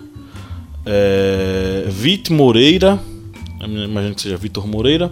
É, 0.87 1.85
Vit 1.89 2.33
Moreira, 2.33 3.01
imagino 3.67 4.15
que 4.15 4.21
seja 4.21 4.37
Vitor 4.37 4.67
Moreira, 4.67 5.11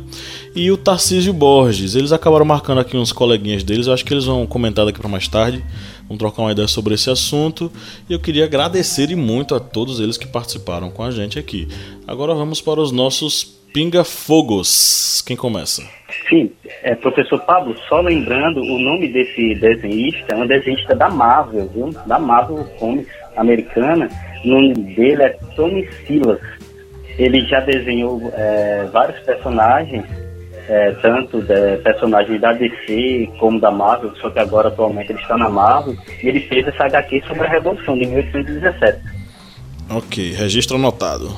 e 0.54 0.70
o 0.70 0.76
Tarcísio 0.76 1.32
Borges. 1.32 1.94
Eles 1.94 2.12
acabaram 2.12 2.44
marcando 2.44 2.78
aqui 2.78 2.96
uns 2.96 3.12
coleguinhas 3.12 3.62
deles, 3.62 3.86
eu 3.86 3.92
acho 3.92 4.04
que 4.04 4.12
eles 4.12 4.24
vão 4.24 4.46
comentar 4.46 4.84
daqui 4.84 4.98
para 4.98 5.08
mais 5.08 5.26
tarde, 5.28 5.64
vão 6.08 6.16
trocar 6.16 6.42
uma 6.42 6.52
ideia 6.52 6.68
sobre 6.68 6.94
esse 6.94 7.10
assunto. 7.10 7.72
E 8.08 8.12
eu 8.12 8.20
queria 8.20 8.44
agradecer 8.44 9.10
e 9.10 9.16
muito 9.16 9.54
a 9.54 9.60
todos 9.60 10.00
eles 10.00 10.16
que 10.16 10.26
participaram 10.26 10.90
com 10.90 11.02
a 11.02 11.10
gente 11.10 11.38
aqui. 11.38 11.68
Agora 12.06 12.34
vamos 12.34 12.60
para 12.60 12.80
os 12.80 12.92
nossos 12.92 13.44
Pinga 13.72 14.04
Fogos. 14.04 15.22
Quem 15.24 15.36
começa? 15.36 16.01
Sim, 16.32 16.50
é, 16.82 16.94
professor 16.94 17.38
Pablo, 17.40 17.76
só 17.86 18.00
lembrando, 18.00 18.62
o 18.62 18.78
nome 18.78 19.12
desse 19.12 19.54
desenhista 19.56 20.34
é 20.34 20.36
um 20.36 20.46
desenhista 20.46 20.94
da 20.94 21.10
Marvel, 21.10 21.68
viu? 21.68 21.90
Da 22.06 22.18
Marvel 22.18 22.64
Comics 22.78 23.12
americana. 23.36 24.08
O 24.42 24.48
nome 24.48 24.72
dele 24.94 25.24
é 25.24 25.28
Tony 25.54 25.86
Silas. 26.06 26.40
Ele 27.18 27.42
já 27.42 27.60
desenhou 27.60 28.32
é, 28.34 28.88
vários 28.90 29.20
personagens, 29.26 30.06
é, 30.68 30.92
tanto 31.02 31.42
de, 31.42 31.76
personagens 31.82 32.40
da 32.40 32.54
DC 32.54 33.28
como 33.38 33.60
da 33.60 33.70
Marvel, 33.70 34.16
só 34.16 34.30
que 34.30 34.38
agora 34.38 34.68
atualmente 34.68 35.12
ele 35.12 35.20
está 35.20 35.36
na 35.36 35.50
Marvel, 35.50 35.94
e 36.22 36.28
ele 36.28 36.40
fez 36.40 36.66
essa 36.66 36.84
HQ 36.84 37.24
sobre 37.28 37.46
a 37.46 37.50
Revolução 37.50 37.94
de 37.98 38.06
1817. 38.06 39.02
Ok, 39.90 40.32
registro 40.32 40.76
anotado. 40.76 41.30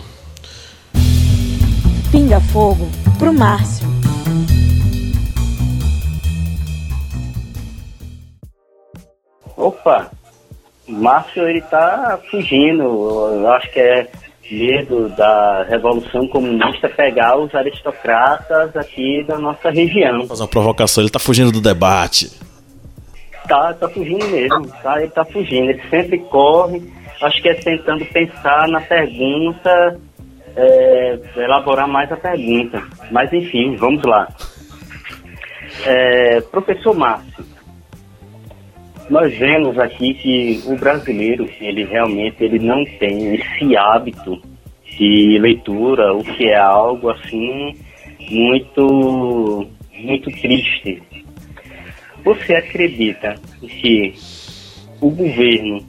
Pinga 2.12 2.40
Fogo 2.52 2.88
pro 3.18 3.32
Márcio. 3.32 4.03
Opa, 9.64 10.10
Márcio 10.86 11.48
ele 11.48 11.62
tá 11.62 12.18
fugindo, 12.30 12.82
eu 12.82 13.50
acho 13.52 13.70
que 13.72 13.80
é 13.80 14.06
medo 14.50 15.08
da 15.16 15.62
Revolução 15.62 16.28
Comunista 16.28 16.86
pegar 16.90 17.38
os 17.38 17.54
aristocratas 17.54 18.76
aqui 18.76 19.24
da 19.26 19.38
nossa 19.38 19.70
região. 19.70 20.26
Fazer 20.26 20.42
uma 20.42 20.48
provocação, 20.48 21.02
ele 21.02 21.10
tá 21.10 21.18
fugindo 21.18 21.50
do 21.50 21.62
debate. 21.62 22.30
Tá, 23.48 23.72
tá 23.72 23.88
fugindo 23.88 24.26
mesmo, 24.26 24.68
tá, 24.82 25.00
ele 25.00 25.10
tá 25.10 25.24
fugindo, 25.24 25.70
ele 25.70 25.82
sempre 25.88 26.18
corre, 26.18 26.82
acho 27.22 27.40
que 27.40 27.48
é 27.48 27.54
tentando 27.54 28.04
pensar 28.04 28.68
na 28.68 28.82
pergunta, 28.82 29.98
é, 30.56 31.18
elaborar 31.36 31.88
mais 31.88 32.12
a 32.12 32.16
pergunta. 32.18 32.82
Mas 33.10 33.32
enfim, 33.32 33.76
vamos 33.76 34.02
lá. 34.04 34.28
É, 35.86 36.42
professor 36.42 36.94
Márcio, 36.94 37.53
nós 39.10 39.36
vemos 39.36 39.78
aqui 39.78 40.14
que 40.14 40.62
o 40.66 40.76
brasileiro, 40.76 41.48
ele 41.60 41.84
realmente 41.84 42.42
ele 42.42 42.58
não 42.58 42.84
tem 42.98 43.34
esse 43.34 43.76
hábito 43.76 44.40
de 44.98 45.38
leitura, 45.38 46.14
o 46.14 46.24
que 46.24 46.48
é 46.48 46.56
algo 46.56 47.10
assim 47.10 47.76
muito 48.30 49.66
muito 49.92 50.30
triste. 50.40 51.02
Você 52.24 52.54
acredita 52.54 53.34
que 53.60 54.14
o 55.00 55.10
governo, 55.10 55.84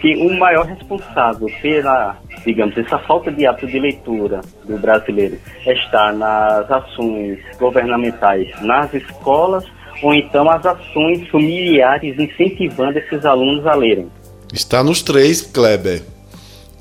que 0.00 0.14
o 0.16 0.38
maior 0.38 0.66
responsável 0.66 1.48
pela, 1.62 2.18
digamos, 2.44 2.76
essa 2.76 2.98
falta 2.98 3.32
de 3.32 3.46
hábito 3.46 3.66
de 3.66 3.78
leitura 3.78 4.40
do 4.64 4.78
brasileiro 4.78 5.38
está 5.66 6.12
nas 6.12 6.70
ações 6.70 7.38
governamentais 7.58 8.48
nas 8.62 8.92
escolas 8.92 9.64
ou 10.02 10.14
então 10.14 10.48
as 10.50 10.64
ações 10.64 11.26
familiares 11.28 12.18
incentivando 12.18 12.98
esses 12.98 13.24
alunos 13.24 13.66
a 13.66 13.74
lerem? 13.74 14.08
Está 14.52 14.82
nos 14.82 15.02
três, 15.02 15.42
Kleber. 15.42 16.02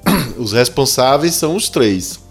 Os 0.37 0.53
responsáveis 0.53 1.33
são 1.33 1.55
os 1.55 1.69
três. 1.69 2.25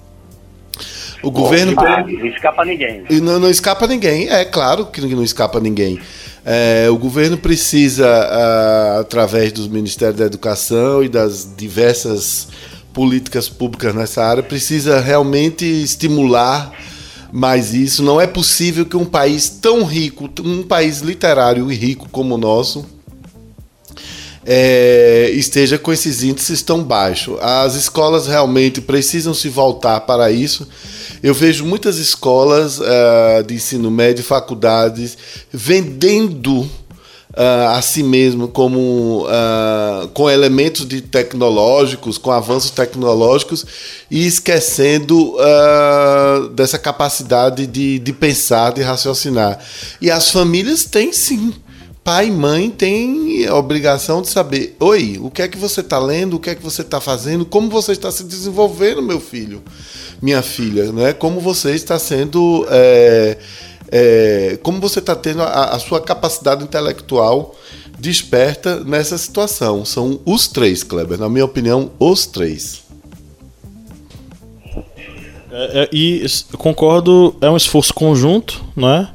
O 1.23 1.31
governo. 1.31 1.75
não 1.75 2.27
escapa 2.27 2.65
ninguém. 2.65 3.05
E 3.11 3.21
não, 3.21 3.41
não 3.41 3.51
escapa 3.51 3.87
ninguém. 3.87 4.29
É 4.29 4.45
claro 4.45 4.87
que 4.87 5.01
não 5.01 5.25
escapa 5.25 5.59
ninguém. 5.59 5.99
É, 6.45 6.89
o 6.89 6.97
governo 6.97 7.37
precisa, 7.37 8.07
uh, 8.07 9.01
através 9.01 9.51
do 9.51 9.69
Ministério 9.69 10.15
da 10.15 10.25
Educação 10.25 11.03
e 11.03 11.09
das 11.09 11.53
diversas 11.57 12.49
políticas 12.93 13.49
públicas 13.49 13.93
nessa 13.93 14.25
área, 14.25 14.43
precisa 14.43 15.01
realmente 15.01 15.65
estimular 15.65 16.73
mas 17.39 17.75
isso 17.75 18.03
não 18.03 18.19
é 18.19 18.27
possível 18.27 18.87
que 18.87 18.97
um 18.97 19.05
país 19.05 19.51
tão 19.51 19.85
rico, 19.85 20.27
um 20.43 20.63
país 20.63 21.01
literário 21.01 21.71
e 21.71 21.75
rico 21.75 22.09
como 22.11 22.35
o 22.35 22.39
nosso, 22.39 22.87
é, 24.43 25.29
esteja 25.35 25.77
com 25.77 25.93
esses 25.93 26.23
índices 26.23 26.63
tão 26.63 26.83
baixos. 26.83 27.39
As 27.43 27.75
escolas 27.75 28.27
realmente 28.27 28.81
precisam 28.81 29.35
se 29.35 29.51
voltar 29.51 30.01
para 30.01 30.31
isso. 30.31 30.67
Eu 31.23 31.35
vejo 31.35 31.67
muitas 31.67 31.99
escolas 31.99 32.79
uh, 32.79 33.43
de 33.47 33.53
ensino 33.53 33.91
médio, 33.91 34.25
faculdades, 34.25 35.19
vendendo 35.53 36.67
uh, 37.37 37.77
a 37.77 37.83
si 37.83 38.03
mesmo 38.03 38.49
como 38.49 39.27
uh, 39.27 40.09
com 40.09 40.31
elementos 40.31 40.87
de 40.87 41.01
tecnológicos, 41.03 42.17
com 42.19 42.33
avanços 42.33 42.71
tecnológicos 42.71 43.65
e 44.11 44.27
esquecendo 44.27 45.35
uh, 45.35 46.49
dessa 46.49 46.79
capacidade 46.79 47.67
de, 47.67 47.99
de 47.99 48.13
pensar, 48.13 48.73
de 48.73 48.83
raciocinar. 48.83 49.59
E 50.01 50.11
as 50.11 50.31
famílias 50.31 50.85
têm 50.85 51.13
sim 51.13 51.53
pai 52.07 52.29
e 52.29 52.31
mãe 52.31 52.71
têm 52.71 53.47
a 53.47 53.57
obrigação 53.57 54.23
de 54.23 54.29
saber: 54.29 54.77
oi, 54.79 55.19
o 55.21 55.29
que 55.29 55.43
é 55.43 55.49
que 55.49 55.59
você 55.59 55.81
está 55.81 55.99
lendo, 55.99 56.37
o 56.37 56.41
que 56.41 56.51
é 56.51 56.55
que 56.55 56.63
você 56.63 56.83
está 56.83 57.01
fazendo, 57.01 57.45
como 57.45 57.69
você 57.69 57.91
está 57.91 58.13
se 58.13 58.23
desenvolvendo, 58.23 59.03
meu 59.03 59.19
filho, 59.19 59.61
minha 60.23 60.41
filha, 60.41 60.93
né? 60.93 61.13
como 61.13 61.41
você 61.41 61.73
está 61.73 61.99
sendo. 61.99 62.65
É, 62.71 63.37
é, 63.91 64.59
como 64.63 64.81
você 64.81 64.99
está 64.99 65.15
tendo 65.15 65.43
a, 65.43 65.75
a, 65.75 65.79
sua 65.79 66.01
capacidade 66.01 66.63
intelectual 66.63 67.55
desperta 67.99 68.83
nessa 68.85 69.17
situação. 69.17 69.85
São 69.85 70.21
os 70.25 70.49
três, 70.49 70.83
Kleber, 70.83 71.19
na 71.19 71.29
minha 71.29 71.45
opinião, 71.45 71.91
os 71.99 72.27
três. 72.27 72.85
É, 75.59 75.83
é, 75.83 75.89
e 75.91 76.27
concordo, 76.59 77.35
é 77.41 77.49
um 77.49 77.57
esforço 77.57 77.95
conjunto, 77.95 78.63
né? 78.77 79.09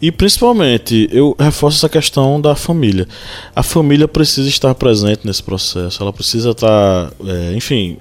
E 0.00 0.10
principalmente, 0.10 1.08
eu 1.12 1.36
reforço 1.38 1.78
essa 1.78 1.88
questão 1.88 2.40
da 2.40 2.54
família. 2.54 3.06
A 3.54 3.62
família 3.62 4.08
precisa 4.08 4.48
estar 4.48 4.74
presente 4.74 5.26
nesse 5.26 5.42
processo, 5.42 6.02
ela 6.02 6.12
precisa 6.12 6.50
estar, 6.50 7.12
é, 7.26 7.54
enfim, 7.54 7.98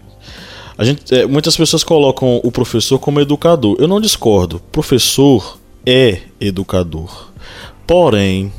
a 0.78 0.84
gente, 0.84 1.14
é, 1.14 1.26
muitas 1.26 1.56
pessoas 1.56 1.84
colocam 1.84 2.40
o 2.44 2.52
professor 2.52 2.98
como 3.00 3.20
educador. 3.20 3.76
Eu 3.80 3.88
não 3.88 4.02
discordo. 4.02 4.62
Professor 4.72 5.60
é 5.86 6.22
educador. 6.40 7.32
Porém, 7.86 8.52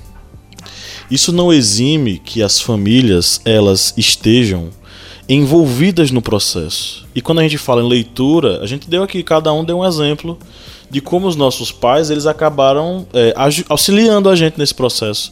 isso 1.11 1.33
não 1.33 1.53
exime 1.53 2.19
que 2.19 2.43
as 2.43 2.61
famílias 2.61 3.41
elas 3.45 3.95
estejam 3.97 4.71
envolvidas 5.29 6.11
no 6.11 6.21
processo. 6.21 7.07
E 7.15 7.21
quando 7.21 7.39
a 7.39 7.43
gente 7.43 7.57
fala 7.57 7.83
em 7.83 7.89
leitura, 7.89 8.61
a 8.61 8.67
gente 8.67 8.89
deu 8.89 9.03
aqui, 9.03 9.23
cada 9.23 9.53
um 9.53 9.65
deu 9.65 9.79
um 9.79 9.85
exemplo 9.85 10.39
de 10.91 11.01
como 11.01 11.27
os 11.27 11.35
nossos 11.35 11.73
pais 11.73 12.11
eles 12.11 12.27
acabaram 12.27 13.07
é, 13.13 13.35
auxiliando 13.69 14.29
a 14.29 14.37
gente 14.37 14.59
nesse 14.59 14.75
processo. 14.75 15.31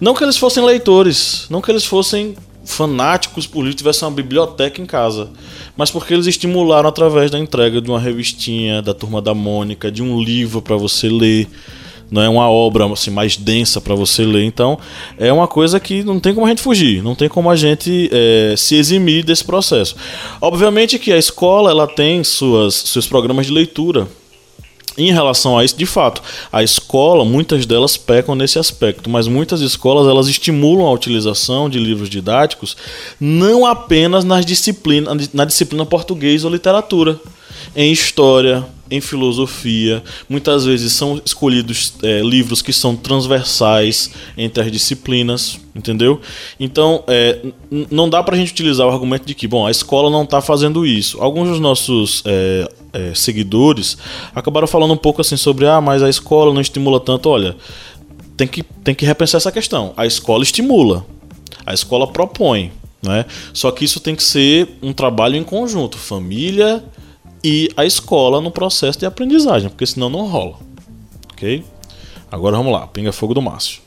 Não 0.00 0.14
que 0.14 0.24
eles 0.24 0.36
fossem 0.36 0.64
leitores, 0.64 1.46
não 1.50 1.60
que 1.60 1.70
eles 1.70 1.84
fossem 1.84 2.34
fanáticos 2.64 3.46
por 3.46 3.62
livro, 3.62 3.76
tivessem 3.76 4.08
uma 4.08 4.14
biblioteca 4.14 4.80
em 4.80 4.86
casa, 4.86 5.30
mas 5.76 5.90
porque 5.90 6.14
eles 6.14 6.26
estimularam 6.26 6.88
através 6.88 7.30
da 7.30 7.38
entrega 7.38 7.80
de 7.80 7.90
uma 7.90 8.00
revistinha 8.00 8.80
da 8.80 8.94
Turma 8.94 9.20
da 9.20 9.34
Mônica, 9.34 9.90
de 9.90 10.02
um 10.02 10.20
livro 10.20 10.62
para 10.62 10.76
você 10.76 11.08
ler 11.08 11.48
não 12.10 12.22
é 12.22 12.28
uma 12.28 12.48
obra 12.48 12.86
assim, 12.92 13.10
mais 13.10 13.36
densa 13.36 13.80
para 13.80 13.94
você 13.94 14.24
ler. 14.24 14.44
Então, 14.44 14.78
é 15.18 15.32
uma 15.32 15.48
coisa 15.48 15.80
que 15.80 16.04
não 16.04 16.20
tem 16.20 16.34
como 16.34 16.46
a 16.46 16.48
gente 16.48 16.62
fugir, 16.62 17.02
não 17.02 17.14
tem 17.14 17.28
como 17.28 17.50
a 17.50 17.56
gente 17.56 18.08
é, 18.12 18.54
se 18.56 18.76
eximir 18.76 19.24
desse 19.24 19.44
processo. 19.44 19.96
Obviamente 20.40 20.98
que 20.98 21.12
a 21.12 21.18
escola 21.18 21.70
ela 21.70 21.86
tem 21.86 22.22
suas, 22.22 22.74
seus 22.74 23.06
programas 23.06 23.46
de 23.46 23.52
leitura 23.52 24.06
Em 24.96 25.12
relação 25.12 25.58
a 25.58 25.64
isso, 25.64 25.76
de 25.76 25.86
fato, 25.86 26.22
a 26.52 26.62
escola, 26.62 27.24
muitas 27.24 27.66
delas 27.66 27.96
pecam 27.96 28.36
nesse 28.36 28.60
aspecto, 28.60 29.10
mas 29.10 29.26
muitas 29.26 29.60
escolas 29.60 30.06
elas 30.06 30.28
estimulam 30.28 30.86
a 30.86 30.92
utilização 30.92 31.68
de 31.68 31.80
livros 31.80 32.08
didáticos 32.08 32.76
não 33.20 33.66
apenas 33.66 34.24
nas 34.24 34.46
disciplinas, 34.46 35.32
na 35.32 35.44
disciplina 35.44 35.84
português 35.84 36.44
ou 36.44 36.50
literatura, 36.50 37.18
em 37.74 37.92
história, 37.92 38.64
em 38.90 39.00
filosofia. 39.00 40.02
Muitas 40.28 40.64
vezes 40.64 40.92
são 40.92 41.20
escolhidos 41.24 41.94
é, 42.02 42.20
livros 42.20 42.62
que 42.62 42.72
são 42.72 42.94
transversais 42.94 44.10
entre 44.36 44.62
as 44.62 44.70
disciplinas, 44.70 45.58
entendeu? 45.74 46.20
Então, 46.60 47.02
é, 47.06 47.40
não 47.90 48.08
dá 48.08 48.22
para 48.22 48.34
a 48.34 48.38
gente 48.38 48.52
utilizar 48.52 48.86
o 48.86 48.90
argumento 48.90 49.26
de 49.26 49.34
que, 49.34 49.48
bom, 49.48 49.66
a 49.66 49.70
escola 49.70 50.10
não 50.10 50.24
está 50.24 50.40
fazendo 50.40 50.86
isso. 50.86 51.20
Alguns 51.20 51.48
dos 51.48 51.60
nossos 51.60 52.22
é, 52.26 52.68
é, 52.92 53.14
seguidores 53.14 53.96
acabaram 54.34 54.66
falando 54.66 54.92
um 54.92 54.98
pouco 54.98 55.20
assim 55.20 55.36
sobre, 55.36 55.66
ah, 55.66 55.80
mas 55.80 56.02
a 56.02 56.08
escola 56.08 56.52
não 56.52 56.60
estimula 56.60 57.00
tanto. 57.00 57.28
Olha, 57.28 57.56
tem 58.36 58.46
que, 58.46 58.62
tem 58.62 58.94
que 58.94 59.06
repensar 59.06 59.38
essa 59.38 59.52
questão. 59.52 59.92
A 59.96 60.06
escola 60.06 60.42
estimula, 60.42 61.06
a 61.64 61.72
escola 61.72 62.06
propõe. 62.06 62.70
Né? 63.02 63.26
Só 63.52 63.70
que 63.70 63.84
isso 63.84 64.00
tem 64.00 64.16
que 64.16 64.22
ser 64.22 64.78
um 64.82 64.92
trabalho 64.92 65.36
em 65.36 65.44
conjunto, 65.44 65.98
família, 65.98 66.82
e 67.44 67.70
a 67.76 67.84
escola 67.84 68.40
no 68.40 68.50
processo 68.50 68.98
de 68.98 69.04
aprendizagem, 69.04 69.68
porque 69.68 69.84
senão 69.84 70.08
não 70.08 70.26
rola. 70.26 70.58
Ok? 71.30 71.62
Agora 72.32 72.56
vamos 72.56 72.72
lá, 72.72 72.86
Pinga 72.86 73.12
Fogo 73.12 73.34
do 73.34 73.42
Márcio. 73.42 73.82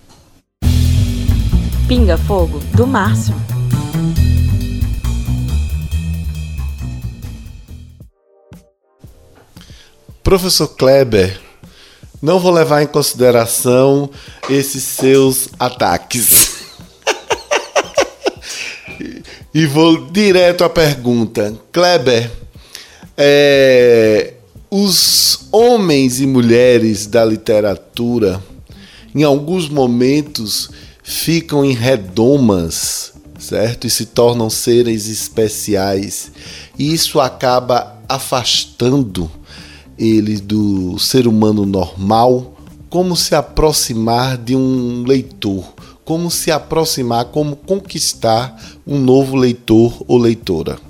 Pinga 1.88 2.20
Fogo 2.20 2.60
do 2.76 2.86
Márcio. 2.86 3.34
Professor 10.22 10.68
Kleber, 10.68 11.42
não 12.22 12.40
vou 12.40 12.52
levar 12.52 12.84
em 12.84 12.88
consideração 12.88 14.10
esses 14.48 14.84
seus 14.84 15.50
ataques. 15.58 16.66
e 19.52 19.66
vou 19.66 20.06
direto 20.12 20.64
à 20.64 20.70
pergunta. 20.70 21.58
Kleber, 21.72 22.30
é, 23.18 24.36
os 24.70 25.48
homens 25.52 26.22
e 26.22 26.28
mulheres 26.28 27.08
da 27.08 27.26
literatura, 27.26 28.44
em 29.16 29.24
alguns 29.24 29.68
momentos, 29.68 30.70
ficam 31.02 31.66
em 31.66 31.74
redomas, 31.74 33.14
certo? 33.40 33.88
E 33.88 33.90
se 33.90 34.06
tornam 34.06 34.50
seres 34.50 35.08
especiais. 35.08 36.32
E 36.78 36.94
isso 36.94 37.20
acaba 37.20 37.98
afastando 38.08 39.32
eles 39.98 40.40
do 40.40 41.00
ser 41.00 41.28
humano 41.28 41.66
normal. 41.66 42.54
Como 42.90 43.16
se 43.16 43.34
aproximar 43.34 44.38
de 44.38 44.56
um 44.56 45.04
leitor? 45.06 45.74
Como 46.06 46.30
se 46.30 46.52
aproximar, 46.52 47.26
como 47.26 47.56
conquistar 47.56 48.56
um 48.86 49.00
novo 49.00 49.36
leitor 49.36 50.04
ou 50.08 50.18
leitora? 50.18 50.87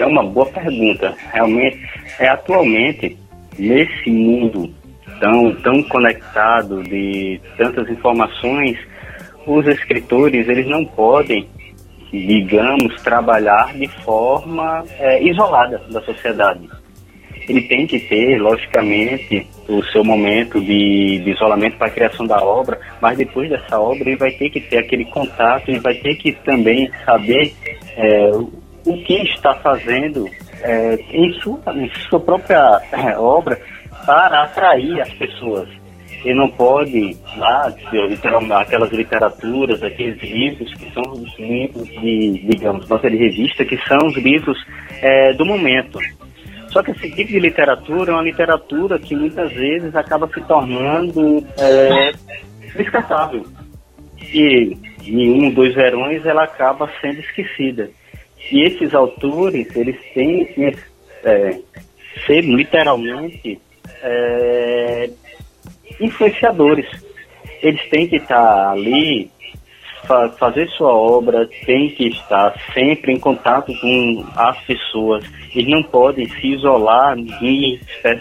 É 0.00 0.06
uma 0.06 0.24
boa 0.24 0.46
pergunta. 0.46 1.14
Realmente, 1.32 1.78
é 2.18 2.28
atualmente, 2.28 3.18
nesse 3.58 4.10
mundo 4.10 4.72
tão, 5.20 5.54
tão 5.56 5.82
conectado 5.82 6.82
de 6.82 7.38
tantas 7.58 7.86
informações, 7.90 8.78
os 9.46 9.66
escritores 9.66 10.48
eles 10.48 10.66
não 10.66 10.86
podem, 10.86 11.46
digamos, 12.10 13.00
trabalhar 13.02 13.74
de 13.74 13.88
forma 14.02 14.84
é, 14.98 15.22
isolada 15.22 15.82
da 15.90 16.00
sociedade. 16.00 16.66
Ele 17.46 17.62
tem 17.62 17.86
que 17.86 17.98
ter, 17.98 18.40
logicamente, 18.40 19.46
o 19.68 19.82
seu 19.86 20.04
momento 20.04 20.60
de, 20.60 21.18
de 21.18 21.30
isolamento 21.30 21.76
para 21.76 21.88
a 21.88 21.90
criação 21.90 22.26
da 22.26 22.42
obra, 22.42 22.78
mas 23.02 23.18
depois 23.18 23.50
dessa 23.50 23.78
obra 23.78 24.08
ele 24.08 24.16
vai 24.16 24.30
ter 24.30 24.48
que 24.48 24.60
ter 24.60 24.78
aquele 24.78 25.04
contato, 25.04 25.68
ele 25.68 25.80
vai 25.80 25.94
ter 25.94 26.14
que 26.14 26.32
também 26.32 26.90
saber 27.04 27.52
é, 27.96 28.30
o 28.86 28.96
que 29.04 29.14
está 29.22 29.54
fazendo 29.54 30.26
é, 30.62 30.94
em, 31.12 31.32
sua, 31.40 31.60
em 31.74 31.90
sua 32.08 32.20
própria 32.20 32.80
é, 32.92 33.18
obra 33.18 33.60
para 34.06 34.44
atrair 34.44 35.00
as 35.00 35.12
pessoas. 35.14 35.68
Ele 36.24 36.34
não 36.34 36.50
pode, 36.50 37.16
lá, 37.38 37.72
aquelas 38.60 38.90
literaturas, 38.90 39.82
aqueles 39.82 40.20
livros 40.22 40.74
que 40.74 40.92
são 40.92 41.02
os 41.12 41.38
livros 41.38 41.88
de, 41.88 42.46
digamos, 42.46 42.86
nossa 42.88 43.08
de 43.10 43.16
revista, 43.16 43.64
que 43.64 43.78
são 43.86 43.98
os 44.06 44.16
livros 44.16 44.58
é, 45.00 45.32
do 45.32 45.46
momento. 45.46 45.98
Só 46.68 46.82
que 46.82 46.90
esse 46.90 47.10
tipo 47.10 47.30
de 47.32 47.40
literatura 47.40 48.12
é 48.12 48.14
uma 48.14 48.22
literatura 48.22 48.98
que 48.98 49.16
muitas 49.16 49.50
vezes 49.52 49.96
acaba 49.96 50.28
se 50.28 50.40
tornando 50.42 51.44
é, 51.58 52.12
descartável. 52.76 53.44
E 54.32 54.76
em 55.04 55.46
um, 55.46 55.50
dois 55.50 55.74
verões 55.74 56.24
ela 56.24 56.44
acaba 56.44 56.88
sendo 57.00 57.18
esquecida. 57.20 57.90
E 58.50 58.62
esses 58.62 58.94
autores, 58.94 59.74
eles 59.76 59.96
têm 60.12 60.44
que 60.46 60.76
é, 61.24 61.60
ser 62.26 62.40
literalmente 62.42 63.60
é, 64.02 65.10
influenciadores. 66.00 66.86
Eles 67.62 67.80
têm 67.90 68.08
que 68.08 68.16
estar 68.16 68.70
ali, 68.70 69.30
fa 70.06 70.30
fazer 70.30 70.68
sua 70.70 70.92
obra, 70.92 71.48
têm 71.64 71.90
que 71.90 72.08
estar 72.08 72.54
sempre 72.74 73.12
em 73.12 73.20
contato 73.20 73.72
com 73.80 74.24
as 74.34 74.58
pessoas. 74.64 75.24
Eles 75.54 75.68
não 75.68 75.82
podem 75.82 76.28
se 76.28 76.46
isolar 76.48 77.16
em 77.18 77.80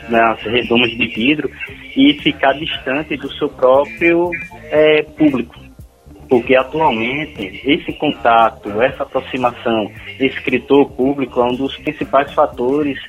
nas 0.10 0.42
redomas 0.42 0.92
de 0.92 1.08
vidro 1.08 1.50
e 1.96 2.14
ficar 2.22 2.54
distante 2.54 3.16
do 3.18 3.32
seu 3.34 3.50
próprio 3.50 4.30
é, 4.72 5.02
público 5.04 5.69
porque 6.30 6.56
atualmente 6.56 7.62
esse 7.66 7.92
contato, 7.94 8.82
essa 8.82 9.04
aproximação 9.04 9.92
escritor-público 10.20 11.42
é 11.42 11.44
um 11.46 11.56
dos 11.56 11.76
principais 11.78 12.32
fatores 12.34 13.00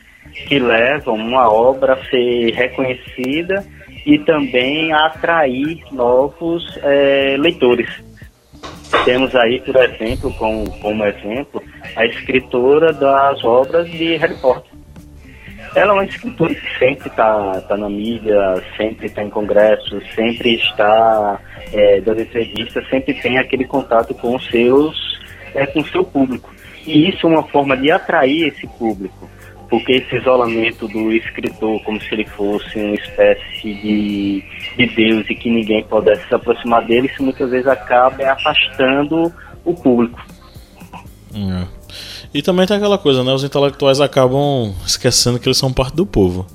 que 0.48 0.58
levam 0.58 1.16
uma 1.16 1.52
obra 1.52 1.94
a 1.94 2.04
ser 2.06 2.52
reconhecida 2.54 3.64
e 4.06 4.18
também 4.20 4.92
a 4.92 5.06
atrair 5.06 5.82
novos 5.92 6.64
é, 6.82 7.36
leitores. 7.38 7.88
Temos 9.04 9.34
aí, 9.36 9.60
por 9.60 9.76
exemplo, 9.76 10.32
como, 10.34 10.70
como 10.80 11.04
exemplo, 11.04 11.62
a 11.96 12.06
escritora 12.06 12.92
das 12.92 13.42
obras 13.44 13.88
de 13.90 14.16
Harry 14.16 14.36
Potter. 14.36 14.69
Ela 15.74 15.92
é 15.92 15.94
uma 15.94 16.04
escritora 16.04 16.52
que 16.54 16.78
sempre 16.78 17.08
está 17.08 17.60
tá 17.60 17.76
na 17.76 17.88
mídia, 17.88 18.62
sempre 18.76 19.06
está 19.06 19.22
em 19.22 19.30
congressos, 19.30 20.02
sempre 20.14 20.56
está 20.56 21.40
é, 21.72 22.00
dando 22.00 22.22
entrevistas, 22.22 22.88
sempre 22.88 23.14
tem 23.14 23.38
aquele 23.38 23.64
contato 23.64 24.12
com 24.14 24.38
seus, 24.38 24.96
é, 25.54 25.66
com 25.66 25.84
seu 25.84 26.02
público. 26.04 26.52
E 26.84 27.08
isso 27.08 27.26
é 27.26 27.30
uma 27.30 27.44
forma 27.44 27.76
de 27.76 27.90
atrair 27.90 28.48
esse 28.48 28.66
público, 28.66 29.30
porque 29.68 29.92
esse 29.92 30.16
isolamento 30.16 30.88
do 30.88 31.12
escritor, 31.12 31.80
como 31.84 32.00
se 32.00 32.14
ele 32.14 32.26
fosse 32.26 32.76
uma 32.76 32.94
espécie 32.94 33.74
de, 33.74 34.44
de 34.76 34.86
Deus 34.86 35.30
e 35.30 35.34
que 35.36 35.50
ninguém 35.50 35.84
pudesse 35.84 36.26
se 36.26 36.34
aproximar 36.34 36.84
dele, 36.84 37.06
isso 37.06 37.22
muitas 37.22 37.48
vezes 37.50 37.68
acaba 37.68 38.32
afastando 38.32 39.32
o 39.64 39.74
público. 39.74 40.20
É. 41.32 41.79
E 42.32 42.42
também 42.42 42.66
tem 42.66 42.76
aquela 42.76 42.98
coisa, 42.98 43.24
né? 43.24 43.32
Os 43.32 43.44
intelectuais 43.44 44.00
acabam 44.00 44.74
esquecendo 44.86 45.38
que 45.38 45.48
eles 45.48 45.58
são 45.58 45.72
parte 45.72 45.94
do 45.94 46.06
povo. 46.06 46.46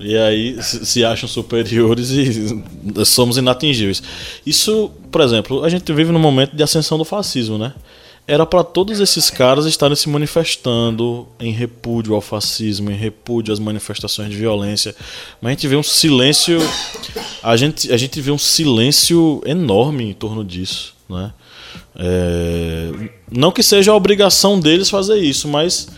E 0.00 0.16
aí 0.18 0.62
se 0.62 1.04
acham 1.04 1.28
superiores 1.28 2.10
e 2.10 3.04
somos 3.06 3.38
inatingíveis. 3.38 4.02
Isso, 4.44 4.90
por 5.10 5.22
exemplo, 5.22 5.64
a 5.64 5.68
gente 5.68 5.90
vive 5.92 6.12
num 6.12 6.18
momento 6.18 6.54
de 6.54 6.62
ascensão 6.62 6.98
do 6.98 7.04
fascismo, 7.04 7.56
né? 7.56 7.72
Era 8.26 8.46
para 8.46 8.64
todos 8.64 9.00
esses 9.00 9.28
caras 9.28 9.66
estarem 9.66 9.94
se 9.94 10.08
manifestando 10.08 11.28
em 11.38 11.52
repúdio 11.52 12.14
ao 12.14 12.22
fascismo, 12.22 12.90
em 12.90 12.94
repúdio 12.94 13.52
às 13.52 13.58
manifestações 13.58 14.30
de 14.30 14.36
violência. 14.36 14.94
Mas 15.40 15.50
a 15.50 15.54
gente 15.54 15.68
vê 15.68 15.76
um 15.76 15.82
silêncio, 15.82 16.58
a 17.42 17.54
gente, 17.56 17.92
a 17.92 17.96
gente 17.96 18.20
vê 18.20 18.30
um 18.30 18.38
silêncio 18.38 19.42
enorme 19.44 20.04
em 20.10 20.14
torno 20.14 20.42
disso, 20.42 20.94
né? 21.08 21.32
É, 21.96 22.90
não 23.30 23.50
que 23.50 23.62
seja 23.62 23.92
a 23.92 23.96
obrigação 23.96 24.58
deles 24.58 24.90
fazer 24.90 25.18
isso, 25.18 25.48
mas 25.48 25.88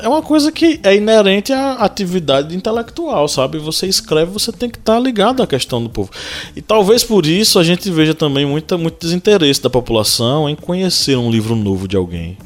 é 0.00 0.08
uma 0.08 0.22
coisa 0.22 0.50
que 0.52 0.80
é 0.82 0.94
inerente 0.94 1.52
à 1.52 1.74
atividade 1.74 2.54
intelectual, 2.54 3.28
sabe? 3.28 3.58
Você 3.58 3.86
escreve, 3.86 4.30
você 4.30 4.52
tem 4.52 4.68
que 4.68 4.78
estar 4.78 4.98
ligado 4.98 5.42
à 5.42 5.46
questão 5.46 5.82
do 5.82 5.88
povo. 5.88 6.10
E 6.54 6.60
talvez 6.60 7.04
por 7.04 7.26
isso 7.26 7.58
a 7.58 7.64
gente 7.64 7.90
veja 7.90 8.14
também 8.14 8.44
muita, 8.44 8.76
muito 8.76 8.98
desinteresse 9.00 9.62
da 9.62 9.70
população 9.70 10.48
em 10.48 10.54
conhecer 10.54 11.16
um 11.16 11.30
livro 11.30 11.54
novo 11.54 11.86
de 11.88 11.96
alguém. 11.96 12.36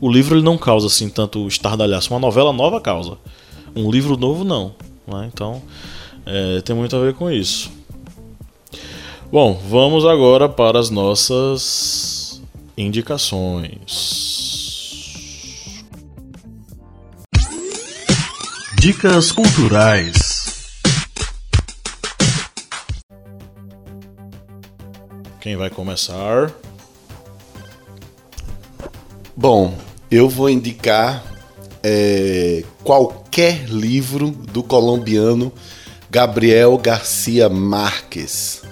O 0.00 0.10
livro 0.10 0.36
ele 0.36 0.44
não 0.44 0.58
causa 0.58 0.86
assim 0.86 1.08
tanto 1.08 1.46
estardalhaço. 1.48 2.12
Uma 2.12 2.20
novela 2.20 2.52
nova 2.52 2.80
causa. 2.80 3.16
Um 3.74 3.90
livro 3.90 4.16
novo 4.16 4.44
não. 4.44 4.74
Né? 5.06 5.30
Então 5.32 5.62
é, 6.26 6.60
tem 6.60 6.76
muito 6.76 6.94
a 6.94 7.00
ver 7.00 7.14
com 7.14 7.30
isso. 7.30 7.70
Bom, 9.32 9.60
vamos 9.68 10.04
agora 10.04 10.48
para 10.48 10.78
as 10.78 10.90
nossas 10.90 12.13
indicações. 12.76 14.24
Dicas 18.78 19.32
culturais. 19.32 20.34
Quem 25.40 25.56
vai 25.56 25.70
começar? 25.70 26.52
Bom, 29.36 29.76
eu 30.10 30.28
vou 30.28 30.50
indicar 30.50 31.24
é, 31.82 32.64
qualquer 32.82 33.68
livro 33.68 34.30
do 34.30 34.62
colombiano 34.62 35.52
Gabriel 36.10 36.76
Garcia 36.78 37.48
Marques. 37.48 38.63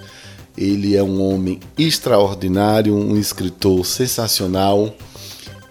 Ele 0.57 0.95
é 0.95 1.03
um 1.03 1.21
homem 1.21 1.59
extraordinário, 1.77 2.95
um 2.95 3.17
escritor 3.17 3.85
sensacional 3.85 4.93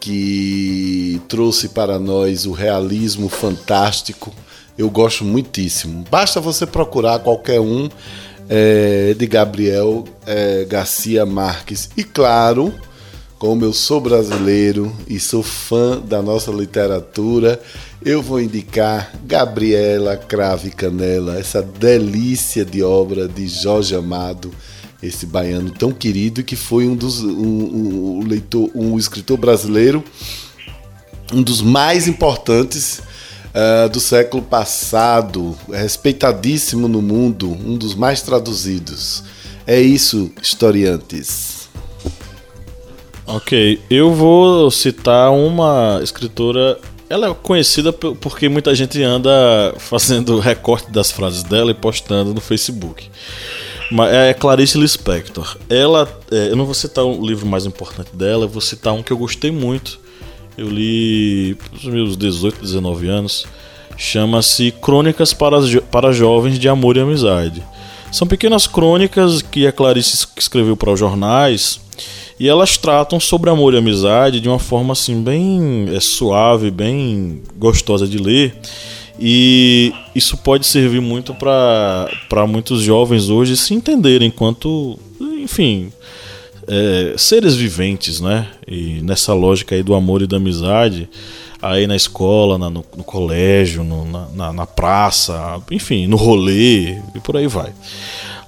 que 0.00 1.20
trouxe 1.28 1.68
para 1.68 1.98
nós 1.98 2.44
o 2.46 2.52
realismo 2.52 3.28
fantástico. 3.28 4.34
Eu 4.76 4.90
gosto 4.90 5.24
muitíssimo. 5.24 6.04
Basta 6.10 6.40
você 6.40 6.66
procurar 6.66 7.20
qualquer 7.20 7.60
um 7.60 7.88
é, 8.48 9.14
de 9.14 9.26
Gabriel 9.26 10.04
é, 10.26 10.64
Garcia 10.64 11.24
Marques. 11.24 11.88
E 11.96 12.02
claro, 12.02 12.74
como 13.38 13.64
eu 13.64 13.72
sou 13.72 14.00
brasileiro 14.00 14.94
e 15.08 15.18
sou 15.18 15.42
fã 15.42 16.00
da 16.00 16.20
nossa 16.20 16.50
literatura, 16.50 17.60
eu 18.04 18.22
vou 18.22 18.40
indicar 18.40 19.12
Gabriela 19.24 20.16
Crave 20.16 20.70
Canela, 20.70 21.38
essa 21.38 21.62
delícia 21.62 22.64
de 22.64 22.82
obra 22.82 23.28
de 23.28 23.46
Jorge 23.48 23.94
Amado, 23.94 24.52
esse 25.02 25.26
baiano 25.26 25.70
tão 25.70 25.92
querido 25.92 26.44
que 26.44 26.54
foi 26.54 26.86
um 26.86 26.94
dos 26.94 27.22
um, 27.22 27.28
um, 27.28 28.18
um 28.18 28.26
leitor, 28.26 28.70
um 28.74 28.98
escritor 28.98 29.36
brasileiro, 29.36 30.04
um 31.32 31.42
dos 31.42 31.60
mais 31.60 32.06
importantes 32.06 33.02
uh, 33.52 33.88
do 33.88 33.98
século 33.98 34.42
passado, 34.42 35.56
respeitadíssimo 35.70 36.86
no 36.86 37.02
mundo, 37.02 37.50
um 37.50 37.76
dos 37.76 37.94
mais 37.94 38.22
traduzidos. 38.22 39.24
É 39.66 39.80
isso, 39.80 40.30
historiantes. 40.40 41.68
Ok, 43.26 43.80
eu 43.88 44.12
vou 44.12 44.70
citar 44.70 45.32
uma 45.32 46.00
escritora. 46.02 46.78
Ela 47.08 47.28
é 47.28 47.34
conhecida 47.34 47.92
porque 47.92 48.48
muita 48.48 48.74
gente 48.74 49.02
anda 49.02 49.30
fazendo 49.78 50.38
recorte 50.38 50.90
das 50.90 51.10
frases 51.10 51.42
dela 51.42 51.70
e 51.70 51.74
postando 51.74 52.34
no 52.34 52.40
Facebook. 52.40 53.08
É 54.10 54.32
Clarice 54.34 54.78
Lispector. 54.78 55.56
Ela, 55.68 56.08
é, 56.30 56.50
eu 56.50 56.56
não 56.56 56.64
vou 56.64 56.74
citar 56.74 57.04
o 57.04 57.26
livro 57.26 57.46
mais 57.46 57.66
importante 57.66 58.14
dela, 58.14 58.44
eu 58.44 58.48
vou 58.48 58.60
citar 58.60 58.92
um 58.92 59.02
que 59.02 59.12
eu 59.12 59.16
gostei 59.16 59.50
muito. 59.50 60.00
Eu 60.56 60.68
li 60.68 61.56
nos 61.72 61.84
meus 61.84 62.16
18, 62.16 62.60
19 62.60 63.08
anos. 63.08 63.46
Chama-se 63.96 64.70
Crônicas 64.70 65.32
para, 65.32 65.56
para 65.90 66.12
Jovens 66.12 66.58
de 66.58 66.68
Amor 66.68 66.96
e 66.96 67.00
Amizade. 67.00 67.62
São 68.10 68.26
pequenas 68.26 68.66
crônicas 68.66 69.40
que 69.40 69.66
a 69.66 69.72
Clarice 69.72 70.26
escreveu 70.36 70.76
para 70.76 70.92
os 70.92 71.00
jornais 71.00 71.80
e 72.38 72.48
elas 72.48 72.76
tratam 72.76 73.20
sobre 73.20 73.48
amor 73.48 73.72
e 73.72 73.78
amizade 73.78 74.40
de 74.40 74.48
uma 74.48 74.58
forma 74.58 74.92
assim 74.92 75.22
bem 75.22 75.86
é, 75.94 76.00
suave, 76.00 76.70
bem 76.70 77.42
gostosa 77.56 78.06
de 78.06 78.18
ler. 78.18 78.54
E 79.18 79.92
isso 80.14 80.36
pode 80.36 80.66
servir 80.66 81.00
muito 81.00 81.34
para 81.34 82.46
muitos 82.48 82.82
jovens 82.82 83.28
hoje 83.28 83.56
se 83.56 83.74
entenderem 83.74 84.28
enquanto, 84.28 84.98
enfim, 85.20 85.92
é, 86.66 87.14
seres 87.16 87.54
viventes, 87.54 88.20
né? 88.20 88.48
E 88.66 89.00
nessa 89.02 89.34
lógica 89.34 89.74
aí 89.74 89.82
do 89.82 89.94
amor 89.94 90.22
e 90.22 90.26
da 90.26 90.36
amizade, 90.36 91.08
aí 91.60 91.86
na 91.86 91.96
escola, 91.96 92.58
na, 92.58 92.70
no, 92.70 92.84
no, 92.96 93.04
colégio, 93.04 93.84
no, 93.84 94.04
na, 94.34 94.52
na 94.52 94.66
praça, 94.66 95.60
enfim, 95.70 96.06
no 96.06 96.16
rolê 96.16 96.98
e 97.14 97.20
por 97.22 97.36
aí 97.36 97.46
vai. 97.46 97.72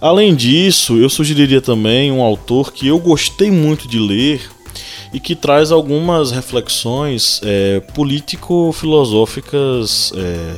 Além 0.01 0.35
disso, 0.35 0.97
eu 0.97 1.09
sugeriria 1.09 1.61
também 1.61 2.13
um 2.13 2.23
autor 2.23 2.73
que 2.73 2.87
eu 2.87 2.99
gostei 2.99 3.51
muito 3.51 3.89
de 3.89 3.99
ler 3.99 4.43
e 5.15 5.21
que 5.21 5.37
traz 5.37 5.71
algumas 5.71 6.33
reflexões 6.33 7.41
é, 7.45 7.79
político-filosóficas 7.95 10.13
é, 10.17 10.57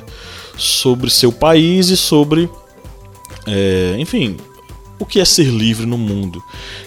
sobre 0.57 1.11
seu 1.11 1.31
país 1.31 1.91
e 1.91 1.97
sobre, 1.97 2.49
é, 3.47 3.97
enfim, 3.99 4.39
o 4.99 5.05
que 5.05 5.21
é 5.21 5.27
ser 5.27 5.49
livre 5.49 5.85
no 5.85 5.99
mundo, 5.99 6.43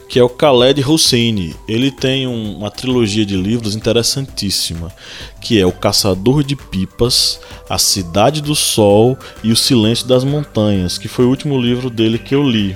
que 0.09 0.17
é 0.17 0.23
o 0.23 0.29
Khaled 0.29 0.83
Hosseini. 0.83 1.55
Ele 1.67 1.91
tem 1.91 2.25
um, 2.25 2.57
uma 2.57 2.71
trilogia 2.71 3.23
de 3.23 3.37
livros 3.37 3.75
interessantíssima, 3.75 4.91
que 5.39 5.61
é 5.61 5.65
O 5.65 5.71
Caçador 5.71 6.43
de 6.43 6.55
Pipas, 6.55 7.39
A 7.69 7.77
Cidade 7.77 8.41
do 8.41 8.55
Sol 8.55 9.15
e 9.43 9.51
O 9.51 9.55
Silêncio 9.55 10.07
das 10.07 10.23
Montanhas, 10.23 10.97
que 10.97 11.07
foi 11.07 11.25
o 11.25 11.29
último 11.29 11.61
livro 11.61 11.91
dele 11.91 12.17
que 12.17 12.33
eu 12.33 12.41
li 12.41 12.75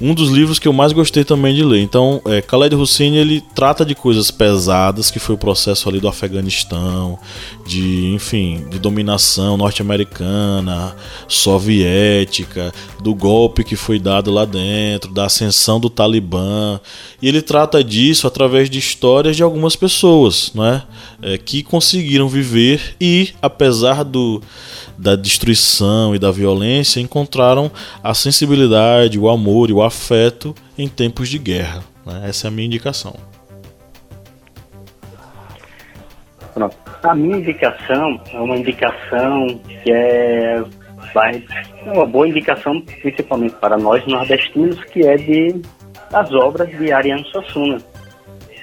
um 0.00 0.12
dos 0.12 0.30
livros 0.30 0.58
que 0.58 0.66
eu 0.66 0.72
mais 0.72 0.92
gostei 0.92 1.24
também 1.24 1.54
de 1.54 1.62
ler. 1.62 1.80
Então, 1.80 2.20
é, 2.26 2.40
Khaled 2.40 2.74
Hosseini 2.74 3.16
ele 3.16 3.40
trata 3.54 3.84
de 3.84 3.94
coisas 3.94 4.30
pesadas, 4.30 5.10
que 5.10 5.20
foi 5.20 5.36
o 5.36 5.38
processo 5.38 5.88
ali 5.88 6.00
do 6.00 6.08
Afeganistão, 6.08 7.18
de, 7.66 8.12
enfim, 8.12 8.64
de 8.70 8.78
dominação 8.78 9.56
norte-americana, 9.56 10.96
soviética, 11.28 12.72
do 13.02 13.14
golpe 13.14 13.62
que 13.62 13.76
foi 13.76 13.98
dado 14.00 14.32
lá 14.32 14.44
dentro, 14.44 15.12
da 15.12 15.26
ascensão 15.26 15.78
do 15.78 15.88
Talibã. 15.88 16.80
E 17.22 17.28
ele 17.28 17.40
trata 17.40 17.82
disso 17.84 18.26
através 18.26 18.68
de 18.68 18.78
histórias 18.78 19.36
de 19.36 19.42
algumas 19.42 19.76
pessoas, 19.76 20.50
né, 20.54 20.82
é, 21.22 21.38
que 21.38 21.62
conseguiram 21.62 22.28
viver 22.28 22.96
e, 23.00 23.30
apesar 23.40 24.02
do 24.02 24.42
da 24.96 25.16
destruição 25.16 26.14
e 26.14 26.18
da 26.18 26.30
violência 26.30 27.00
encontraram 27.00 27.70
a 28.02 28.14
sensibilidade, 28.14 29.18
o 29.18 29.28
amor 29.28 29.70
e 29.70 29.72
o 29.72 29.82
afeto 29.82 30.54
em 30.78 30.88
tempos 30.88 31.28
de 31.28 31.38
guerra. 31.38 31.82
Né? 32.06 32.24
Essa 32.28 32.46
é 32.46 32.48
a 32.48 32.50
minha 32.50 32.66
indicação. 32.66 33.14
Pronto. 36.52 36.76
A 37.02 37.14
minha 37.14 37.36
indicação 37.36 38.20
é 38.32 38.38
uma 38.38 38.56
indicação 38.56 39.60
que 39.82 39.92
é, 39.92 40.62
vai, 41.12 41.42
é 41.84 41.92
uma 41.92 42.06
boa 42.06 42.28
indicação, 42.28 42.80
principalmente 42.80 43.54
para 43.56 43.76
nós 43.76 44.06
nordestinos, 44.06 44.82
que 44.84 45.06
é 45.06 45.16
de 45.16 45.60
as 46.12 46.32
obras 46.32 46.68
de 46.78 46.92
Ariano 46.92 47.26
Suassuna. 47.26 47.78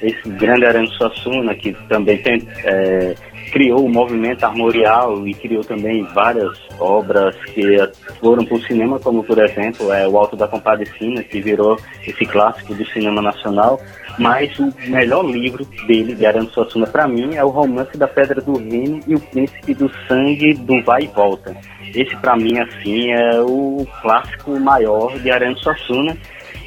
Esse 0.01 0.29
grande 0.29 0.65
Ariano 0.65 0.87
Suassuna, 0.93 1.53
que 1.53 1.73
também 1.87 2.17
tem 2.19 2.47
é, 2.63 3.15
criou 3.51 3.85
o 3.85 3.89
movimento 3.89 4.43
armorial 4.43 5.27
e 5.27 5.33
criou 5.33 5.63
também 5.63 6.03
várias 6.13 6.57
obras 6.79 7.35
que 7.53 7.77
foram 8.19 8.45
para 8.45 8.55
o 8.55 8.61
cinema, 8.61 8.99
como 8.99 9.23
por 9.23 9.37
exemplo 9.39 9.91
é 9.91 10.07
o 10.07 10.17
Alto 10.17 10.35
da 10.35 10.47
Compadecina, 10.47 11.21
que 11.21 11.41
virou 11.41 11.77
esse 12.07 12.25
clássico 12.25 12.73
do 12.73 12.85
cinema 12.87 13.21
nacional. 13.21 13.79
Mas 14.17 14.57
o 14.59 14.73
melhor 14.87 15.25
livro 15.25 15.65
dele, 15.87 16.15
de 16.15 16.25
Arano 16.25 16.49
Suassuna, 16.49 16.85
para 16.85 17.07
mim, 17.07 17.35
é 17.35 17.43
o 17.43 17.49
Romance 17.49 17.97
da 17.97 18.07
Pedra 18.07 18.41
do 18.41 18.57
Reino 18.57 18.99
e 19.07 19.15
o 19.15 19.19
Príncipe 19.19 19.73
do 19.73 19.89
Sangue 20.07 20.53
do 20.53 20.81
Vai 20.83 21.03
e 21.03 21.07
Volta. 21.07 21.55
Esse, 21.95 22.15
para 22.17 22.35
mim, 22.35 22.57
assim, 22.59 23.11
é 23.11 23.41
o 23.41 23.85
clássico 24.01 24.59
maior 24.59 25.17
de 25.19 25.31
Arano 25.31 25.57
Suassuna 25.57 26.17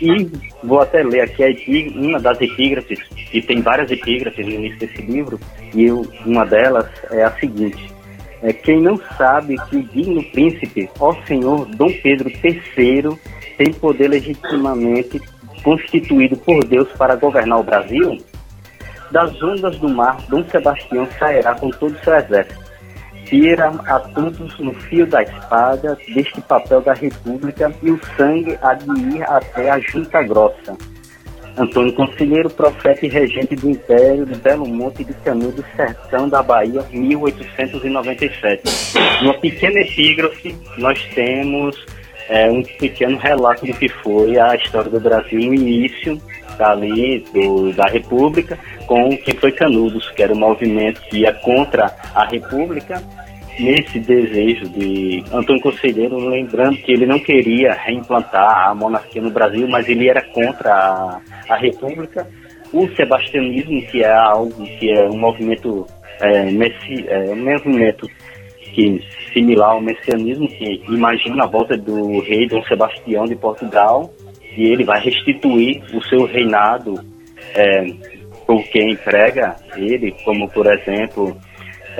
e 0.01 0.31
vou 0.65 0.81
até 0.81 1.03
ler 1.03 1.23
aqui 1.23 1.93
uma 1.95 2.19
das 2.19 2.41
epígrafes, 2.41 2.99
e 3.33 3.41
tem 3.43 3.61
várias 3.61 3.91
epígrafes 3.91 4.45
no 4.45 4.53
início 4.53 4.79
desse 4.79 5.03
livro, 5.03 5.39
e 5.75 5.85
eu, 5.85 6.07
uma 6.25 6.45
delas 6.45 6.87
é 7.11 7.23
a 7.23 7.31
seguinte: 7.33 7.93
é, 8.43 8.53
Quem 8.53 8.81
não 8.81 8.97
sabe 9.17 9.57
que 9.69 9.77
o 9.77 9.83
digno 9.83 10.23
príncipe, 10.31 10.89
ó 10.99 11.15
Senhor 11.27 11.67
Dom 11.67 11.93
Pedro 12.03 12.29
III, 12.29 13.19
tem 13.57 13.73
poder 13.75 14.09
legitimamente 14.09 15.21
constituído 15.63 16.37
por 16.37 16.65
Deus 16.65 16.89
para 16.99 17.15
governar 17.17 17.61
o 17.61 17.65
Brasil? 17.65 18.19
Das 19.11 19.41
ondas 19.43 19.79
do 19.79 19.89
mar, 19.89 20.17
Dom 20.29 20.43
Sebastião 20.45 21.07
sairá 21.19 21.55
com 21.55 21.71
todo 21.71 21.95
o 21.95 22.05
seu 22.05 22.15
exército 22.15 22.64
tira 23.25 23.69
a 23.69 24.01
todos 24.01 24.59
no 24.59 24.75
fio 24.75 25.07
da 25.07 25.23
espada 25.23 25.97
deste 26.15 26.41
papel 26.43 26.81
da 26.81 26.93
República 26.93 27.73
e 27.83 27.91
o 27.91 28.01
sangue 28.17 28.59
há 28.63 28.75
de 28.75 29.17
ir 29.17 29.23
até 29.25 29.71
a 29.71 29.79
Junta 29.79 30.23
Grossa. 30.23 30.77
Antônio 31.57 31.93
Conselheiro, 31.93 32.51
profeta 32.51 33.07
e 33.07 33.09
regente 33.09 33.55
do 33.55 33.71
Império 33.71 34.27
do 34.27 34.37
Belo 34.37 34.67
Monte 34.67 35.05
de 35.05 35.13
do 35.13 35.65
Sertão 35.77 36.29
da 36.29 36.43
Bahia, 36.43 36.85
1897. 36.91 38.63
Numa 39.23 39.35
pequena 39.35 39.79
epígrafe, 39.79 40.57
nós 40.79 41.01
temos 41.15 41.87
é, 42.29 42.51
um 42.51 42.63
pequeno 42.63 43.19
relato 43.19 43.67
do 43.67 43.73
que 43.75 43.89
foi 43.89 44.39
a 44.39 44.55
história 44.55 44.91
do 44.91 45.01
Brasil 45.01 45.41
no 45.41 45.55
início 45.55 46.21
dali 46.57 47.25
do, 47.33 47.73
da 47.73 47.87
República 47.87 48.59
com 48.87 49.09
o 49.09 49.19
que 49.19 49.37
foi 49.37 49.53
Canudos, 49.53 50.11
que 50.11 50.23
era 50.23 50.33
o 50.33 50.39
movimento 50.39 51.01
que 51.03 51.21
ia 51.21 51.33
contra 51.33 51.95
a 52.15 52.25
República 52.27 53.03
nesse 53.59 54.01
desejo 54.01 54.69
de 54.69 55.23
Antônio 55.33 55.63
Conselheiro, 55.63 56.17
lembrando 56.29 56.77
que 56.77 56.93
ele 56.93 57.07
não 57.07 57.19
queria 57.19 57.73
reimplantar 57.73 58.69
a 58.69 58.75
monarquia 58.75 59.23
no 59.23 59.31
Brasil, 59.31 59.69
mas 59.69 59.89
ele 59.89 60.09
era 60.09 60.23
contra 60.33 60.73
a, 60.73 61.21
a 61.49 61.57
República. 61.57 62.27
O 62.73 62.89
sebastianismo, 62.97 63.81
que 63.87 64.03
é 64.03 64.13
algo 64.13 64.65
que 64.79 64.91
é 64.91 65.05
um 65.05 65.17
movimento, 65.17 65.87
é, 66.21 66.51
messi, 66.51 67.07
é, 67.09 67.31
um 67.31 67.45
movimento 67.45 68.11
que 68.75 69.03
similar 69.33 69.71
ao 69.71 69.81
messianismo, 69.81 70.49
que 70.49 70.83
imagina 70.89 71.45
a 71.45 71.47
volta 71.47 71.77
do 71.77 72.21
rei 72.21 72.49
Dom 72.49 72.63
Sebastião 72.65 73.25
de 73.25 73.37
Portugal, 73.37 74.13
se 74.55 74.63
ele 74.63 74.85
vai 74.85 75.01
restituir 75.01 75.83
o 75.95 76.03
seu 76.05 76.27
reinado 76.27 77.01
é, 77.55 77.87
por 78.47 78.63
quem 78.65 78.97
prega 78.97 79.57
ele, 79.77 80.13
como 80.25 80.49
por 80.51 80.67
exemplo 80.67 81.37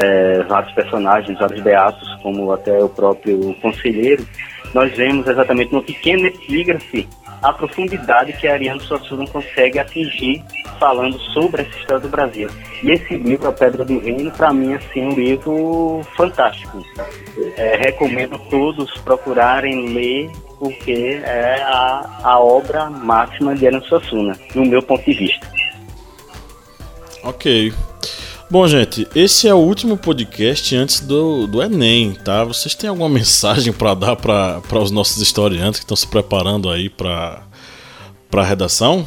é, 0.03 0.43
vários 0.43 0.73
personagens, 0.75 1.39
vários 1.39 1.61
beatos, 1.63 2.09
como 2.23 2.53
até 2.53 2.77
o 2.83 2.89
próprio 2.89 3.55
conselheiro, 3.63 4.27
nós 4.75 4.93
vemos 4.97 5.27
exatamente 5.27 5.73
no 5.73 5.83
pequeno 5.83 6.27
epígrafe 6.27 7.09
a 7.45 7.53
profundidade 7.53 8.33
que 8.33 8.49
Ariano 8.49 8.81
Suassuna 8.81 9.27
consegue 9.27 9.79
atingir 9.79 10.43
falando 10.81 11.19
sobre 11.35 11.61
essa 11.61 11.79
história 11.79 12.01
do 12.01 12.09
Brasil. 12.09 12.49
E 12.83 12.91
esse 12.91 13.17
livro, 13.17 13.49
A 13.49 13.53
Pedra 13.53 13.85
do 13.85 13.99
Reino, 13.99 14.31
para 14.31 14.51
mim, 14.51 14.73
assim, 14.73 15.03
é 15.03 15.07
um 15.07 15.15
livro 15.15 16.01
fantástico. 16.17 16.83
É, 17.57 17.77
recomendo 17.77 18.39
todos 18.49 18.91
procurarem 19.01 19.93
ler, 19.93 20.31
porque 20.59 21.21
é 21.23 21.63
a, 21.63 22.21
a 22.25 22.41
obra 22.41 22.89
máxima 22.89 23.55
de 23.55 23.67
Ariano 23.67 23.85
Suassuna, 23.85 24.39
no 24.55 24.65
meu 24.65 24.83
ponto 24.83 25.05
de 25.05 25.13
vista. 25.13 25.47
Ok. 27.23 27.75
Bom, 28.51 28.69
gente, 28.69 29.09
esse 29.17 29.49
é 29.49 29.55
o 29.55 29.59
último 29.59 29.97
podcast 29.97 30.77
antes 30.77 31.01
do, 31.01 31.47
do 31.47 31.63
Enem, 31.63 32.13
tá? 32.13 32.45
Vocês 32.45 32.75
têm 32.75 32.91
alguma 32.91 33.09
mensagem 33.11 33.73
para 33.73 33.95
dar 33.95 34.17
para 34.17 34.79
os 34.79 34.91
nossos 34.91 35.21
historiantes 35.21 35.81
que 35.81 35.85
estão 35.85 35.97
se 35.97 36.07
preparando 36.07 36.71
aí 36.71 36.91
para 36.91 37.43
a 38.33 38.43
redação? 38.43 39.07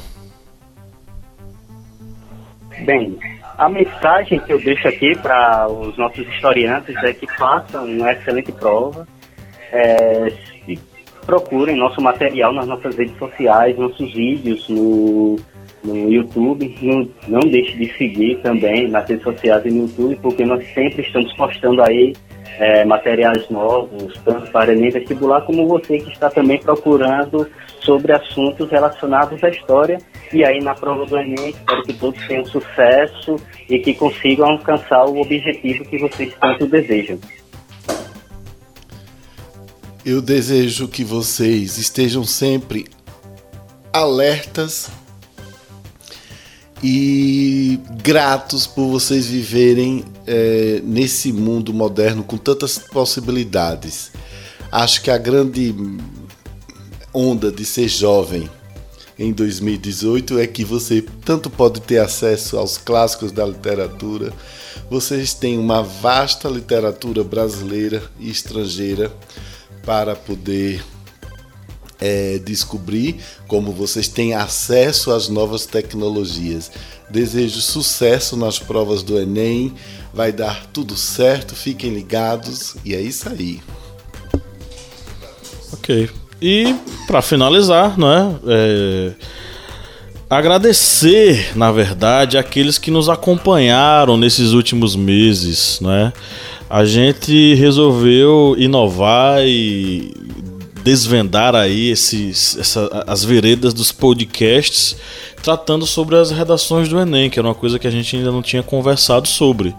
Bem, 2.84 3.18
a 3.58 3.70
mensagem 3.70 4.40
que 4.40 4.52
eu 4.52 4.60
deixo 4.60 4.88
aqui 4.88 5.16
para 5.18 5.68
os 5.68 5.98
nossos 5.98 6.28
historiantes 6.28 6.96
é 7.04 7.14
que 7.14 7.28
façam 7.38 7.86
uma 7.86 8.12
excelente 8.12 8.52
prova, 8.52 9.08
é, 9.72 10.34
procurem 11.26 11.76
nosso 11.76 12.02
material 12.02 12.54
nas 12.54 12.68
nossas 12.68 12.96
redes 12.96 13.18
sociais, 13.18 13.78
nossos 13.78 14.14
vídeos 14.14 14.68
no 14.70 15.38
no 15.88 16.12
YouTube. 16.12 16.76
Não, 16.82 17.10
não 17.28 17.40
deixe 17.40 17.78
de 17.78 17.98
seguir 17.98 18.40
também 18.42 18.88
nas 18.88 19.08
redes 19.08 19.24
sociais 19.24 19.66
e 19.66 19.70
no 19.70 19.84
YouTube, 19.84 20.20
porque 20.22 20.46
nós 20.46 20.66
sempre 20.74 21.02
estamos 21.02 21.34
postando 21.34 21.82
aí 21.82 22.14
é, 22.60 22.84
materiais 22.86 23.50
novos, 23.50 24.14
tanto 24.26 24.52
para 24.52 24.74
Enem 24.74 24.90
vestibular, 24.90 25.42
como 25.42 25.68
você 25.68 26.00
que 26.00 26.12
está 26.12 26.30
também 26.30 26.60
procurando 26.60 27.48
sobre 27.82 28.12
assuntos 28.12 28.70
relacionados 28.70 29.44
à 29.44 29.50
história. 29.50 29.98
E 30.34 30.44
aí 30.44 30.60
na 30.60 30.76
prova 30.76 31.06
do 31.06 31.18
Enem, 31.18 31.50
espero 31.50 31.84
que 31.84 31.94
todos 31.94 32.28
tenham 32.28 32.46
sucesso 32.46 33.38
e 33.70 33.80
que 33.80 33.94
consigam 33.94 34.50
alcançar 34.50 35.06
o 35.06 35.22
objetivo 35.22 35.86
que 35.86 35.98
vocês 35.98 36.34
tanto 36.40 36.68
desejam. 36.68 37.20
Eu 40.04 40.22
desejo 40.22 40.88
que 40.88 41.04
vocês 41.04 41.78
estejam 41.78 42.24
sempre 42.24 42.86
alertas 43.92 44.90
e 46.84 47.80
gratos 48.04 48.68
por 48.68 48.88
vocês 48.88 49.28
viverem 49.28 50.06
é, 50.26 50.82
nesse 50.84 51.32
mundo 51.32 51.74
moderno 51.74 52.24
com 52.24 52.38
tantas 52.38 52.78
possibilidades. 52.78 54.12
Acho 54.72 55.02
que 55.02 55.10
a 55.10 55.18
grande 55.18 55.74
onda 57.14 57.52
de 57.52 57.66
ser 57.66 57.88
jovem 57.88 58.50
em 59.18 59.34
2018 59.34 60.38
é 60.38 60.46
que 60.46 60.64
você 60.64 61.04
tanto 61.26 61.50
pode 61.50 61.82
ter 61.82 61.98
acesso 61.98 62.58
aos 62.58 62.78
clássicos 62.78 63.32
da 63.32 63.46
literatura, 63.46 64.32
vocês 64.90 65.34
têm 65.34 65.58
uma 65.58 65.82
vasta 65.82 66.48
literatura 66.48 67.24
brasileira 67.24 68.04
e 68.20 68.30
estrangeira 68.30 69.12
para 69.84 70.16
poder 70.16 70.84
é, 72.00 72.40
descobrir 72.40 73.18
como 73.48 73.72
vocês 73.72 74.08
têm 74.08 74.34
acesso 74.34 75.12
às 75.12 75.30
novas 75.30 75.66
tecnologias. 75.66 76.72
Desejo 77.10 77.62
sucesso 77.62 78.36
nas 78.36 78.60
provas 78.60 79.02
do 79.02 79.18
Enem, 79.18 79.74
vai 80.14 80.32
dar 80.32 80.66
tudo 80.74 80.96
certo, 80.96 81.56
fiquem 81.56 81.94
ligados 81.94 82.76
e 82.84 82.94
é 82.94 83.02
isso 83.02 83.30
aí. 83.30 83.62
Ok. 85.74 86.10
E 86.42 86.76
para 87.08 87.22
finalizar, 87.22 87.98
não 87.98 88.12
é, 88.12 88.36
é 88.48 89.12
agradecer, 90.30 91.58
na 91.58 91.72
verdade, 91.72 92.38
aqueles 92.38 92.78
que 92.78 92.92
nos 92.92 93.10
acompanharam 93.10 94.18
nesses 94.18 94.52
últimos 94.52 94.96
meses, 94.96 95.80
né? 95.82 96.12
A 96.70 96.84
gente 96.84 97.56
resolveu 97.56 98.54
inovar 98.58 99.40
e 99.46 100.14
desvendar 100.88 101.54
aí 101.54 101.90
esses, 101.90 102.58
essa, 102.58 103.04
as 103.06 103.22
veredas 103.22 103.74
dos 103.74 103.92
podcasts 103.92 104.96
tratando 105.44 105.86
sobre 105.86 106.16
as 106.16 106.32
redações 106.32 106.88
do 106.88 106.98
Enem, 106.98 107.30
que 107.30 107.38
era 107.38 107.46
uma 107.46 107.54
coisa 107.54 107.78
que 107.78 107.86
a 107.86 107.92
gente 107.92 108.16
ainda 108.16 108.32
não 108.32 108.42
tinha 108.42 108.64
conversado 108.64 109.28
sobre. 109.28 109.76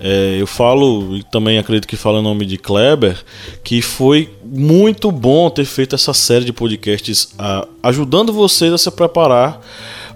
É, 0.00 0.38
eu 0.40 0.48
falo, 0.48 1.16
e 1.16 1.22
também 1.22 1.56
acredito 1.56 1.86
que 1.86 1.94
falo 1.94 2.18
em 2.18 2.22
nome 2.22 2.44
de 2.44 2.58
Kleber, 2.58 3.16
que 3.62 3.80
foi 3.80 4.28
muito 4.44 5.12
bom 5.12 5.48
ter 5.50 5.64
feito 5.64 5.94
essa 5.94 6.12
série 6.12 6.44
de 6.44 6.52
podcasts 6.52 7.32
a, 7.38 7.68
ajudando 7.84 8.32
vocês 8.32 8.72
a 8.72 8.78
se 8.78 8.90
preparar 8.90 9.60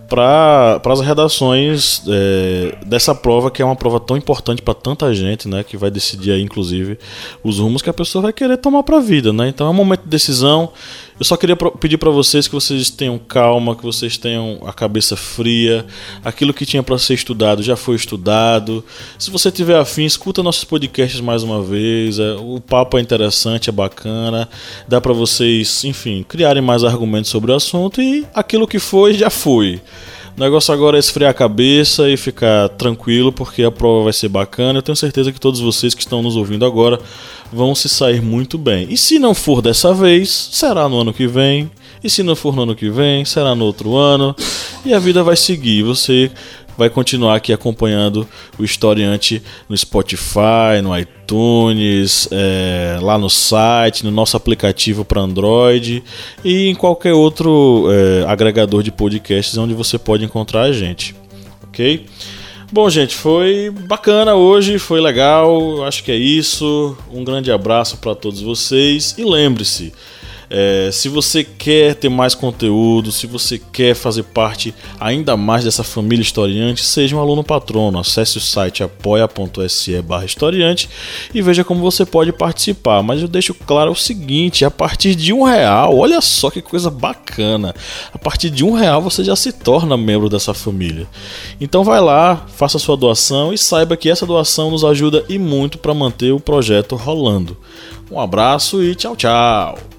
para 0.09 0.81
as 0.85 1.01
redações 1.01 2.03
é, 2.09 2.77
dessa 2.85 3.15
prova, 3.15 3.51
que 3.51 3.63
é 3.63 3.65
uma 3.65 3.77
prova 3.77 3.99
tão 3.99 4.17
importante 4.17 4.63
para 4.63 4.75
tanta 4.75 5.13
gente, 5.15 5.49
né? 5.49 5.65
Que 5.65 5.77
vai 5.77 5.91
decidir 5.91 6.33
aí, 6.33 6.43
inclusive, 6.43 6.99
os 7.43 7.59
rumos 7.59 7.83
que 7.83 7.91
a 7.91 7.95
pessoa 7.95 8.23
vai 8.23 8.33
querer 8.33 8.57
tomar 8.57 8.83
para 8.83 8.99
a 8.99 9.01
vida, 9.01 9.33
né? 9.33 9.49
Então 9.49 9.67
é 9.67 9.71
um 9.71 9.75
momento 9.75 10.03
de 10.03 10.09
decisão. 10.09 10.73
Eu 11.19 11.25
só 11.25 11.37
queria 11.37 11.55
pedir 11.57 11.97
para 11.97 12.11
vocês 12.11 12.49
que 12.49 12.55
vocês 12.55 12.91
tenham 12.91 13.19
calma, 13.19 13.77
que 13.77 13.85
vocês 13.85 14.19
tenham 14.19 14.61
a 14.67 14.73
cabeça 14.73 15.17
fria. 15.17 15.87
Aquilo 16.25 16.53
que 16.53 16.67
tinha 16.67 16.83
para 16.83 16.99
ser 16.99 17.15
estudado 17.15 17.63
já 17.63 17.77
foi 17.77 17.95
estudado. 17.95 18.85
Se 19.17 19.31
você 19.31 19.51
tiver 19.51 19.79
afim, 19.79 20.05
escuta 20.05 20.43
nossos 20.43 20.65
podcasts 20.65 21.21
mais 21.21 21.45
uma 21.45 21.63
vez. 21.63 22.19
É, 22.19 22.35
o 22.35 22.61
papo 22.61 22.99
é 22.99 23.01
interessante, 23.01 23.71
é 23.71 23.73
bacana. 23.73 24.49
Dá 24.89 25.01
para 25.01 25.13
vocês, 25.13 25.85
enfim, 25.85 26.25
criarem 26.29 26.63
mais 26.63 26.83
argumentos 26.83 27.31
sobre 27.31 27.53
o 27.53 27.55
assunto 27.55 28.03
e 28.03 28.27
aquilo 28.35 28.67
que 28.67 28.81
foi 28.81 29.15
já 29.15 29.31
foi. 29.31 29.81
O 30.37 30.41
negócio 30.41 30.75
agora 30.75 30.97
é 30.97 30.99
esfriar 30.99 31.31
a 31.31 31.35
cabeça 31.35 32.11
e 32.11 32.17
ficar 32.17 32.69
tranquilo, 32.71 33.31
porque 33.31 33.63
a 33.63 33.71
prova 33.71 34.03
vai 34.03 34.13
ser 34.13 34.29
bacana. 34.29 34.81
Eu 34.81 34.83
tenho 34.83 34.97
certeza 34.97 35.31
que 35.31 35.39
todos 35.39 35.61
vocês 35.61 35.95
que 35.95 36.01
estão 36.01 36.23
nos 36.23 36.35
ouvindo 36.35 36.67
agora 36.67 36.99
vão 37.53 37.73
se 37.73 37.89
sair 37.89 38.21
muito 38.21 38.59
bem. 38.59 38.89
E 38.91 38.97
se 38.97 39.21
não 39.21 39.33
for 39.33 39.63
dessa 39.63 39.95
vez, 39.95 40.49
será 40.51 40.89
no 40.89 41.01
ano 41.01 41.15
que 41.15 41.29
vem. 41.29 41.71
E 42.03 42.11
se 42.11 42.25
não 42.25 42.35
for 42.35 42.55
no 42.57 42.63
ano 42.63 42.75
que 42.75 42.91
vem, 42.91 43.25
será 43.25 43.55
no 43.55 43.65
outro 43.65 43.95
ano. 43.95 44.35
E 44.85 44.93
a 44.93 44.99
vida 44.99 45.23
vai 45.23 45.37
seguir. 45.37 45.85
Você 45.85 46.33
vai 46.77 46.91
continuar 46.91 47.37
aqui 47.37 47.53
acompanhando 47.53 48.27
o 48.59 48.65
historiante 48.65 49.43
no 49.69 49.77
Spotify, 49.77 50.83
no 50.83 50.97
iTunes, 50.99 52.29
é, 52.31 52.99
lá 53.01 53.17
no 53.19 53.31
site, 53.31 54.05
no 54.05 54.11
nosso 54.11 54.37
aplicativo 54.37 55.05
para 55.05 55.21
Android 55.21 56.03
e 56.45 56.69
em 56.69 56.75
qualquer 56.75 57.13
outro 57.13 57.89
é, 57.91 58.25
agregador 58.27 58.83
de 58.83 58.91
podcasts 58.91 59.57
onde 59.57 59.75
você 59.75 59.99
pode 59.99 60.25
encontrar 60.25 60.63
a 60.63 60.73
gente, 60.73 61.15
ok? 61.63 62.07
Bom, 62.73 62.91
gente, 62.91 63.15
foi 63.15 63.71
bacana 63.71 64.35
hoje, 64.35 64.81
foi 64.81 65.01
legal, 65.01 65.85
acho 65.85 66.03
que 66.03 66.11
é 66.11 66.17
isso. 66.17 66.97
Um 67.13 67.23
grande 67.23 67.53
abraço 67.53 67.99
para 67.99 68.17
todos 68.17 68.41
vocês 68.41 69.15
e 69.17 69.25
lembre-se. 69.25 69.93
É, 70.57 70.89
se 70.93 71.09
você 71.09 71.43
quer 71.43 71.97
ter 71.97 72.09
mais 72.09 72.33
conteúdo, 72.33 73.11
se 73.11 73.27
você 73.27 73.59
quer 73.59 73.93
fazer 73.93 74.23
parte 74.23 74.73
ainda 75.01 75.37
mais 75.37 75.65
dessa 75.65 75.83
família 75.83 76.23
historiante, 76.23 76.85
seja 76.85 77.17
um 77.17 77.19
aluno 77.19 77.43
patrono. 77.43 77.99
Acesse 77.99 78.39
o 78.39 78.41
site 78.41 78.81
apoia.se 78.81 80.01
barra 80.03 80.25
historiante 80.25 80.89
e 81.35 81.43
veja 81.43 81.65
como 81.65 81.81
você 81.81 82.07
pode 82.07 82.33
participar. 82.33 83.03
Mas 83.03 83.21
eu 83.21 83.27
deixo 83.27 83.53
claro 83.53 83.91
o 83.91 83.97
seguinte: 83.97 84.65
a 84.65 84.71
partir 84.71 85.17
de 85.17 85.33
um 85.33 85.43
real, 85.43 85.99
olha 85.99 86.21
só 86.21 86.49
que 86.51 86.63
coisa 86.63 86.89
bacana. 86.89 87.75
A 88.13 88.19
partir 88.19 88.49
de 88.49 88.65
um 88.65 88.75
real 88.75 89.03
você 89.03 89.25
já 89.25 89.35
se 89.35 89.51
torna 89.51 89.97
membro 89.97 90.29
dessa 90.29 90.55
família. 90.55 91.09
Então 91.61 91.83
vai 91.83 92.01
lá, 92.01 92.47
faça 92.55 92.79
sua 92.79 92.97
doação 92.97 93.53
e 93.53 93.59
saiba 93.59 93.97
que 93.97 94.09
essa 94.09 94.25
doação 94.25 94.71
nos 94.71 94.85
ajuda 94.85 95.25
e 95.29 95.37
muito 95.37 95.79
para 95.79 95.93
manter 95.93 96.31
o 96.31 96.39
projeto 96.39 96.95
rolando. 96.95 97.57
Um 98.09 98.21
abraço 98.21 98.85
e 98.85 98.95
tchau, 98.95 99.17
tchau! 99.17 99.94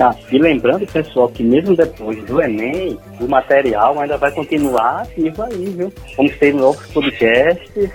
Ah, 0.00 0.14
e 0.32 0.38
lembrando, 0.38 0.86
pessoal, 0.86 1.28
que 1.28 1.42
mesmo 1.42 1.76
depois 1.76 2.24
do 2.24 2.40
Enem, 2.40 2.98
o 3.20 3.28
material 3.28 4.00
ainda 4.00 4.16
vai 4.16 4.32
continuar 4.32 5.02
ativo 5.02 5.42
aí, 5.42 5.66
viu? 5.76 5.92
Vamos 6.16 6.34
ter 6.38 6.54
novos 6.54 6.86
podcasts, 6.86 7.90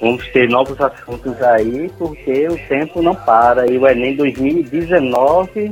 vamos 0.00 0.26
ter 0.32 0.48
novos 0.48 0.80
assuntos 0.80 1.40
aí, 1.40 1.88
porque 1.96 2.48
o 2.48 2.58
tempo 2.66 3.00
não 3.00 3.14
para. 3.14 3.70
E 3.70 3.78
o 3.78 3.86
Enem 3.86 4.16
2019, 4.16 5.70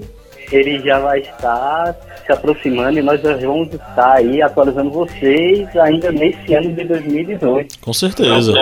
ele 0.53 0.79
já 0.79 1.01
vai 1.01 1.19
estar 1.19 1.97
se 2.25 2.33
aproximando 2.33 3.01
e 3.01 3.03
nós 3.03 3.21
já 3.21 3.37
vamos 3.37 3.75
estar 3.75 4.13
aí 4.13 4.41
atualizando 4.41 4.93
vocês 4.93 5.77
ainda 5.77 6.13
nesse 6.13 6.55
ano 6.55 6.73
de 6.73 6.85
2018. 6.85 7.81
Com 7.81 7.93
certeza. 7.93 8.55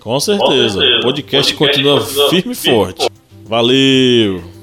Com 0.00 0.18
certeza. 0.18 0.80
O 0.80 1.02
podcast, 1.02 1.02
podcast 1.02 1.54
continua 1.54 2.00
firme 2.30 2.52
e 2.52 2.56
forte. 2.56 3.08
Valeu! 3.44 4.55